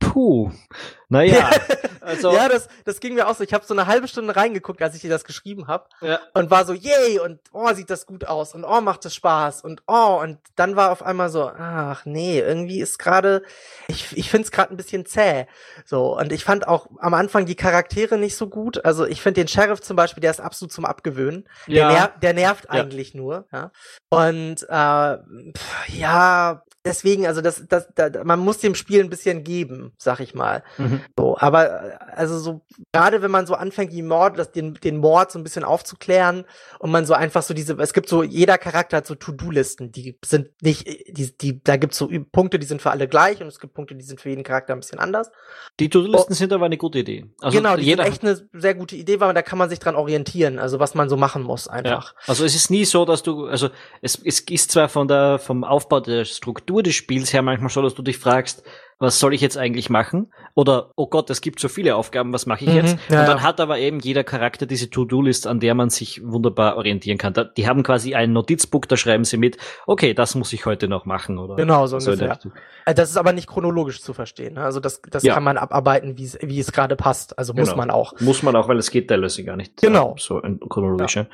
puh, 0.04 0.52
naja. 1.10 1.50
Also, 2.04 2.34
ja, 2.34 2.50
das, 2.50 2.68
das 2.84 3.00
ging 3.00 3.14
mir 3.14 3.30
auch 3.30 3.36
so. 3.36 3.46
Ich 3.46 3.54
habe 3.54 3.66
so 3.66 3.74
eine 3.74 3.88
halbe 3.88 4.10
Stunde 4.10 4.36
reingeguckt, 4.36 4.82
als 4.82 4.94
ich 4.94 5.00
dir 5.00 5.10
das 5.10 5.24
geschrieben 5.24 5.68
habe. 5.68 5.86
Ja. 6.02 6.20
Und 6.34 6.52
war 6.52 6.66
so, 6.66 6.74
yay, 6.74 7.20
und 7.20 7.40
oh, 7.54 7.72
sieht 7.74 7.90
das 7.90 8.06
gut 8.06 8.26
aus 8.26 8.54
und 8.54 8.66
oh, 8.66 8.82
macht 8.82 9.06
das 9.06 9.16
Spaß 9.16 9.62
und 9.62 9.84
oh, 9.88 10.20
und 10.22 10.38
dann 10.58 10.76
war 10.76 10.92
auf 10.92 11.02
einmal 11.02 11.30
so, 11.30 11.48
ach 11.48 12.04
nee, 12.04 12.40
irgendwie 12.40 12.82
ist 12.82 13.00
gerade, 13.00 13.42
ich, 13.88 14.18
ich 14.18 14.30
finde 14.30 14.44
es 14.46 14.52
gerade 14.52 14.74
ein 14.74 14.76
bisschen 14.78 15.06
zäh. 15.06 15.48
So, 15.86 16.18
und 16.18 16.34
ich 16.34 16.44
fand 16.44 16.68
auch 16.68 16.88
am 17.00 17.14
Anfang 17.14 17.46
die 17.46 17.56
Charaktere 17.56 18.18
nicht 18.18 18.36
so 18.36 18.50
gut. 18.50 18.84
Also 18.84 19.06
ich 19.06 19.22
finde 19.22 19.40
den 19.40 19.48
Sheriff 19.48 19.80
zum 19.80 19.96
Beispiel, 19.96 20.20
der 20.20 20.32
ist 20.32 20.42
absolut 20.42 20.74
zum 20.74 20.84
Abgewöhnen. 20.84 21.48
Ja. 21.68 21.88
Der, 21.88 22.00
ner 22.00 22.08
der 22.22 22.34
nervt 22.34 22.66
ja. 22.66 22.72
eigentlich 22.72 23.14
nur. 23.14 23.48
Ja. 23.54 23.72
Und 24.10 24.64
äh, 24.68 25.18
pff, 25.58 25.88
ja, 25.88 26.64
deswegen, 26.86 27.26
also 27.28 27.42
das, 27.42 27.64
das, 27.68 27.88
das, 27.96 28.12
man 28.24 28.40
muss 28.40 28.60
dem 28.60 28.76
Spiel 28.76 29.02
ein 29.02 29.10
bisschen 29.10 29.44
geben, 29.44 29.94
sag 29.98 30.20
ich 30.20 30.36
mal. 30.36 30.64
Mhm. 30.78 31.02
So, 31.18 31.38
aber 31.38 32.00
also 32.16 32.38
so 32.40 32.62
gerade 32.92 33.22
wenn 33.22 33.32
man 33.32 33.46
so 33.46 33.56
anfängt, 33.56 33.94
die 33.94 34.02
Mord, 34.02 34.38
das, 34.38 34.52
den, 34.52 34.74
den 34.76 34.98
Mord 34.98 35.32
so 35.32 35.40
ein 35.40 35.44
bisschen 35.44 35.64
aufzuklären 35.64 36.46
und 36.80 36.92
man 36.92 37.06
so 37.06 37.14
einfach 37.14 37.44
so 37.44 37.54
diese, 37.54 37.74
es 37.80 37.94
gibt 37.94 38.10
so 38.10 38.24
jeder 38.24 38.58
Charakter 38.58 38.98
hat 38.98 39.08
so 39.08 39.16
To-Do-Listen, 39.16 39.92
die 39.92 40.18
sind 40.26 40.50
nicht, 40.62 40.88
die, 40.88 41.38
die, 41.38 41.64
da 41.64 41.78
gibt's 41.78 41.98
so 41.98 42.10
Punkte, 42.32 42.60
die 42.60 42.68
sind 42.68 42.82
für 42.82 42.92
alle 42.92 43.08
gleich 43.08 43.42
und 43.42 43.48
es 43.48 43.60
gibt 43.60 43.74
Punkte, 43.74 43.96
die 43.96 44.04
sind 44.04 44.20
für 44.20 44.30
jeden 44.30 44.44
Charakter 44.44 44.74
ein 44.74 44.80
bisschen 44.80 45.00
anders. 45.00 45.32
Die 45.80 45.90
To-Do-Listen 45.90 46.34
oh, 46.34 46.36
sind 46.36 46.54
aber 46.54 46.66
eine 46.66 46.78
gute 46.78 47.00
Idee. 47.00 47.26
Also 47.42 47.58
genau, 47.58 47.78
die 47.78 47.84
jeder 47.84 48.04
sind 48.04 48.14
echt 48.14 48.24
eine 48.24 48.50
sehr 48.54 48.76
gute 48.76 48.96
Idee, 48.96 49.20
weil 49.20 49.34
da 49.34 49.42
kann 49.42 49.58
man 49.58 49.70
sich 49.70 49.80
dran 49.80 49.96
orientieren, 49.96 50.60
also 50.60 50.80
was 50.80 50.96
man 50.96 51.10
so 51.10 51.18
machen 51.18 51.44
muss 51.44 51.68
einfach. 51.68 52.14
Ja. 52.14 52.20
Also 52.28 52.44
es 52.44 52.56
ist 52.56 52.70
nie 52.70 52.86
so, 52.86 53.06
dass 53.06 53.24
du, 53.24 53.48
also 53.48 53.70
es, 54.02 54.20
es 54.24 54.42
ist 54.42 54.72
zwar 54.72 54.90
von 54.90 55.08
der 55.08 55.40
vom 55.40 55.64
Aufbau 55.64 56.00
der 56.00 56.26
Struktur 56.26 56.73
Struktur 56.74 56.84
des 56.84 56.96
Spiels 56.96 57.34
her 57.34 57.42
manchmal 57.44 57.70
so, 57.70 57.82
dass 57.82 57.94
du 57.94 58.02
dich 58.02 58.18
fragst, 58.18 58.64
was 59.00 59.20
soll 59.20 59.34
ich 59.34 59.42
jetzt 59.42 59.58
eigentlich 59.58 59.90
machen? 59.90 60.32
Oder, 60.56 60.92
oh 60.96 61.08
Gott, 61.08 61.30
es 61.30 61.42
gibt 61.42 61.60
so 61.60 61.68
viele 61.68 61.96
Aufgaben, 61.96 62.32
was 62.34 62.46
mache 62.46 62.64
ich 62.66 62.70
Mhm, 62.70 62.76
jetzt? 62.76 62.98
ja, 63.10 63.22
und 63.22 63.28
dann 63.28 63.38
ja. 63.38 63.44
hat 63.44 63.60
aber 63.60 63.78
eben 63.80 64.00
jeder 64.00 64.24
Charakter 64.24 64.66
diese 64.66 64.90
To-Do-List, 64.90 65.48
an 65.48 65.60
der 65.60 65.74
man 65.76 65.90
sich 65.90 66.22
wunderbar 66.24 66.78
orientieren 66.78 67.18
kann. 67.18 67.34
Da, 67.34 67.44
die 67.44 67.68
haben 67.68 67.84
quasi 67.84 68.16
ein 68.16 68.34
Notizbuch, 68.34 68.86
da 68.86 68.96
schreiben 68.98 69.26
sie 69.26 69.38
mit, 69.38 69.58
okay, 69.88 70.14
das 70.14 70.36
muss 70.36 70.54
ich 70.54 70.66
heute 70.66 70.88
noch 70.88 71.06
machen, 71.06 71.38
oder? 71.38 71.56
Genau, 71.56 71.88
so 71.88 71.98
der 72.00 72.08
ungefähr. 72.10 72.32
Richtung. 72.32 72.54
Äh, 72.86 72.94
Das 72.94 73.10
ist 73.10 73.18
aber 73.18 73.34
nicht 73.34 73.48
chronologisch 73.48 74.02
zu 74.02 74.14
verstehen. 74.14 74.54
ne? 74.56 74.64
Also 74.64 74.80
das, 74.80 75.02
das 75.10 75.24
Ja. 75.24 75.34
kann 75.34 75.44
man 75.44 75.58
abarbeiten, 75.58 76.18
wie 76.18 76.26
es, 76.26 76.36
es 76.36 76.72
gerade 76.72 76.96
passt. 76.96 77.38
Also 77.40 77.54
muss 77.54 77.70
Genau. 77.70 77.78
man 77.78 77.92
auch. 77.92 78.14
Muss 78.20 78.44
man 78.44 78.56
auch, 78.56 78.68
weil 78.68 78.78
es 78.78 78.92
geht 78.92 79.08
teilweise 79.10 79.44
gar 79.44 79.56
nicht. 79.56 79.78
Genau. 79.82 80.12
äh, 80.18 80.20
So 80.20 80.40
in 80.40 80.60
chronologisch. 80.60 81.16
Ja. 81.16 81.26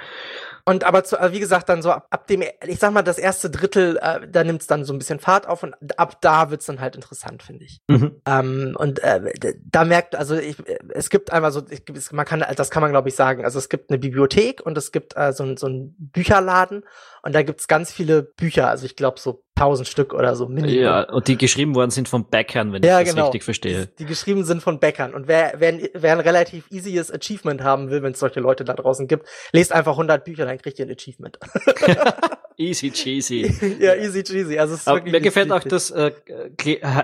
Und 0.65 0.83
aber 0.83 1.03
zu, 1.03 1.19
also 1.19 1.33
wie 1.33 1.39
gesagt, 1.39 1.67
dann 1.69 1.81
so 1.81 1.91
ab, 1.91 2.05
ab 2.11 2.27
dem, 2.27 2.43
ich 2.67 2.77
sag 2.79 2.93
mal, 2.93 3.01
das 3.01 3.17
erste 3.17 3.49
Drittel, 3.49 3.97
äh, 4.01 4.27
da 4.29 4.43
nimmt's 4.43 4.67
dann 4.67 4.83
so 4.85 4.93
ein 4.93 4.99
bisschen 4.99 5.19
Fahrt 5.19 5.47
auf 5.47 5.63
und 5.63 5.73
ab 5.97 6.17
da 6.21 6.51
wird's 6.51 6.65
dann 6.67 6.79
halt 6.79 6.95
interessant, 6.95 7.41
finde 7.49 7.65
ich. 7.65 7.81
Mhm. 7.87 8.21
Ähm, 8.27 8.75
und 8.77 8.99
äh, 8.99 9.55
da 9.65 9.83
merkt, 9.83 10.15
also 10.15 10.35
ich, 10.35 10.59
äh, 10.67 10.77
es 10.89 11.09
gibt 11.09 11.33
einfach 11.33 11.51
so, 11.51 11.63
ich, 11.67 11.83
man 12.11 12.25
kann, 12.25 12.45
das 12.55 12.69
kann 12.69 12.81
man 12.81 12.91
glaube 12.91 13.09
ich 13.09 13.15
sagen, 13.15 13.43
also 13.43 13.57
es 13.57 13.69
gibt 13.69 13.89
eine 13.89 13.97
Bibliothek 13.97 14.63
und 14.63 14.77
es 14.77 14.91
gibt 14.91 15.17
äh, 15.17 15.33
so, 15.33 15.55
so 15.55 15.65
einen 15.65 15.95
Bücherladen 15.97 16.85
und 17.23 17.33
da 17.33 17.41
gibt's 17.41 17.67
ganz 17.67 17.91
viele 17.91 18.21
Bücher, 18.21 18.69
also 18.69 18.85
ich 18.85 18.95
glaube 18.95 19.19
so 19.19 19.43
tausend 19.59 19.87
Stück 19.87 20.13
oder 20.13 20.35
so 20.35 20.47
Minimum. 20.47 20.69
Ja, 20.81 21.03
und 21.09 21.27
die 21.27 21.37
geschrieben 21.37 21.75
worden 21.75 21.91
sind 21.91 22.07
von 22.09 22.25
Bäckern, 22.25 22.71
wenn 22.73 22.81
Ja, 22.83 22.99
ich 22.99 23.05
das 23.07 23.15
genau. 23.15 23.25
richtig 23.27 23.43
verstehe. 23.43 23.87
Die, 23.87 23.95
die 23.97 24.05
geschrieben 24.05 24.43
sind 24.45 24.63
von 24.63 24.79
Bäckern. 24.79 25.13
Und 25.13 25.27
wer, 25.27 25.53
wer, 25.57 25.69
ein- 25.69 25.87
wer 25.93 26.13
ein 26.13 26.19
relativ 26.19 26.65
easyes 26.71 27.11
Achievement 27.11 27.61
haben 27.63 27.89
will, 27.89 28.01
wenn 28.01 28.13
es 28.13 28.19
solche 28.19 28.39
Leute 28.39 28.63
da 28.63 28.73
draußen 28.73 29.07
gibt, 29.07 29.27
lest 29.51 29.71
einfach 29.71 29.91
100 29.93 30.23
Bücher, 30.23 30.45
dann 30.45 30.57
kriegt 30.57 30.79
ihr 30.79 30.85
ein 30.85 30.91
Achievement. 30.91 31.37
Easy 32.57 32.91
cheesy. 32.91 33.77
ja, 33.79 33.95
easy 33.95 34.21
cheesy. 34.23 34.59
Also 34.59 34.73
es 34.73 34.81
ist 34.81 34.87
Aber 34.87 35.01
mir 35.01 35.21
gefällt 35.21 35.49
auch 35.51 35.63
das 35.63 35.91
äh, 35.91 36.11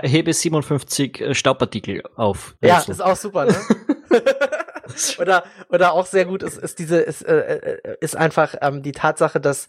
Hebe 0.03 0.33
57 0.33 1.21
äh, 1.21 1.33
Staubpartikel 1.33 2.03
auf. 2.17 2.55
Ja, 2.61 2.79
ist 2.85 3.01
auch 3.01 3.15
super, 3.15 3.45
ne? 3.45 3.55
oder 5.19 5.43
oder 5.69 5.93
auch 5.93 6.05
sehr 6.05 6.25
gut 6.25 6.43
ist 6.43 6.57
ist 6.57 6.79
diese 6.79 6.97
ist 6.97 7.21
äh, 7.23 7.37
äh, 7.57 7.95
ist 8.01 8.15
einfach 8.15 8.55
ähm, 8.61 8.81
die 8.83 8.91
Tatsache, 8.91 9.39
dass 9.39 9.67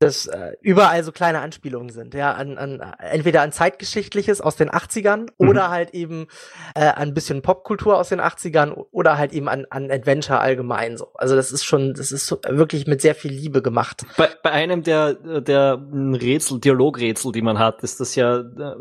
dass 0.00 0.26
äh, 0.26 0.52
überall 0.60 1.02
so 1.02 1.10
kleine 1.10 1.40
Anspielungen 1.40 1.90
sind, 1.90 2.14
ja, 2.14 2.32
an, 2.32 2.56
an 2.56 2.80
entweder 3.00 3.42
an 3.42 3.50
zeitgeschichtliches 3.52 4.40
aus 4.40 4.56
den 4.56 4.70
80ern 4.70 5.26
Mhm. 5.38 5.48
oder 5.48 5.70
halt 5.70 5.92
eben 5.94 6.26
äh, 6.74 6.84
an 6.84 7.08
ein 7.08 7.14
bisschen 7.14 7.42
Popkultur 7.42 7.98
aus 7.98 8.08
den 8.10 8.20
80ern 8.20 8.72
oder 8.92 9.18
halt 9.18 9.32
eben 9.32 9.48
an 9.48 9.66
an 9.70 9.90
Adventure 9.90 10.38
allgemein 10.40 10.96
so. 10.96 11.08
Also 11.14 11.34
das 11.34 11.50
ist 11.50 11.64
schon 11.64 11.94
das 11.94 12.12
ist 12.12 12.26
so, 12.26 12.38
wirklich 12.48 12.86
mit 12.86 13.00
sehr 13.00 13.14
viel 13.14 13.32
Liebe 13.32 13.62
gemacht. 13.62 14.04
Bei, 14.16 14.28
bei 14.42 14.50
einem 14.52 14.82
der, 14.82 15.14
der 15.14 15.80
Rätsel, 15.92 16.60
Dialogrätsel, 16.60 17.32
die 17.32 17.42
man 17.42 17.58
hat, 17.58 17.82
ist 17.82 18.00
das 18.00 18.14
ja, 18.14 18.38
äh, 18.38 18.76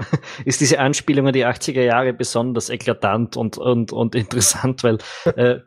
ist 0.45 0.61
diese 0.61 0.79
Anspielung 0.79 1.27
an 1.27 1.33
die 1.33 1.45
80er 1.45 1.81
Jahre 1.81 2.13
besonders 2.13 2.69
eklatant 2.69 3.37
und, 3.37 3.57
und, 3.57 3.91
und 3.91 4.15
interessant, 4.15 4.83
weil 4.83 4.97
äh, 5.35 5.59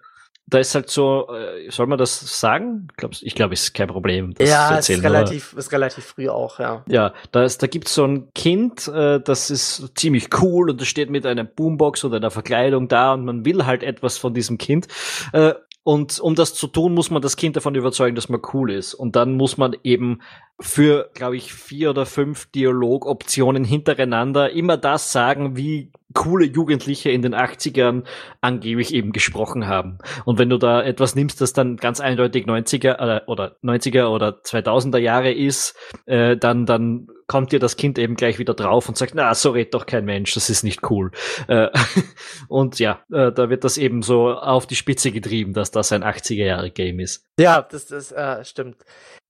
da 0.50 0.58
ist 0.58 0.74
halt 0.74 0.90
so, 0.90 1.28
äh, 1.34 1.70
soll 1.70 1.86
man 1.86 1.98
das 1.98 2.40
sagen? 2.40 2.88
Ich 3.22 3.34
glaube, 3.34 3.54
es 3.54 3.62
ist 3.62 3.74
kein 3.74 3.88
Problem. 3.88 4.34
Das 4.34 4.48
ja, 4.48 4.66
zu 4.66 4.72
ist 4.72 4.76
erzählen, 4.76 5.06
aber- 5.06 5.14
relativ 5.14 5.52
ist 5.54 5.72
relativ 5.72 6.04
früh 6.04 6.28
auch, 6.28 6.58
ja. 6.58 6.84
Ja, 6.88 7.14
da, 7.32 7.44
ist, 7.44 7.62
da 7.62 7.66
gibt's 7.66 7.94
so 7.94 8.04
ein 8.04 8.28
Kind, 8.34 8.88
äh, 8.88 9.20
das 9.20 9.50
ist 9.50 9.92
ziemlich 9.94 10.28
cool 10.42 10.70
und 10.70 10.80
das 10.80 10.88
steht 10.88 11.10
mit 11.10 11.24
einer 11.24 11.44
Boombox 11.44 12.04
oder 12.04 12.16
einer 12.16 12.30
Verkleidung 12.30 12.88
da 12.88 13.14
und 13.14 13.24
man 13.24 13.44
will 13.44 13.64
halt 13.66 13.82
etwas 13.82 14.18
von 14.18 14.34
diesem 14.34 14.58
Kind. 14.58 14.88
Äh, 15.32 15.54
und 15.82 16.20
um 16.20 16.34
das 16.34 16.54
zu 16.54 16.66
tun, 16.66 16.92
muss 16.92 17.10
man 17.10 17.22
das 17.22 17.36
Kind 17.36 17.56
davon 17.56 17.74
überzeugen, 17.74 18.14
dass 18.14 18.28
man 18.28 18.42
cool 18.52 18.70
ist. 18.70 18.92
Und 18.92 19.16
dann 19.16 19.36
muss 19.36 19.56
man 19.56 19.74
eben 19.82 20.20
für, 20.60 21.08
glaube 21.14 21.36
ich, 21.36 21.54
vier 21.54 21.90
oder 21.90 22.04
fünf 22.04 22.46
Dialogoptionen 22.52 23.64
hintereinander 23.64 24.50
immer 24.50 24.76
das 24.76 25.10
sagen, 25.10 25.56
wie 25.56 25.90
coole 26.14 26.46
Jugendliche 26.46 27.10
in 27.10 27.22
den 27.22 27.34
80ern 27.34 28.04
angeblich 28.40 28.94
eben 28.94 29.12
gesprochen 29.12 29.66
haben. 29.66 29.98
Und 30.24 30.38
wenn 30.38 30.48
du 30.48 30.58
da 30.58 30.82
etwas 30.82 31.14
nimmst, 31.14 31.40
das 31.40 31.52
dann 31.52 31.76
ganz 31.76 32.00
eindeutig 32.00 32.46
90er 32.46 32.98
äh, 32.98 33.20
oder 33.26 33.56
90er 33.62 34.08
oder 34.08 34.40
2000er 34.42 34.98
Jahre 34.98 35.32
ist, 35.32 35.76
äh, 36.06 36.36
dann, 36.36 36.66
dann 36.66 37.06
kommt 37.30 37.52
dir 37.52 37.60
das 37.60 37.76
Kind 37.76 37.96
eben 37.96 38.16
gleich 38.16 38.40
wieder 38.40 38.54
drauf 38.54 38.88
und 38.88 38.98
sagt, 38.98 39.14
na, 39.14 39.32
so 39.36 39.50
redet 39.50 39.72
doch 39.74 39.86
kein 39.86 40.04
Mensch, 40.04 40.34
das 40.34 40.50
ist 40.50 40.64
nicht 40.64 40.90
cool. 40.90 41.12
Äh, 41.46 41.68
und 42.48 42.80
ja, 42.80 43.04
äh, 43.12 43.30
da 43.30 43.48
wird 43.48 43.62
das 43.62 43.78
eben 43.78 44.02
so 44.02 44.32
auf 44.32 44.66
die 44.66 44.74
Spitze 44.74 45.12
getrieben, 45.12 45.52
dass 45.52 45.70
das 45.70 45.92
ein 45.92 46.02
80er-Jahre-Game 46.02 46.98
ist. 46.98 47.24
Ja, 47.38 47.62
das, 47.62 47.86
das 47.86 48.10
äh, 48.10 48.44
stimmt. 48.44 48.82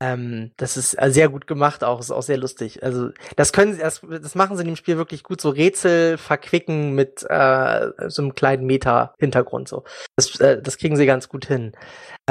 Ähm, 0.02 0.52
das 0.56 0.78
ist 0.78 0.94
äh, 0.94 1.10
sehr 1.10 1.28
gut 1.28 1.46
gemacht 1.46 1.84
auch, 1.84 2.00
ist 2.00 2.10
auch 2.10 2.22
sehr 2.22 2.38
lustig. 2.38 2.82
Also 2.82 3.10
das 3.36 3.52
können 3.52 3.74
sie, 3.74 3.80
das, 3.80 4.00
das 4.00 4.34
machen 4.34 4.56
sie 4.56 4.62
in 4.62 4.68
dem 4.68 4.76
Spiel 4.76 4.96
wirklich 4.96 5.22
gut, 5.22 5.42
so 5.42 5.50
Rätsel 5.50 6.16
verquicken 6.16 6.94
mit 6.94 7.22
äh, 7.28 7.88
so 8.08 8.22
einem 8.22 8.34
kleinen 8.34 8.64
Meta-Hintergrund 8.64 9.68
so. 9.68 9.84
Das, 10.16 10.40
äh, 10.40 10.62
das 10.62 10.78
kriegen 10.78 10.96
sie 10.96 11.04
ganz 11.04 11.28
gut 11.28 11.44
hin. 11.44 11.72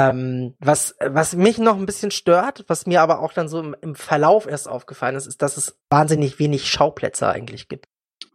Ähm, 0.08 0.54
was, 0.58 0.94
was 1.00 1.34
mich 1.34 1.58
noch 1.58 1.76
ein 1.76 1.86
bisschen 1.86 2.10
stört, 2.10 2.64
was 2.68 2.86
mir 2.86 3.02
aber 3.02 3.20
auch 3.20 3.32
dann 3.32 3.48
so 3.48 3.60
im, 3.60 3.76
im 3.80 3.94
Verlauf 3.94 4.46
erst 4.46 4.68
aufgefallen 4.68 5.16
ist, 5.16 5.26
ist, 5.26 5.42
dass 5.42 5.56
es 5.56 5.78
wahnsinnig 5.90 6.38
wenig 6.38 6.68
Schauplätze 6.70 7.28
eigentlich 7.28 7.68
gibt. 7.68 7.86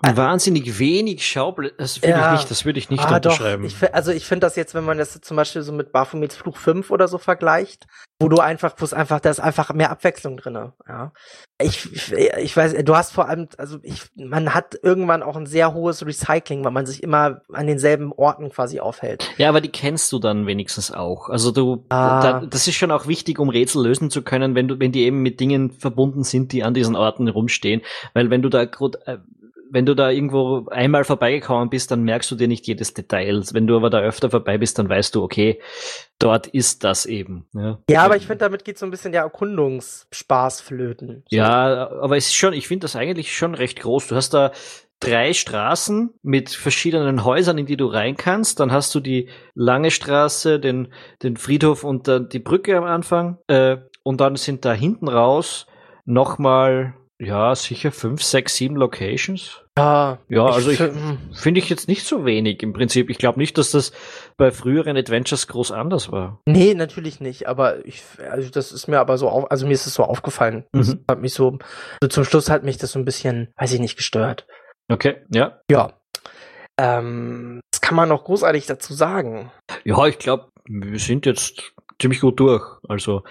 Wahnsinnig 0.01 0.77
wenig 0.77 1.25
Schauplätze, 1.25 1.75
das 1.77 2.01
würde 2.01 2.09
Ja. 2.09 2.33
ich 2.33 2.39
nicht, 2.39 2.51
das 2.51 2.65
würde 2.65 2.79
ich 2.79 2.89
nicht 2.89 3.03
Ah, 3.05 3.15
unterschreiben. 3.15 3.63
Ich, 3.65 3.93
also 3.93 4.11
ich 4.11 4.25
finde 4.25 4.45
das 4.45 4.55
jetzt, 4.57 4.75
wenn 4.75 4.83
man 4.83 4.97
das 4.97 5.19
zum 5.21 5.37
Beispiel 5.37 5.61
so 5.61 5.71
mit 5.71 5.91
Baphomets 5.93 6.35
Fluch 6.35 6.57
5 6.57 6.91
oder 6.91 7.07
so 7.07 7.17
vergleicht, 7.17 7.87
wo 8.19 8.27
du 8.27 8.37
einfach, 8.39 8.73
wo 8.77 8.85
es 8.85 8.93
einfach, 8.93 9.19
da 9.21 9.29
ist 9.29 9.39
einfach 9.39 9.73
mehr 9.73 9.89
Abwechslung 9.91 10.35
drinne. 10.37 10.73
Ja. 10.87 11.11
Ich, 11.61 11.91
ich, 11.93 12.11
ich 12.13 12.55
weiß, 12.57 12.75
du 12.83 12.95
hast 12.95 13.13
vor 13.13 13.29
allem, 13.29 13.47
also 13.57 13.79
ich, 13.83 14.01
man 14.15 14.53
hat 14.53 14.77
irgendwann 14.83 15.23
auch 15.23 15.37
ein 15.37 15.45
sehr 15.45 15.73
hohes 15.73 16.05
Recycling, 16.05 16.63
weil 16.65 16.71
man 16.71 16.85
sich 16.85 17.01
immer 17.01 17.41
an 17.53 17.65
denselben 17.65 18.11
Orten 18.11 18.49
quasi 18.49 18.81
aufhält. 18.81 19.31
Ja, 19.37 19.47
aber 19.49 19.61
die 19.61 19.69
kennst 19.71 20.11
du 20.11 20.19
dann 20.19 20.45
wenigstens 20.45 20.91
auch. 20.91 21.29
Also 21.29 21.51
du, 21.51 21.85
Ah. 21.89 22.21
da, 22.21 22.45
das 22.45 22.67
ist 22.67 22.75
schon 22.75 22.91
auch 22.91 23.07
wichtig, 23.07 23.39
um 23.39 23.49
Rätsel 23.49 23.83
lösen 23.83 24.11
zu 24.11 24.21
können, 24.21 24.55
wenn 24.55 24.67
du, 24.67 24.77
wenn 24.79 24.91
die 24.91 25.03
eben 25.03 25.21
mit 25.21 25.39
Dingen 25.39 25.71
verbunden 25.71 26.23
sind, 26.23 26.51
die 26.51 26.63
an 26.63 26.73
diesen 26.73 26.95
Orten 26.97 27.27
rumstehen. 27.29 27.81
Weil 28.13 28.29
wenn 28.29 28.41
du 28.41 28.49
da 28.49 28.65
grad, 28.65 28.97
äh, 29.07 29.17
wenn 29.69 29.85
du 29.85 29.95
da 29.95 30.09
irgendwo 30.09 30.67
einmal 30.69 31.03
vorbeigekommen 31.03 31.69
bist, 31.69 31.91
dann 31.91 32.03
merkst 32.03 32.29
du 32.31 32.35
dir 32.35 32.47
nicht 32.47 32.67
jedes 32.67 32.93
Detail. 32.93 33.43
Wenn 33.51 33.67
du 33.67 33.75
aber 33.75 33.89
da 33.89 33.99
öfter 33.99 34.29
vorbei 34.29 34.57
bist, 34.57 34.79
dann 34.79 34.89
weißt 34.89 35.15
du, 35.15 35.23
okay, 35.23 35.59
dort 36.19 36.47
ist 36.47 36.83
das 36.83 37.05
eben. 37.05 37.45
Ja, 37.53 37.79
Ja, 37.89 38.03
aber 38.03 38.15
ich 38.15 38.27
finde, 38.27 38.39
damit 38.39 38.65
geht 38.65 38.77
so 38.77 38.85
ein 38.85 38.91
bisschen 38.91 39.11
der 39.11 39.21
Erkundungsspaß 39.21 40.61
flöten. 40.61 41.23
So. 41.29 41.35
Ja, 41.35 41.89
aber 41.89 42.17
es 42.17 42.27
ist 42.27 42.35
schon, 42.35 42.53
ich 42.53 42.67
finde 42.67 42.85
das 42.85 42.95
eigentlich 42.95 43.35
schon 43.35 43.55
recht 43.55 43.79
groß. 43.81 44.07
Du 44.07 44.15
hast 44.15 44.33
da 44.33 44.51
drei 44.99 45.33
Straßen 45.33 46.13
mit 46.23 46.49
verschiedenen 46.49 47.23
Häusern, 47.23 47.57
in 47.57 47.65
die 47.65 47.77
du 47.77 47.87
rein 47.87 48.15
kannst. 48.15 48.59
Dann 48.59 48.71
hast 48.71 48.95
du 48.95 48.99
die 48.99 49.29
lange 49.53 49.91
Straße, 49.91 50.59
den, 50.59 50.93
den 51.21 51.37
Friedhof 51.37 51.83
und 51.83 52.07
dann 52.07 52.29
die 52.29 52.39
Brücke 52.39 52.77
am 52.77 52.85
Anfang. 52.85 53.37
Äh, 53.47 53.77
und 54.03 54.21
dann 54.21 54.35
sind 54.35 54.65
da 54.65 54.73
hinten 54.73 55.07
raus 55.07 55.67
nochmal, 56.05 56.93
ja, 57.19 57.55
sicher 57.55 57.91
fünf, 57.91 58.21
sechs, 58.23 58.55
sieben 58.55 58.75
Locations. 58.75 59.61
Ja, 59.77 60.19
Ja, 60.29 60.45
also 60.45 60.71
ich 60.71 60.79
hm. 60.79 61.17
finde 61.33 61.59
ich 61.59 61.69
jetzt 61.69 61.87
nicht 61.87 62.05
so 62.05 62.25
wenig 62.25 62.63
im 62.63 62.73
Prinzip. 62.73 63.09
Ich 63.09 63.17
glaube 63.17 63.39
nicht, 63.39 63.57
dass 63.57 63.71
das 63.71 63.91
bei 64.37 64.51
früheren 64.51 64.95
Adventures 64.97 65.47
groß 65.47 65.71
anders 65.71 66.11
war. 66.11 66.39
Nee, 66.45 66.73
natürlich 66.73 67.19
nicht, 67.19 67.47
aber 67.47 67.85
ich, 67.85 68.03
also 68.29 68.49
das 68.49 68.71
ist 68.71 68.87
mir 68.87 68.99
aber 68.99 69.17
so 69.17 69.29
auf, 69.29 69.51
also 69.51 69.65
mir 69.67 69.73
ist 69.73 69.85
es 69.87 69.93
so 69.93 70.03
aufgefallen. 70.03 70.65
Das 70.71 70.89
Mhm. 70.89 71.05
hat 71.09 71.19
mich 71.21 71.33
so, 71.33 71.57
so 72.01 72.07
zum 72.07 72.23
Schluss 72.25 72.49
hat 72.49 72.63
mich 72.63 72.77
das 72.77 72.91
so 72.93 72.99
ein 72.99 73.05
bisschen, 73.05 73.49
weiß 73.57 73.73
ich 73.73 73.79
nicht, 73.79 73.97
gestört. 73.97 74.47
Okay, 74.89 75.17
ja. 75.33 75.59
Ja. 75.69 75.93
Ähm, 76.77 77.61
was 77.73 77.81
kann 77.81 77.95
man 77.95 78.09
noch 78.09 78.23
großartig 78.25 78.65
dazu 78.65 78.93
sagen? 78.93 79.51
Ja, 79.83 80.05
ich 80.07 80.19
glaube, 80.19 80.49
wir 80.65 80.99
sind 80.99 81.25
jetzt 81.25 81.73
ziemlich 82.01 82.19
gut 82.21 82.39
durch. 82.39 82.63
Also 82.89 83.23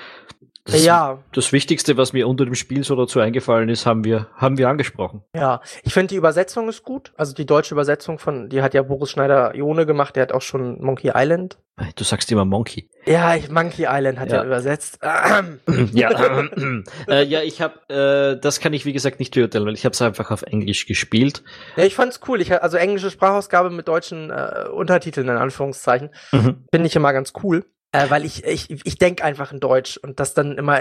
das, 0.66 0.84
ja, 0.84 1.18
das 1.32 1.52
Wichtigste, 1.52 1.96
was 1.96 2.12
mir 2.14 2.26
unter 2.26 2.44
dem 2.46 2.54
Spiel 2.54 2.84
so 2.84 2.96
dazu 2.96 3.20
eingefallen 3.20 3.68
ist, 3.68 3.84
haben 3.84 4.02
wir, 4.04 4.28
haben 4.36 4.56
wir 4.56 4.68
angesprochen. 4.68 5.22
ja. 5.34 5.60
Ich 5.82 5.92
finde 5.92 6.08
die 6.08 6.16
Übersetzung 6.16 6.68
ist 6.68 6.82
gut. 6.82 7.12
Also 7.16 7.34
die 7.34 7.44
deutsche 7.46 7.74
Übersetzung 7.74 8.18
von, 8.18 8.48
die 8.48 8.62
hat 8.62 8.72
ja 8.74 8.82
Boris 8.82 9.10
Schneider-Jone 9.10 9.84
gemacht, 9.86 10.16
der 10.16 10.22
hat 10.22 10.32
auch 10.32 10.42
schon 10.42 10.80
Monkey 10.82 11.12
Island. 11.14 11.58
Du 11.96 12.04
sagst 12.04 12.30
immer 12.30 12.44
Monkey. 12.44 12.88
Ja, 13.04 13.34
ich, 13.34 13.50
Monkey 13.50 13.86
Island 13.88 14.20
hat 14.20 14.30
Ja. 14.30 14.38
er 14.38 14.44
übersetzt. 14.44 15.00
ja, 15.92 16.10
äh, 17.08 17.24
ja, 17.24 17.42
ich 17.42 17.60
habe, 17.60 18.34
äh, 18.36 18.40
das 18.40 18.60
kann 18.60 18.72
ich 18.72 18.86
wie 18.86 18.92
gesagt 18.92 19.18
nicht 19.18 19.34
beurteilen, 19.34 19.66
weil 19.66 19.74
ich 19.74 19.84
habe 19.84 19.92
es 19.92 20.00
einfach 20.00 20.30
auf 20.30 20.42
Englisch 20.42 20.86
gespielt. 20.86 21.42
ja, 21.76 21.84
ich 21.84 21.94
fand's 21.96 22.20
cool. 22.28 22.40
Ich, 22.40 22.52
also 22.62 22.76
englische 22.76 23.10
Sprachausgabe 23.10 23.70
mit 23.70 23.88
deutschen 23.88 24.30
äh, 24.30 24.66
Untertiteln 24.72 25.28
in 25.28 25.36
Anführungszeichen. 25.36 26.10
Mhm. 26.32 26.64
finde 26.72 26.86
ich 26.86 26.96
immer 26.96 27.12
ganz 27.12 27.32
cool. 27.42 27.64
Äh, 27.94 28.10
weil 28.10 28.24
ich, 28.24 28.44
ich, 28.44 28.68
ich 28.68 28.98
denke 28.98 29.22
einfach 29.22 29.52
in 29.52 29.60
Deutsch 29.60 29.98
und 29.98 30.18
das 30.18 30.34
dann 30.34 30.58
immer 30.58 30.80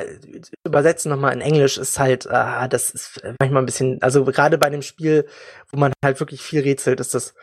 übersetzen 0.65 1.11
nochmal 1.11 1.33
in 1.33 1.41
Englisch 1.41 1.77
ist 1.77 1.99
halt, 1.99 2.27
ah, 2.27 2.67
das 2.67 2.89
ist 2.89 3.21
manchmal 3.39 3.61
ein 3.61 3.67
bisschen, 3.67 4.01
also 4.01 4.25
gerade 4.25 4.57
bei 4.57 4.65
einem 4.65 4.81
Spiel, 4.81 5.27
wo 5.69 5.77
man 5.77 5.93
halt 6.03 6.19
wirklich 6.19 6.41
viel 6.41 6.61
rätselt, 6.61 6.99
ist 6.99 7.13
das, 7.13 7.35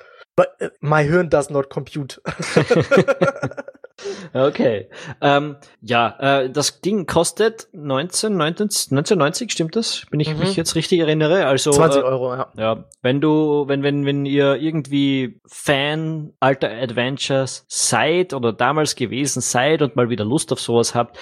my 0.81 1.05
Hirn 1.05 1.31
does 1.31 1.51
not 1.51 1.71
compute. 1.71 2.21
Okay. 4.33 4.89
Ähm, 5.21 5.57
ja, 5.81 6.17
äh, 6.43 6.51
das 6.51 6.81
Ding 6.81 7.07
kostet 7.07 7.69
19, 7.73 8.37
19, 8.37 8.65
1990, 8.91 9.53
stimmt 9.53 9.77
das? 9.77 10.03
Bin 10.11 10.21
ich 10.21 10.33
Mhm. 10.33 10.41
mich 10.41 10.57
jetzt 10.57 10.75
richtig 10.75 11.01
erinnere? 11.01 11.47
Also 11.47 11.71
20 11.73 12.03
äh, 12.03 12.05
Euro, 12.05 12.35
ja. 12.35 12.49
Ja, 12.57 12.85
wenn 13.03 13.21
du, 13.21 13.65
wenn, 13.67 13.83
wenn, 13.83 14.07
wenn 14.07 14.27
ihr 14.27 14.57
irgendwie 14.57 15.41
Fan 15.47 16.33
alter 16.41 16.71
Adventures 16.71 17.65
seid 17.69 18.33
oder 18.35 18.53
damals 18.53 18.95
gewesen 18.97 19.41
seid 19.41 19.83
und 19.83 19.97
mal 19.97 20.11
wieder 20.11 20.25
Lust 20.25 20.53
auf 20.53 20.61
sowas 20.61 20.95
habt, 20.95 21.19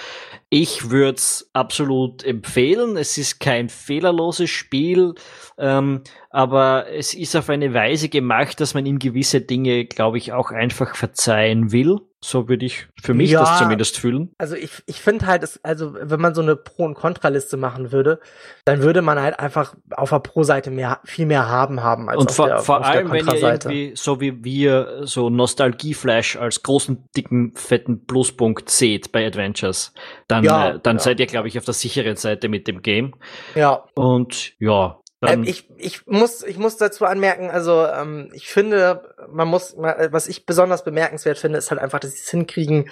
ich 0.50 0.90
würde 0.90 1.16
es 1.16 1.50
absolut 1.52 2.24
empfehlen. 2.24 2.96
Es 2.96 3.18
ist 3.18 3.38
kein 3.38 3.68
fehlerloses 3.68 4.48
Spiel, 4.48 5.14
ähm, 5.58 6.02
aber 6.30 6.86
es 6.90 7.12
ist 7.14 7.36
auf 7.36 7.50
eine 7.50 7.74
Weise 7.74 8.08
gemacht, 8.08 8.58
dass 8.60 8.72
man 8.74 8.86
ihm 8.86 8.98
gewisse 8.98 9.40
Dinge, 9.42 9.84
glaube 9.84 10.16
ich, 10.18 10.32
auch 10.32 10.50
einfach 10.50 10.94
verzeihen 10.96 11.72
will. 11.72 11.98
So 12.20 12.48
würde 12.48 12.66
ich 12.66 12.88
für 13.00 13.14
mich 13.14 13.30
Ja. 13.30 13.40
das 13.40 13.58
zumindest 13.58 13.96
fühlen. 13.96 14.32
Also 14.38 14.56
ich, 14.56 14.82
ich 14.86 15.00
finde 15.00 15.26
halt, 15.26 15.44
es, 15.44 15.62
also 15.64 15.94
wenn 16.00 16.20
man 16.20 16.34
so 16.34 16.42
eine 16.42 16.56
Pro- 16.56 16.84
und 16.84 16.94
Kontraliste 16.94 17.56
machen 17.56 17.92
würde, 17.92 18.18
dann 18.64 18.82
würde 18.82 19.02
man 19.02 19.20
halt 19.20 19.38
einfach 19.38 19.76
auf 19.92 20.10
der 20.10 20.18
Pro-Seite 20.18 20.72
mehr, 20.72 20.98
viel 21.04 21.26
mehr 21.26 21.48
haben 21.48 21.82
haben 21.84 22.08
als 22.08 22.18
Und 22.18 22.30
auf 22.30 22.34
vor, 22.36 22.46
der, 22.48 22.58
vor 22.58 22.80
auf 22.80 22.86
der 22.86 22.90
allem, 23.02 23.12
wenn 23.12 23.26
ihr 23.26 23.34
irgendwie, 23.42 23.92
so 23.94 24.20
wie 24.20 24.42
wir, 24.42 25.02
so 25.06 25.30
Nostalgieflash 25.30 26.36
als 26.36 26.62
großen, 26.64 27.08
dicken, 27.16 27.54
fetten 27.54 28.04
Pluspunkt 28.04 28.68
seht 28.68 29.12
bei 29.12 29.24
Adventures, 29.24 29.92
dann, 30.26 30.42
Ja, 30.42 30.70
äh, 30.70 30.80
dann 30.82 30.96
ja. 30.96 31.02
seid 31.02 31.20
ihr, 31.20 31.26
glaube 31.26 31.46
ich, 31.46 31.56
auf 31.56 31.64
der 31.64 31.74
sicheren 31.74 32.16
Seite 32.16 32.48
mit 32.48 32.66
dem 32.66 32.82
Game. 32.82 33.14
Ja, 33.54 33.84
Und 33.94 34.58
ja, 34.58 34.98
Ähm, 35.26 35.42
ich, 35.44 35.68
ich 35.76 36.06
muss, 36.06 36.42
ich 36.44 36.58
muss 36.58 36.76
dazu 36.76 37.04
anmerken, 37.04 37.50
also 37.50 37.86
ähm, 37.86 38.30
ich 38.32 38.48
finde, 38.48 39.14
man 39.28 39.48
muss, 39.48 39.74
was 39.76 40.28
ich 40.28 40.46
besonders 40.46 40.84
bemerkenswert 40.84 41.38
finde, 41.38 41.58
ist 41.58 41.70
halt 41.70 41.80
einfach, 41.80 41.98
dass 41.98 42.12
sie 42.12 42.20
es 42.22 42.30
hinkriegen, 42.30 42.90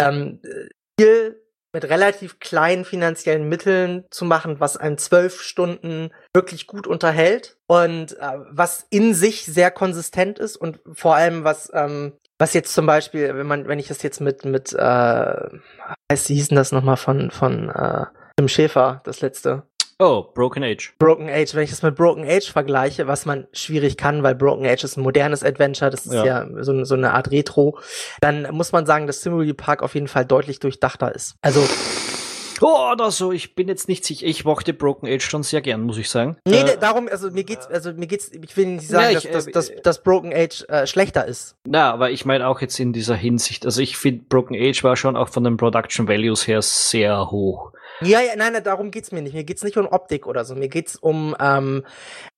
ähm, 0.00 0.40
viel 0.98 1.42
mit 1.74 1.84
relativ 1.90 2.40
kleinen 2.40 2.86
finanziellen 2.86 3.50
Mitteln 3.50 4.06
zu 4.10 4.24
machen, 4.24 4.60
was 4.60 4.78
einen 4.78 4.96
zwölf 4.96 5.42
Stunden 5.42 6.10
wirklich 6.34 6.66
gut 6.66 6.86
unterhält 6.86 7.58
und 7.66 8.18
äh, 8.18 8.38
was 8.50 8.86
in 8.88 9.12
sich 9.12 9.44
sehr 9.44 9.70
konsistent 9.70 10.38
ist 10.38 10.56
und 10.56 10.80
vor 10.94 11.16
allem 11.16 11.44
was 11.44 11.70
ähm, 11.74 12.14
was 12.38 12.54
jetzt 12.54 12.74
zum 12.74 12.86
Beispiel, 12.86 13.34
wenn 13.34 13.46
man, 13.46 13.66
wenn 13.66 13.78
ich 13.78 13.88
das 13.88 14.02
jetzt 14.02 14.20
mit 14.20 14.46
mit 14.46 14.72
äh, 14.72 14.78
heißt, 16.10 16.28
wie 16.30 16.34
hieß 16.34 16.48
denn 16.48 16.56
das 16.56 16.72
nochmal 16.72 16.96
von 16.96 17.30
von 17.30 17.68
äh, 17.68 18.06
Tim 18.38 18.48
Schäfer, 18.48 19.02
das 19.04 19.20
letzte? 19.20 19.64
Oh, 19.98 20.24
Broken 20.34 20.62
Age. 20.62 20.94
Broken 20.98 21.28
Age, 21.28 21.54
wenn 21.54 21.62
ich 21.64 21.70
das 21.70 21.82
mit 21.82 21.94
Broken 21.96 22.24
Age 22.28 22.50
vergleiche, 22.50 23.06
was 23.06 23.26
man 23.26 23.46
schwierig 23.52 23.96
kann, 23.96 24.22
weil 24.22 24.34
Broken 24.34 24.66
Age 24.66 24.84
ist 24.84 24.96
ein 24.96 25.02
modernes 25.02 25.42
Adventure, 25.42 25.90
das 25.90 26.06
ist 26.06 26.12
Ja. 26.12 26.24
ja, 26.24 26.46
so, 26.62 26.84
so 26.84 26.94
eine 26.94 27.12
Art 27.14 27.30
Retro, 27.30 27.78
dann 28.20 28.48
muss 28.52 28.72
man 28.72 28.86
sagen, 28.86 29.06
dass 29.06 29.22
Simulary 29.22 29.54
Park 29.54 29.82
auf 29.82 29.94
jeden 29.94 30.08
Fall 30.08 30.24
deutlich 30.24 30.60
durchdachter 30.60 31.14
ist. 31.14 31.36
Also, 31.42 31.62
Oh, 32.60 32.90
oder 32.92 33.10
so, 33.10 33.32
ich 33.32 33.54
bin 33.54 33.68
jetzt 33.68 33.88
nicht 33.88 34.04
sicher. 34.04 34.26
Ich 34.26 34.44
mochte 34.44 34.72
Broken 34.72 35.06
Age 35.06 35.22
schon 35.22 35.42
sehr 35.42 35.60
gern, 35.60 35.82
muss 35.82 35.98
ich 35.98 36.08
sagen. 36.08 36.36
nee, 36.46 36.60
Äh, 36.60 36.64
nee, 36.64 36.76
darum, 36.80 37.08
also 37.08 37.30
mir 37.30 37.44
geht's, 37.44 37.66
also 37.66 37.92
mir 37.92 38.06
geht's, 38.06 38.30
ich 38.32 38.56
will 38.56 38.66
nicht 38.66 38.88
sagen, 38.88 39.12
Ja, 39.12 39.18
ich, 39.18 39.30
dass, 39.30 39.46
dass, 39.46 39.68
äh, 39.68 39.74
dass, 39.74 39.82
dass 39.82 40.02
Broken 40.02 40.32
Age 40.32 40.64
äh, 40.68 40.86
schlechter 40.86 41.26
ist. 41.26 41.56
Na, 41.66 41.92
aber 41.92 42.10
ich 42.10 42.24
meine 42.24 42.46
auch 42.48 42.60
jetzt 42.60 42.78
in 42.80 42.92
dieser 42.92 43.14
Hinsicht. 43.14 43.66
Also 43.66 43.82
ich 43.82 43.96
finde, 43.96 44.24
Broken 44.28 44.56
Age 44.56 44.82
war 44.84 44.96
schon 44.96 45.16
auch 45.16 45.28
von 45.28 45.44
den 45.44 45.56
Production 45.58 46.08
Values 46.08 46.46
her 46.46 46.62
sehr 46.62 47.30
hoch. 47.30 47.72
Ja, 48.00 48.20
ja, 48.20 48.36
nein, 48.36 48.54
darum 48.62 48.90
geht's 48.90 49.10
mir 49.12 49.22
nicht. 49.22 49.34
Mir 49.34 49.44
geht's 49.44 49.64
nicht 49.64 49.76
um 49.76 49.86
Optik 49.86 50.26
oder 50.26 50.44
so. 50.44 50.54
Mir 50.54 50.68
geht's 50.68 50.96
um 50.96 51.34
ähm, 51.40 51.84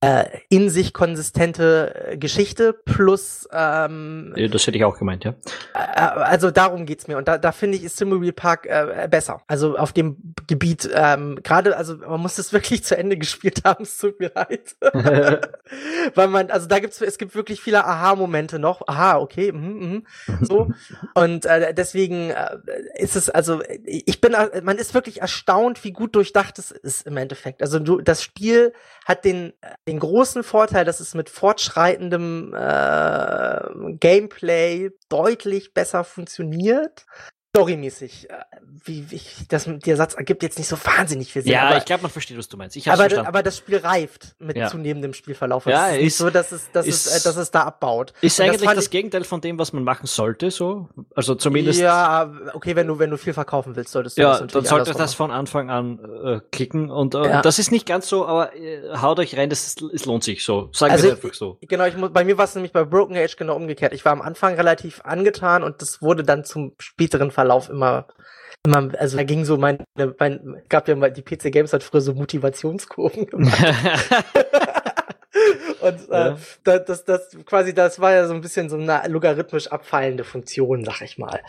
äh, 0.01 0.25
in 0.49 0.71
sich 0.71 0.93
konsistente 0.95 2.13
äh, 2.13 2.17
Geschichte 2.17 2.73
plus 2.73 3.49
ähm, 3.53 4.33
Äh, 4.37 4.49
Das 4.49 4.67
hätte 4.67 4.77
ich 4.77 4.85
auch 4.85 4.99
gemeint, 4.99 5.25
ja. 5.25 5.35
Äh, 5.75 6.01
also 6.01 6.51
darum 6.51 6.87
geht's 6.87 7.09
mir 7.09 7.17
und 7.19 7.27
da, 7.27 7.39
da 7.39 7.51
finde 7.53 7.77
ich 7.77 7.85
ist 7.85 7.97
Simulary 7.97 8.31
Park 8.33 8.67
äh, 8.67 9.09
besser. 9.11 9.43
Also 9.49 9.77
auf 9.77 9.93
dem 9.93 10.35
Gebiet 10.47 10.89
ähm, 10.95 11.41
gerade 11.43 11.77
also 11.77 11.97
man 11.97 12.21
muss 12.21 12.37
das 12.37 12.53
wirklich 12.53 12.85
zu 12.85 12.97
Ende 12.97 13.17
gespielt 13.17 13.63
haben. 13.65 13.83
Es 13.83 13.99
tut 13.99 14.21
mir 14.21 14.31
leid, 14.35 14.77
weil 16.15 16.29
man 16.29 16.51
also 16.51 16.69
da 16.69 16.79
gibt's 16.79 17.01
es 17.01 17.19
gibt 17.19 17.35
wirklich 17.35 17.61
viele 17.61 17.85
Aha-Momente 17.85 18.59
noch. 18.61 18.83
Aha, 18.87 19.19
okay, 19.19 19.51
mhm, 19.53 20.05
mhm, 20.29 20.45
so 20.45 20.71
und 21.15 21.47
äh, 21.47 21.75
deswegen 21.75 22.31
äh, 22.31 22.59
ist 22.97 23.17
es 23.17 23.29
also 23.29 23.61
ich 23.85 24.21
bin 24.21 24.35
äh, 24.35 24.61
man 24.63 24.79
ist 24.79 24.95
wirklich 24.95 25.21
erstaunt, 25.21 25.48
wie 25.85 25.93
gut 25.93 26.15
durchdacht 26.15 26.59
es 26.59 26.71
ist 26.71 27.07
im 27.07 27.17
Endeffekt. 27.17 27.63
Also 27.63 27.79
du 27.79 28.01
das 28.01 28.23
Spiel 28.23 28.73
hat 29.05 29.25
den 29.25 29.53
den 29.87 29.99
großen 29.99 30.43
Vorteil, 30.43 30.85
dass 30.85 31.01
es 31.01 31.15
mit 31.15 31.31
fortschreitendem 31.31 32.55
äh, 32.55 33.95
Gameplay 33.99 34.91
deutlich 35.09 35.75
besser 35.75 36.05
funktioniert. 36.05 37.07
Storymäßig, 37.57 38.29
äh, 38.31 38.35
wie, 38.85 39.11
wie 39.11 39.21
das, 39.49 39.65
der 39.69 39.97
Satz 39.97 40.15
ergibt 40.15 40.43
jetzt 40.43 40.59
nicht 40.59 40.69
so 40.69 40.77
wahnsinnig 40.85 41.33
viel 41.33 41.43
Sinn. 41.43 41.53
ja, 41.53 41.63
aber, 41.69 41.79
ich 41.79 41.87
glaube, 41.87 42.03
man 42.03 42.11
versteht, 42.11 42.37
was 42.37 42.49
du 42.49 42.59
meinst. 42.59 42.77
Ich 42.77 42.87
aber, 42.89 42.99
verstanden. 42.99 43.27
aber 43.27 43.43
das 43.43 43.57
Spiel 43.57 43.79
reift 43.79 44.37
mit 44.39 44.57
Ja. 44.59 44.69
zunehmendem 44.69 45.15
Spielverlauf. 45.15 45.65
Ja, 45.65 45.89
es 45.89 45.97
ist 45.97 46.03
nicht 46.03 46.17
so, 46.17 46.31
dass 46.31 46.53
es, 46.53 46.71
dass, 46.73 46.87
ist- 46.87 47.07
es, 47.07 47.21
äh, 47.21 47.25
dass 47.25 47.37
es 47.37 47.51
da 47.51 47.63
abbaut. 47.63 48.13
ist 48.21 48.39
Und 48.39 48.47
eigentlich 48.51 48.71
das, 48.71 48.85
ich- 48.85 48.91
Gegenteil 48.91 49.25
von 49.25 49.41
dem, 49.41 49.59
was 49.59 49.73
man 49.73 49.83
machen 49.83 50.07
sollte, 50.07 50.51
so. 50.51 50.89
Also 51.15 51.35
zumindest. 51.37 51.81
Ja, 51.81 52.31
okay, 52.53 52.77
wenn 52.77 52.87
du, 52.87 52.99
wenn 52.99 53.09
du 53.11 53.17
viel 53.17 53.33
verkaufen 53.33 53.75
willst, 53.77 53.93
solltest 53.93 54.19
du 54.19 54.23
Ja, 54.23 54.39
das 54.39 54.53
dann 54.53 54.65
sollte 54.67 54.93
das 54.93 55.15
von 55.15 55.31
Anfang 55.31 55.71
an 55.71 55.99
äh, 56.25 56.41
klicken 56.53 56.91
und 56.91 57.15
äh, 57.15 57.23
Ja. 57.25 57.43
das 57.43 57.59
ist 57.59 57.73
nicht 57.73 57.87
ganz 57.87 58.09
so, 58.09 58.27
aber 58.27 58.55
äh, 58.55 58.83
haut 59.01 59.19
euch 59.21 59.37
rein, 59.39 59.49
das 59.49 59.67
ist, 59.67 59.81
es 59.83 60.05
lohnt 60.05 60.23
sich 60.23 60.45
so. 60.45 60.69
Sagen 60.73 60.93
Also 60.93 61.05
wir 61.07 61.13
einfach 61.13 61.33
so. 61.35 61.57
Genau, 61.63 61.87
ich 61.87 61.97
muss, 61.97 62.13
bei 62.13 62.25
mir 62.25 62.37
war 62.37 62.45
es 62.45 62.55
nämlich 62.55 62.73
bei 62.73 62.85
Broken 62.85 63.17
Age 63.17 63.37
genau 63.37 63.57
umgekehrt. 63.57 63.95
Ich 63.95 64.05
war 64.05 64.13
am 64.13 64.21
Anfang 64.21 64.55
relativ 64.55 65.01
angetan 65.05 65.63
und 65.65 65.81
das 65.81 66.03
wurde 66.03 66.23
dann 66.25 66.45
zum 66.45 66.75
späteren 66.79 67.31
Verlauf 67.39 67.69
immer, 67.71 68.09
immer, 68.67 68.91
also 68.99 69.17
da 69.17 69.23
ging 69.23 69.45
so 69.45 69.57
mein, 69.59 69.85
mein 70.19 70.61
gab 70.69 70.89
ja 70.89 70.97
mal, 70.97 71.13
die 71.13 71.23
PC 71.23 71.53
Games 71.53 71.73
hat 71.73 71.85
früher 71.85 72.01
so 72.01 72.15
Motivationskurven 72.15 73.27
gemacht. 73.31 73.57
Und 75.81 76.09
äh, 76.11 76.13
Ja. 76.31 76.37
da- 76.65 76.79
das, 76.81 77.05
das 77.05 77.37
quasi, 77.47 77.73
das 77.73 78.01
war 78.01 78.13
ja 78.13 78.27
so 78.27 78.35
ein 78.35 78.41
bisschen 78.41 78.69
so 78.69 78.77
eine 78.77 79.03
logarithmisch 79.07 79.69
abfallende 79.69 80.25
Funktion, 80.25 80.85
sag 80.85 81.01
ich 81.03 81.17
mal. 81.19 81.41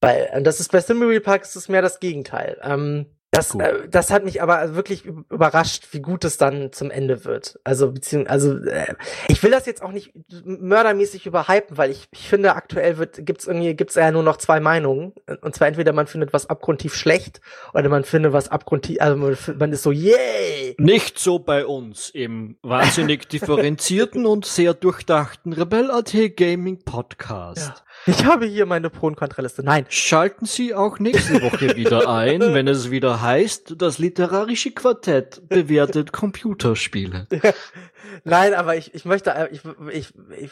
Weil 0.00 0.30
äh, 0.32 0.40
das 0.42 0.60
ist 0.60 0.72
bei 0.72 0.80
Simulary 0.80 1.20
Park 1.20 1.42
ist 1.42 1.54
es 1.56 1.68
mehr 1.68 1.82
das 1.82 2.00
Gegenteil. 2.00 2.56
Ähm, 2.62 3.06
das, 3.34 3.54
Cool. 3.54 3.62
äh, 3.62 3.88
das 3.88 4.10
hat 4.10 4.24
mich 4.24 4.42
aber 4.42 4.74
wirklich 4.74 5.04
üb- 5.04 5.24
überrascht, 5.30 5.88
wie 5.92 6.00
gut 6.00 6.24
es 6.24 6.36
dann 6.38 6.72
zum 6.72 6.90
Ende 6.90 7.24
wird. 7.24 7.58
Also 7.64 7.92
beziehungsweise, 7.92 8.30
also 8.32 8.66
äh, 8.68 8.94
ich 9.28 9.42
will 9.42 9.50
das 9.50 9.66
jetzt 9.66 9.82
auch 9.82 9.92
nicht 9.92 10.12
mördermäßig 10.44 11.26
überhypen, 11.26 11.76
weil 11.76 11.90
ich, 11.90 12.08
ich 12.12 12.28
finde, 12.28 12.54
aktuell 12.54 12.98
wird 12.98 13.24
gibt's 13.26 13.46
irgendwie 13.46 13.74
gibt's 13.74 13.94
ja 13.94 14.10
nur 14.10 14.22
noch 14.22 14.36
zwei 14.36 14.60
Meinungen. 14.60 15.12
Und 15.40 15.54
zwar 15.54 15.68
entweder 15.68 15.92
man 15.92 16.06
findet 16.06 16.32
was 16.32 16.48
abgrundtief 16.48 16.94
schlecht 16.94 17.40
oder 17.72 17.88
man 17.88 18.04
findet 18.04 18.32
was 18.32 18.48
abgrundtief, 18.48 19.00
also 19.00 19.16
man, 19.16 19.36
man 19.58 19.72
ist 19.72 19.82
so, 19.82 19.92
yay! 19.92 20.74
Nicht 20.78 21.18
so 21.18 21.38
bei 21.38 21.66
uns 21.66 22.10
im 22.10 22.56
wahnsinnig 22.62 23.28
differenzierten 23.28 24.26
und 24.26 24.44
sehr 24.46 24.74
durchdachten 24.74 25.52
Rebel.at 25.52 26.14
Gaming 26.36 26.82
Podcast. 26.84 27.82
Ich 28.06 28.24
habe 28.24 28.44
hier 28.46 28.66
meine 28.66 28.90
Pro- 28.90 29.06
und 29.06 29.16
Kontraliste. 29.16 29.62
Nein, 29.62 29.86
Schalten 29.88 30.44
Sie 30.46 30.74
auch 30.74 30.98
nächste 30.98 31.40
Woche 31.42 31.76
wieder 31.76 32.08
ein, 32.08 32.40
wenn 32.54 32.68
es 32.68 32.90
wieder 32.90 33.22
heißt, 33.24 33.74
das 33.78 33.98
literarische 33.98 34.70
Quartett 34.70 35.48
bewertet 35.48 36.12
Computerspiele. 36.12 37.26
Nein, 38.24 38.54
aber 38.54 38.76
ich, 38.76 38.94
ich 38.94 39.04
möchte, 39.04 39.30
äh, 39.30 39.48
ich, 39.50 39.62
ich, 39.90 40.12
ich 40.38 40.50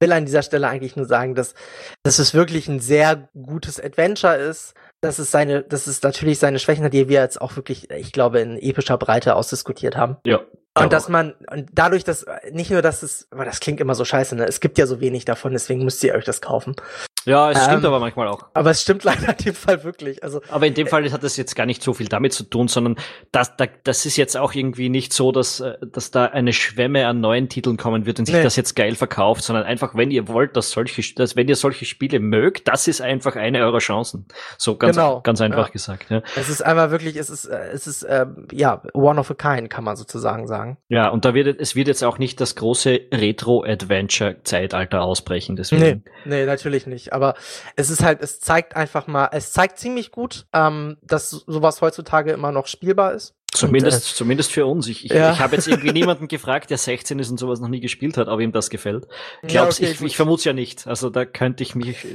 will 0.00 0.12
an 0.12 0.26
dieser 0.26 0.42
Stelle 0.42 0.68
eigentlich 0.68 0.96
nur 0.96 1.06
sagen, 1.06 1.34
dass, 1.34 1.54
dass 2.02 2.18
es 2.18 2.34
wirklich 2.34 2.68
ein 2.68 2.80
sehr 2.80 3.28
gutes 3.34 3.80
Adventure 3.80 4.34
ist. 4.36 4.74
Dass 5.06 5.18
es 5.18 5.30
seine, 5.30 5.62
dass 5.62 5.86
es 5.86 6.02
natürlich 6.02 6.38
seine 6.38 6.58
Schwächen 6.58 6.84
hat, 6.84 6.92
die 6.92 7.08
wir 7.08 7.20
jetzt 7.20 7.40
auch 7.40 7.56
wirklich, 7.56 7.90
ich 7.90 8.12
glaube, 8.12 8.40
in 8.40 8.58
epischer 8.58 8.98
Breite 8.98 9.36
ausdiskutiert 9.36 9.96
haben. 9.96 10.16
Ja. 10.24 10.40
Und 10.78 10.92
dass 10.92 11.08
man, 11.08 11.32
und 11.50 11.70
dadurch, 11.72 12.04
dass, 12.04 12.26
nicht 12.52 12.70
nur, 12.70 12.82
dass 12.82 13.02
es, 13.02 13.28
aber 13.30 13.46
das 13.46 13.60
klingt 13.60 13.80
immer 13.80 13.94
so 13.94 14.04
scheiße, 14.04 14.36
ne? 14.36 14.44
Es 14.44 14.60
gibt 14.60 14.76
ja 14.76 14.86
so 14.86 15.00
wenig 15.00 15.24
davon, 15.24 15.52
deswegen 15.52 15.84
müsst 15.84 16.04
ihr 16.04 16.14
euch 16.14 16.24
das 16.26 16.42
kaufen. 16.42 16.76
Ja, 17.24 17.50
es 17.50 17.64
stimmt 17.64 17.82
Ähm, 17.82 17.86
aber 17.86 17.98
manchmal 17.98 18.28
auch. 18.28 18.44
Aber 18.54 18.70
es 18.70 18.82
stimmt 18.82 19.02
leider 19.04 19.30
in 19.30 19.44
dem 19.44 19.54
Fall 19.54 19.82
wirklich. 19.82 20.22
Also, 20.22 20.42
Aber 20.48 20.66
in 20.66 20.74
dem 20.74 20.86
Fall 20.86 21.10
hat 21.10 21.24
das 21.24 21.36
jetzt 21.36 21.56
gar 21.56 21.66
nicht 21.66 21.82
so 21.82 21.92
viel 21.92 22.06
damit 22.06 22.34
zu 22.34 22.44
tun, 22.44 22.68
sondern 22.68 22.96
das, 23.32 23.56
da, 23.56 23.66
das 23.82 24.06
ist 24.06 24.16
jetzt 24.16 24.36
auch 24.36 24.54
irgendwie 24.54 24.88
nicht 24.88 25.12
so, 25.12 25.32
dass, 25.32 25.58
äh, 25.60 25.76
dass 25.80 26.12
da 26.12 26.26
eine 26.26 26.52
Schwemme 26.52 27.06
an 27.06 27.20
neuen 27.20 27.48
Titeln 27.48 27.78
kommen 27.78 28.06
wird 28.06 28.20
und 28.20 28.26
sich 28.26 28.36
Nee. 28.36 28.42
das 28.44 28.54
jetzt 28.54 28.76
geil 28.76 28.94
verkauft, 28.94 29.42
sondern 29.42 29.64
einfach, 29.64 29.96
wenn 29.96 30.10
ihr 30.12 30.28
wollt, 30.28 30.56
dass 30.56 30.70
solche, 30.70 31.02
dass 31.14 31.34
wenn 31.34 31.48
ihr 31.48 31.56
solche 31.56 31.84
Spiele 31.84 32.20
mögt, 32.20 32.68
das 32.68 32.86
ist 32.86 33.00
einfach 33.00 33.34
eine 33.34 33.64
eurer 33.64 33.78
Chancen. 33.78 34.26
So 34.56 34.76
ganz, 34.76 34.95
Genau, 34.96 35.20
ganz 35.20 35.40
einfach 35.40 35.68
ja. 35.68 35.72
gesagt. 35.72 36.10
Ja. 36.10 36.22
es 36.36 36.48
ist 36.48 36.62
einmal 36.62 36.90
wirklich, 36.90 37.16
es 37.16 37.30
ist, 37.30 37.46
äh, 37.46 37.68
es 37.72 37.86
ist, 37.86 38.02
äh, 38.02 38.26
ja, 38.52 38.82
one 38.92 39.20
of 39.20 39.30
a 39.30 39.34
kind, 39.34 39.70
kann 39.70 39.84
man 39.84 39.96
sozusagen 39.96 40.46
sagen. 40.46 40.78
ja, 40.88 41.08
und 41.08 41.24
da 41.24 41.34
wird 41.34 41.60
es 41.60 41.76
wird 41.76 41.88
jetzt 41.88 42.02
auch 42.02 42.18
nicht 42.18 42.40
das 42.40 42.56
große 42.56 43.00
Retro-Adventure-Zeitalter 43.12 45.02
ausbrechen. 45.02 45.56
Deswegen. 45.56 45.82
Nee, 45.82 46.00
nee, 46.24 46.46
natürlich 46.46 46.86
nicht. 46.86 47.12
Aber 47.12 47.34
es 47.76 47.90
ist 47.90 48.02
halt, 48.02 48.20
es 48.20 48.40
zeigt 48.40 48.74
einfach 48.74 49.06
mal, 49.06 49.28
es 49.32 49.52
zeigt 49.52 49.78
ziemlich 49.78 50.10
gut, 50.10 50.46
ähm, 50.52 50.96
dass 51.02 51.30
sowas 51.30 51.80
heutzutage 51.80 52.32
immer 52.32 52.52
noch 52.52 52.66
spielbar 52.66 53.12
ist. 53.12 53.35
Zumindest, 53.56 54.06
und, 54.06 54.12
äh, 54.12 54.14
zumindest 54.14 54.52
für 54.52 54.66
uns. 54.66 54.88
Ich, 54.88 55.04
ich, 55.04 55.12
ja. 55.12 55.32
ich 55.32 55.38
habe 55.38 55.56
jetzt 55.56 55.68
irgendwie 55.68 55.92
niemanden 55.98 56.28
gefragt, 56.28 56.70
der 56.70 56.78
16 56.78 57.18
ist 57.18 57.30
und 57.30 57.38
sowas 57.38 57.60
noch 57.60 57.68
nie 57.68 57.80
gespielt 57.80 58.16
hat, 58.16 58.28
ob 58.28 58.40
ihm 58.40 58.52
das 58.52 58.70
gefällt. 58.70 59.06
Glaubst 59.42 59.80
ja, 59.80 59.88
okay, 59.88 59.96
ich, 59.98 60.06
ich 60.06 60.16
vermute 60.16 60.40
es 60.40 60.44
ja 60.44 60.52
nicht. 60.52 60.86
Also 60.86 61.10
da 61.10 61.24
könnte 61.24 61.62
ich 61.62 61.74
mich. 61.74 62.06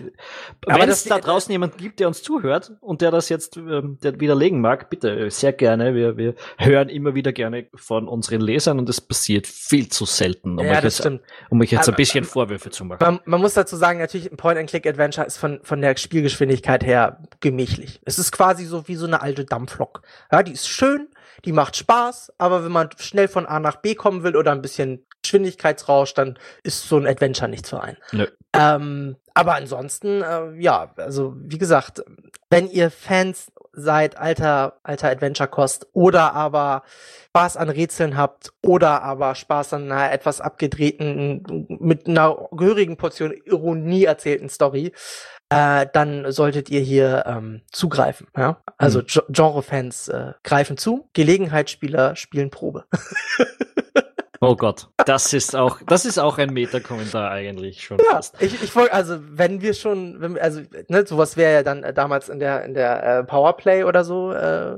Wenn 0.66 0.89
es 0.89 1.04
da 1.04 1.20
draußen 1.20 1.52
jemand 1.52 1.78
gibt, 1.78 2.00
der 2.00 2.08
uns 2.08 2.22
zuhört 2.22 2.74
und 2.82 3.02
der 3.02 3.12
das 3.12 3.30
jetzt 3.30 3.58
ähm, 3.58 3.98
der 4.02 4.20
widerlegen 4.20 4.62
mag, 4.62 4.89
bitte 4.89 5.30
sehr 5.32 5.54
gerne. 5.54 5.96
Wir, 5.96 6.18
wir 6.18 6.36
hören 6.58 6.89
immer 6.89 7.16
wieder 7.16 7.32
gerne 7.34 7.68
von 7.76 8.08
unseren 8.08 8.42
Lesern 8.42 8.80
und 8.80 8.89
es 8.89 9.02
passiert 9.02 9.48
viel 9.48 9.89
zu 9.89 10.06
selten, 10.06 10.60
um 10.60 10.66
ja, 10.66 10.78
euch 10.78 10.84
jetzt, 10.84 11.10
um 11.50 11.62
euch 11.62 11.72
jetzt 11.72 11.88
aber, 11.88 11.96
ein 11.96 11.98
bisschen 11.98 12.24
Vorwürfe 12.24 12.70
zu 12.70 12.86
machen. 12.86 13.00
Man, 13.02 13.20
man 13.26 13.42
muss 13.42 13.54
dazu 13.54 13.76
sagen, 13.76 14.00
natürlich 14.00 14.32
ein 14.32 14.38
Point-and-Click-Adventure 14.38 15.28
ist 15.28 15.38
von, 15.38 15.60
von 15.64 15.82
der 15.82 15.96
Spielgeschwindigkeit 15.98 16.86
her 16.86 17.20
gemächlich. 17.39 18.00
Es 18.06 18.20
ist 18.20 18.32
quasi 18.32 18.66
so 18.66 18.88
wie 18.88 18.96
so 18.96 19.06
eine 19.06 19.22
alte 19.22 19.46
Dampflok. 19.46 20.02
Ja, 20.32 20.44
die 20.44 20.54
ist 20.54 20.68
schön, 20.68 21.08
die 21.45 21.51
macht 21.51 21.75
Spaß, 21.75 22.34
aber 22.38 22.63
wenn 22.63 22.71
man 22.71 22.89
schnell 22.97 23.27
von 23.27 23.45
A 23.45 23.59
nach 23.59 23.77
B 23.77 23.95
kommen 23.95 24.23
will 24.23 24.36
oder 24.36 24.51
ein 24.51 24.61
bisschen 24.61 25.05
Geschwindigkeitsrausch, 25.21 26.13
dann 26.13 26.38
ist 26.63 26.88
so 26.88 26.97
ein 26.97 27.07
Adventure 27.07 27.49
nichts 27.49 27.69
für 27.69 27.82
einen. 27.82 27.97
Nö. 28.11 28.27
Ähm, 28.53 29.15
aber 29.34 29.55
ansonsten, 29.55 30.21
äh, 30.21 30.51
ja, 30.59 30.93
also 30.97 31.36
wie 31.38 31.57
gesagt, 31.57 32.03
wenn 32.49 32.69
ihr 32.69 32.91
Fans 32.91 33.51
seid 33.73 34.17
alter, 34.17 34.79
alter 34.84 35.09
Adventure-Kost 35.09 35.88
oder 35.93 36.34
aber 36.34 36.84
Spaß 37.29 37.55
an 37.57 37.69
Rätseln 37.69 38.17
habt 38.17 38.51
oder 38.61 39.01
aber 39.03 39.36
Spaß 39.36 39.73
an 39.73 39.91
einer 39.91 40.11
etwas 40.11 40.41
abgedrehten, 40.41 41.67
mit 41.79 42.07
einer 42.07 42.49
gehörigen 42.51 42.97
Portion 42.97 43.32
Ironie 43.32 44.03
erzählten 44.03 44.49
Story, 44.49 44.91
äh, 45.52 45.86
dann 45.91 46.32
solltet 46.32 46.70
ihr 46.70 46.80
hier 46.80 47.26
ähm, 47.28 47.62
zugreifen. 47.72 48.28
Ja? 48.36 48.62
Also 48.78 48.99
mhm. 48.99 49.22
Genre-Fans 49.30 50.08
äh, 50.08 50.34
greifen 50.43 50.78
zu, 50.78 51.10
Gelegenheitsspieler 51.14 52.16
spielen 52.16 52.49
Probe. 52.49 52.86
Oh 54.43 54.56
Gott, 54.56 54.88
das 55.06 55.34
ist 55.34 55.56
auch, 55.56 55.82
das 55.86 56.04
ist 56.04 56.18
auch 56.18 56.39
ein 56.39 56.52
Meta-Kommentar 56.52 57.30
eigentlich 57.30 57.84
schon. 57.84 57.99
Ja, 57.99 58.16
fast. 58.16 58.41
ich, 58.41 58.64
ich 58.64 58.72
folge, 58.72 58.91
also 58.91 59.20
wenn 59.22 59.62
wir 59.62 59.76
schon, 59.76 60.20
wenn, 60.20 60.36
also 60.39 60.62
ne, 60.88 61.06
sowas 61.06 61.38
wäre 61.38 61.54
ja 61.54 61.62
dann 61.62 61.84
äh, 61.84 61.93
damals 61.93 62.28
in 62.28 62.39
der 62.39 62.66
in 62.66 62.74
der 62.74 63.04
äh, 63.04 63.24
Powerplay 63.24 63.84
oder 63.84 64.04
so 64.04 64.34
äh, 64.34 64.78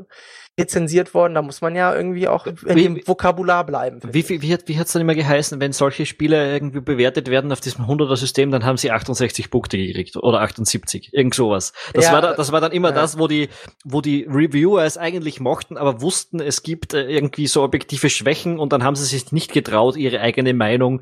rezensiert 0.59 1.13
worden. 1.13 1.33
Da 1.33 1.41
muss 1.41 1.61
man 1.61 1.75
ja 1.75 1.95
irgendwie 1.95 2.27
auch 2.27 2.45
in 2.45 2.57
wie, 2.63 2.83
dem 2.83 3.07
Vokabular 3.07 3.65
bleiben. 3.65 3.99
Wie, 4.11 4.27
wie, 4.29 4.41
wie, 4.41 4.53
hat 4.53 4.67
wie 4.67 4.77
hat's 4.77 4.93
dann 4.93 5.01
immer 5.01 5.15
geheißen, 5.15 5.59
wenn 5.59 5.73
solche 5.73 6.05
Spiele 6.05 6.51
irgendwie 6.51 6.81
bewertet 6.81 7.29
werden 7.29 7.51
auf 7.51 7.59
diesem 7.59 7.85
100er-System, 7.85 8.51
dann 8.51 8.63
haben 8.63 8.77
sie 8.77 8.91
68 8.91 9.49
Punkte 9.49 9.77
gekriegt 9.77 10.15
oder 10.17 10.41
78, 10.41 11.09
irgend 11.11 11.33
sowas. 11.33 11.73
Das, 11.93 12.05
ja, 12.05 12.13
war, 12.13 12.21
da, 12.21 12.33
das 12.33 12.51
war 12.51 12.61
dann 12.61 12.71
immer 12.71 12.89
ja. 12.89 12.95
das, 12.95 13.17
wo 13.17 13.27
die, 13.27 13.49
wo 13.83 14.01
die 14.01 14.27
Reviewer 14.29 14.83
es 14.83 14.97
eigentlich 14.97 15.39
mochten, 15.39 15.77
aber 15.77 16.01
wussten, 16.01 16.39
es 16.39 16.61
gibt 16.61 16.93
äh, 16.93 17.07
irgendwie 17.07 17.47
so 17.47 17.63
objektive 17.63 18.09
Schwächen 18.11 18.59
und 18.59 18.73
dann 18.73 18.83
haben 18.83 18.95
sie 18.95 19.05
sich 19.05 19.31
nicht 19.31 19.51
getraut, 19.51 19.97
ihre 19.97 20.19
eigene 20.19 20.53
Meinung 20.53 21.01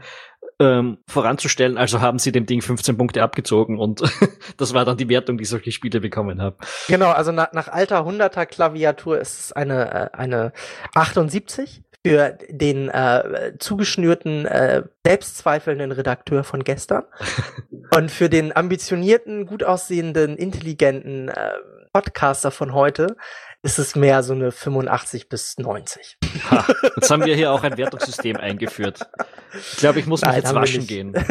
ähm, 0.59 0.97
voranzustellen. 1.07 1.77
Also 1.77 2.01
haben 2.01 2.19
sie 2.19 2.31
dem 2.31 2.45
Ding 2.45 2.61
15 2.61 2.97
Punkte 2.97 3.23
abgezogen 3.23 3.79
und 3.79 4.01
das 4.57 4.73
war 4.73 4.85
dann 4.85 4.97
die 4.97 5.09
Wertung, 5.09 5.37
die 5.37 5.45
solche 5.45 5.71
Spiele 5.71 6.01
bekommen 6.01 6.41
haben. 6.41 6.55
Genau, 6.87 7.11
also 7.11 7.31
nach, 7.31 7.51
nach 7.53 7.67
alter 7.67 8.05
100er 8.05 8.45
Klaviatur 8.45 9.19
ist 9.19 9.39
es 9.39 9.51
eine, 9.51 10.11
äh, 10.13 10.17
eine 10.17 10.53
78 10.95 11.83
für 12.05 12.37
den 12.49 12.89
äh, 12.89 13.53
zugeschnürten, 13.59 14.45
äh, 14.45 14.83
selbstzweifelnden 15.05 15.91
Redakteur 15.91 16.43
von 16.43 16.63
gestern 16.63 17.03
und 17.95 18.11
für 18.11 18.29
den 18.29 18.55
ambitionierten, 18.55 19.45
gut 19.45 19.63
aussehenden, 19.63 20.35
intelligenten 20.35 21.29
äh, 21.29 21.51
Podcaster 21.93 22.51
von 22.51 22.73
heute 22.73 23.17
ist 23.63 23.77
es 23.77 23.95
mehr 23.95 24.23
so 24.23 24.33
eine 24.33 24.51
85 24.51 25.29
bis 25.29 25.57
90. 25.57 26.17
Ha, 26.49 26.65
jetzt 26.95 27.11
haben 27.11 27.25
wir 27.25 27.35
hier 27.35 27.51
auch 27.51 27.63
ein 27.63 27.77
Wertungssystem 27.77 28.37
eingeführt. 28.37 29.07
Ich 29.53 29.77
glaube, 29.77 29.99
ich 29.99 30.07
muss 30.07 30.21
mich 30.21 30.29
Nein, 30.29 30.41
jetzt 30.41 30.55
waschen 30.55 30.87
gehen. 30.87 31.13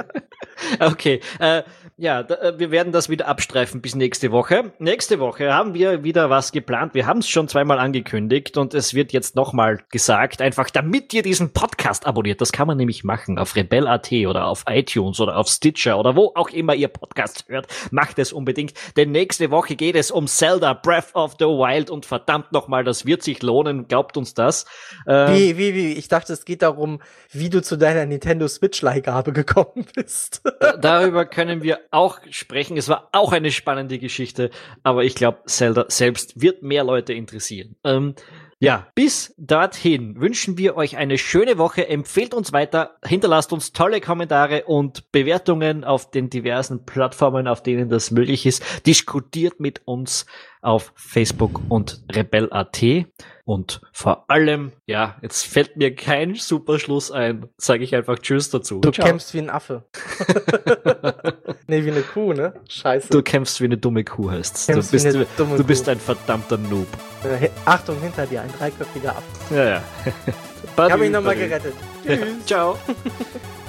okay, 0.80 1.20
äh, 1.38 1.62
ja, 2.02 2.24
da, 2.24 2.34
äh, 2.34 2.58
wir 2.58 2.72
werden 2.72 2.92
das 2.92 3.08
wieder 3.08 3.28
abstreifen 3.28 3.80
bis 3.80 3.94
nächste 3.94 4.32
Woche. 4.32 4.72
Nächste 4.80 5.20
Woche 5.20 5.54
haben 5.54 5.72
wir 5.72 6.02
wieder 6.02 6.30
was 6.30 6.50
geplant. 6.50 6.94
Wir 6.94 7.06
haben 7.06 7.20
es 7.20 7.28
schon 7.28 7.46
zweimal 7.46 7.78
angekündigt 7.78 8.58
und 8.58 8.74
es 8.74 8.92
wird 8.92 9.12
jetzt 9.12 9.36
nochmal 9.36 9.78
gesagt, 9.88 10.42
einfach 10.42 10.68
damit 10.68 11.14
ihr 11.14 11.22
diesen 11.22 11.52
Podcast 11.52 12.04
abonniert. 12.04 12.40
Das 12.40 12.50
kann 12.50 12.66
man 12.66 12.76
nämlich 12.76 13.04
machen 13.04 13.38
auf 13.38 13.54
Rebel.at 13.54 14.10
oder 14.26 14.48
auf 14.48 14.64
iTunes 14.68 15.20
oder 15.20 15.36
auf 15.36 15.46
Stitcher 15.46 15.96
oder 15.96 16.16
wo 16.16 16.32
auch 16.34 16.50
immer 16.50 16.74
ihr 16.74 16.88
Podcast 16.88 17.44
hört. 17.46 17.68
Macht 17.92 18.18
es 18.18 18.32
unbedingt, 18.32 18.74
denn 18.96 19.12
nächste 19.12 19.52
Woche 19.52 19.76
geht 19.76 19.94
es 19.94 20.10
um 20.10 20.26
Zelda 20.26 20.74
Breath 20.74 21.14
of 21.14 21.36
the 21.38 21.44
Wild 21.44 21.88
und 21.88 22.04
verdammt 22.04 22.50
nochmal, 22.50 22.82
das 22.82 23.06
wird 23.06 23.22
sich 23.22 23.42
lohnen. 23.42 23.86
Glaubt 23.86 24.16
uns 24.16 24.34
das. 24.34 24.66
Ähm, 25.06 25.36
wie, 25.36 25.56
wie, 25.56 25.74
wie? 25.76 25.92
Ich 25.92 26.08
dachte, 26.08 26.32
es 26.32 26.44
geht 26.44 26.62
darum, 26.62 27.00
wie 27.30 27.48
du 27.48 27.62
zu 27.62 27.76
deiner 27.76 28.06
Nintendo 28.06 28.48
Switch-Leihgabe 28.48 29.32
gekommen 29.32 29.86
bist. 29.94 30.42
Darüber 30.80 31.26
können 31.26 31.62
wir 31.62 31.78
auch 31.92 32.20
sprechen. 32.30 32.76
Es 32.76 32.88
war 32.88 33.08
auch 33.12 33.32
eine 33.32 33.50
spannende 33.50 33.98
Geschichte, 33.98 34.50
aber 34.82 35.04
ich 35.04 35.14
glaube, 35.14 35.40
Zelda 35.46 35.86
selbst 35.88 36.40
wird 36.40 36.62
mehr 36.62 36.84
Leute 36.84 37.12
interessieren. 37.12 37.76
Ähm, 37.84 38.14
ja, 38.62 38.86
bis 38.94 39.34
dorthin 39.38 40.20
wünschen 40.20 40.56
wir 40.56 40.76
euch 40.76 40.96
eine 40.96 41.18
schöne 41.18 41.58
Woche. 41.58 41.88
Empfehlt 41.88 42.32
uns 42.32 42.52
weiter, 42.52 42.96
hinterlasst 43.04 43.52
uns 43.52 43.72
tolle 43.72 44.00
Kommentare 44.00 44.66
und 44.66 45.10
Bewertungen 45.10 45.82
auf 45.82 46.12
den 46.12 46.30
diversen 46.30 46.86
Plattformen, 46.86 47.48
auf 47.48 47.64
denen 47.64 47.88
das 47.88 48.12
möglich 48.12 48.46
ist. 48.46 48.86
Diskutiert 48.86 49.58
mit 49.58 49.82
uns 49.84 50.26
auf 50.60 50.92
Facebook 50.94 51.60
und 51.70 52.04
Rebel.at. 52.14 52.80
Und 53.44 53.80
vor 53.92 54.30
allem, 54.30 54.70
ja, 54.86 55.16
jetzt 55.22 55.42
fällt 55.42 55.76
mir 55.76 55.92
kein 55.92 56.36
super 56.36 56.78
Schluss 56.78 57.10
ein. 57.10 57.48
Sage 57.56 57.82
ich 57.82 57.96
einfach 57.96 58.20
Tschüss 58.20 58.50
dazu. 58.50 58.78
Du 58.78 58.92
Ciao. 58.92 59.08
kämpfst 59.08 59.34
wie 59.34 59.40
ein 59.40 59.50
Affe. 59.50 59.88
nee, 61.66 61.84
wie 61.84 61.90
eine 61.90 62.02
Kuh, 62.02 62.32
ne? 62.32 62.52
Scheiße. 62.68 63.08
Du 63.10 63.22
kämpfst 63.22 63.60
wie 63.60 63.64
eine 63.64 63.76
dumme 63.76 64.04
Kuh 64.04 64.30
heißt. 64.30 64.68
Du 64.68 64.74
bist, 64.74 64.92
du, 64.92 65.26
du 65.36 65.64
bist 65.64 65.88
ein 65.88 65.98
verdammter 65.98 66.58
Noob. 66.58 66.88
Äh, 67.24 67.48
Achtung, 67.64 68.00
hinter 68.00 68.26
dir, 68.26 68.42
ein 68.42 68.52
dreiköpfiger 68.58 69.16
Affe. 69.16 69.54
Ja, 69.54 69.64
ja. 69.64 69.82
ich 70.26 70.78
habe 70.78 70.98
mich 70.98 71.10
nochmal 71.10 71.36
gerettet. 71.36 71.74
Tschüss. 72.06 72.46
Ciao. 72.46 72.78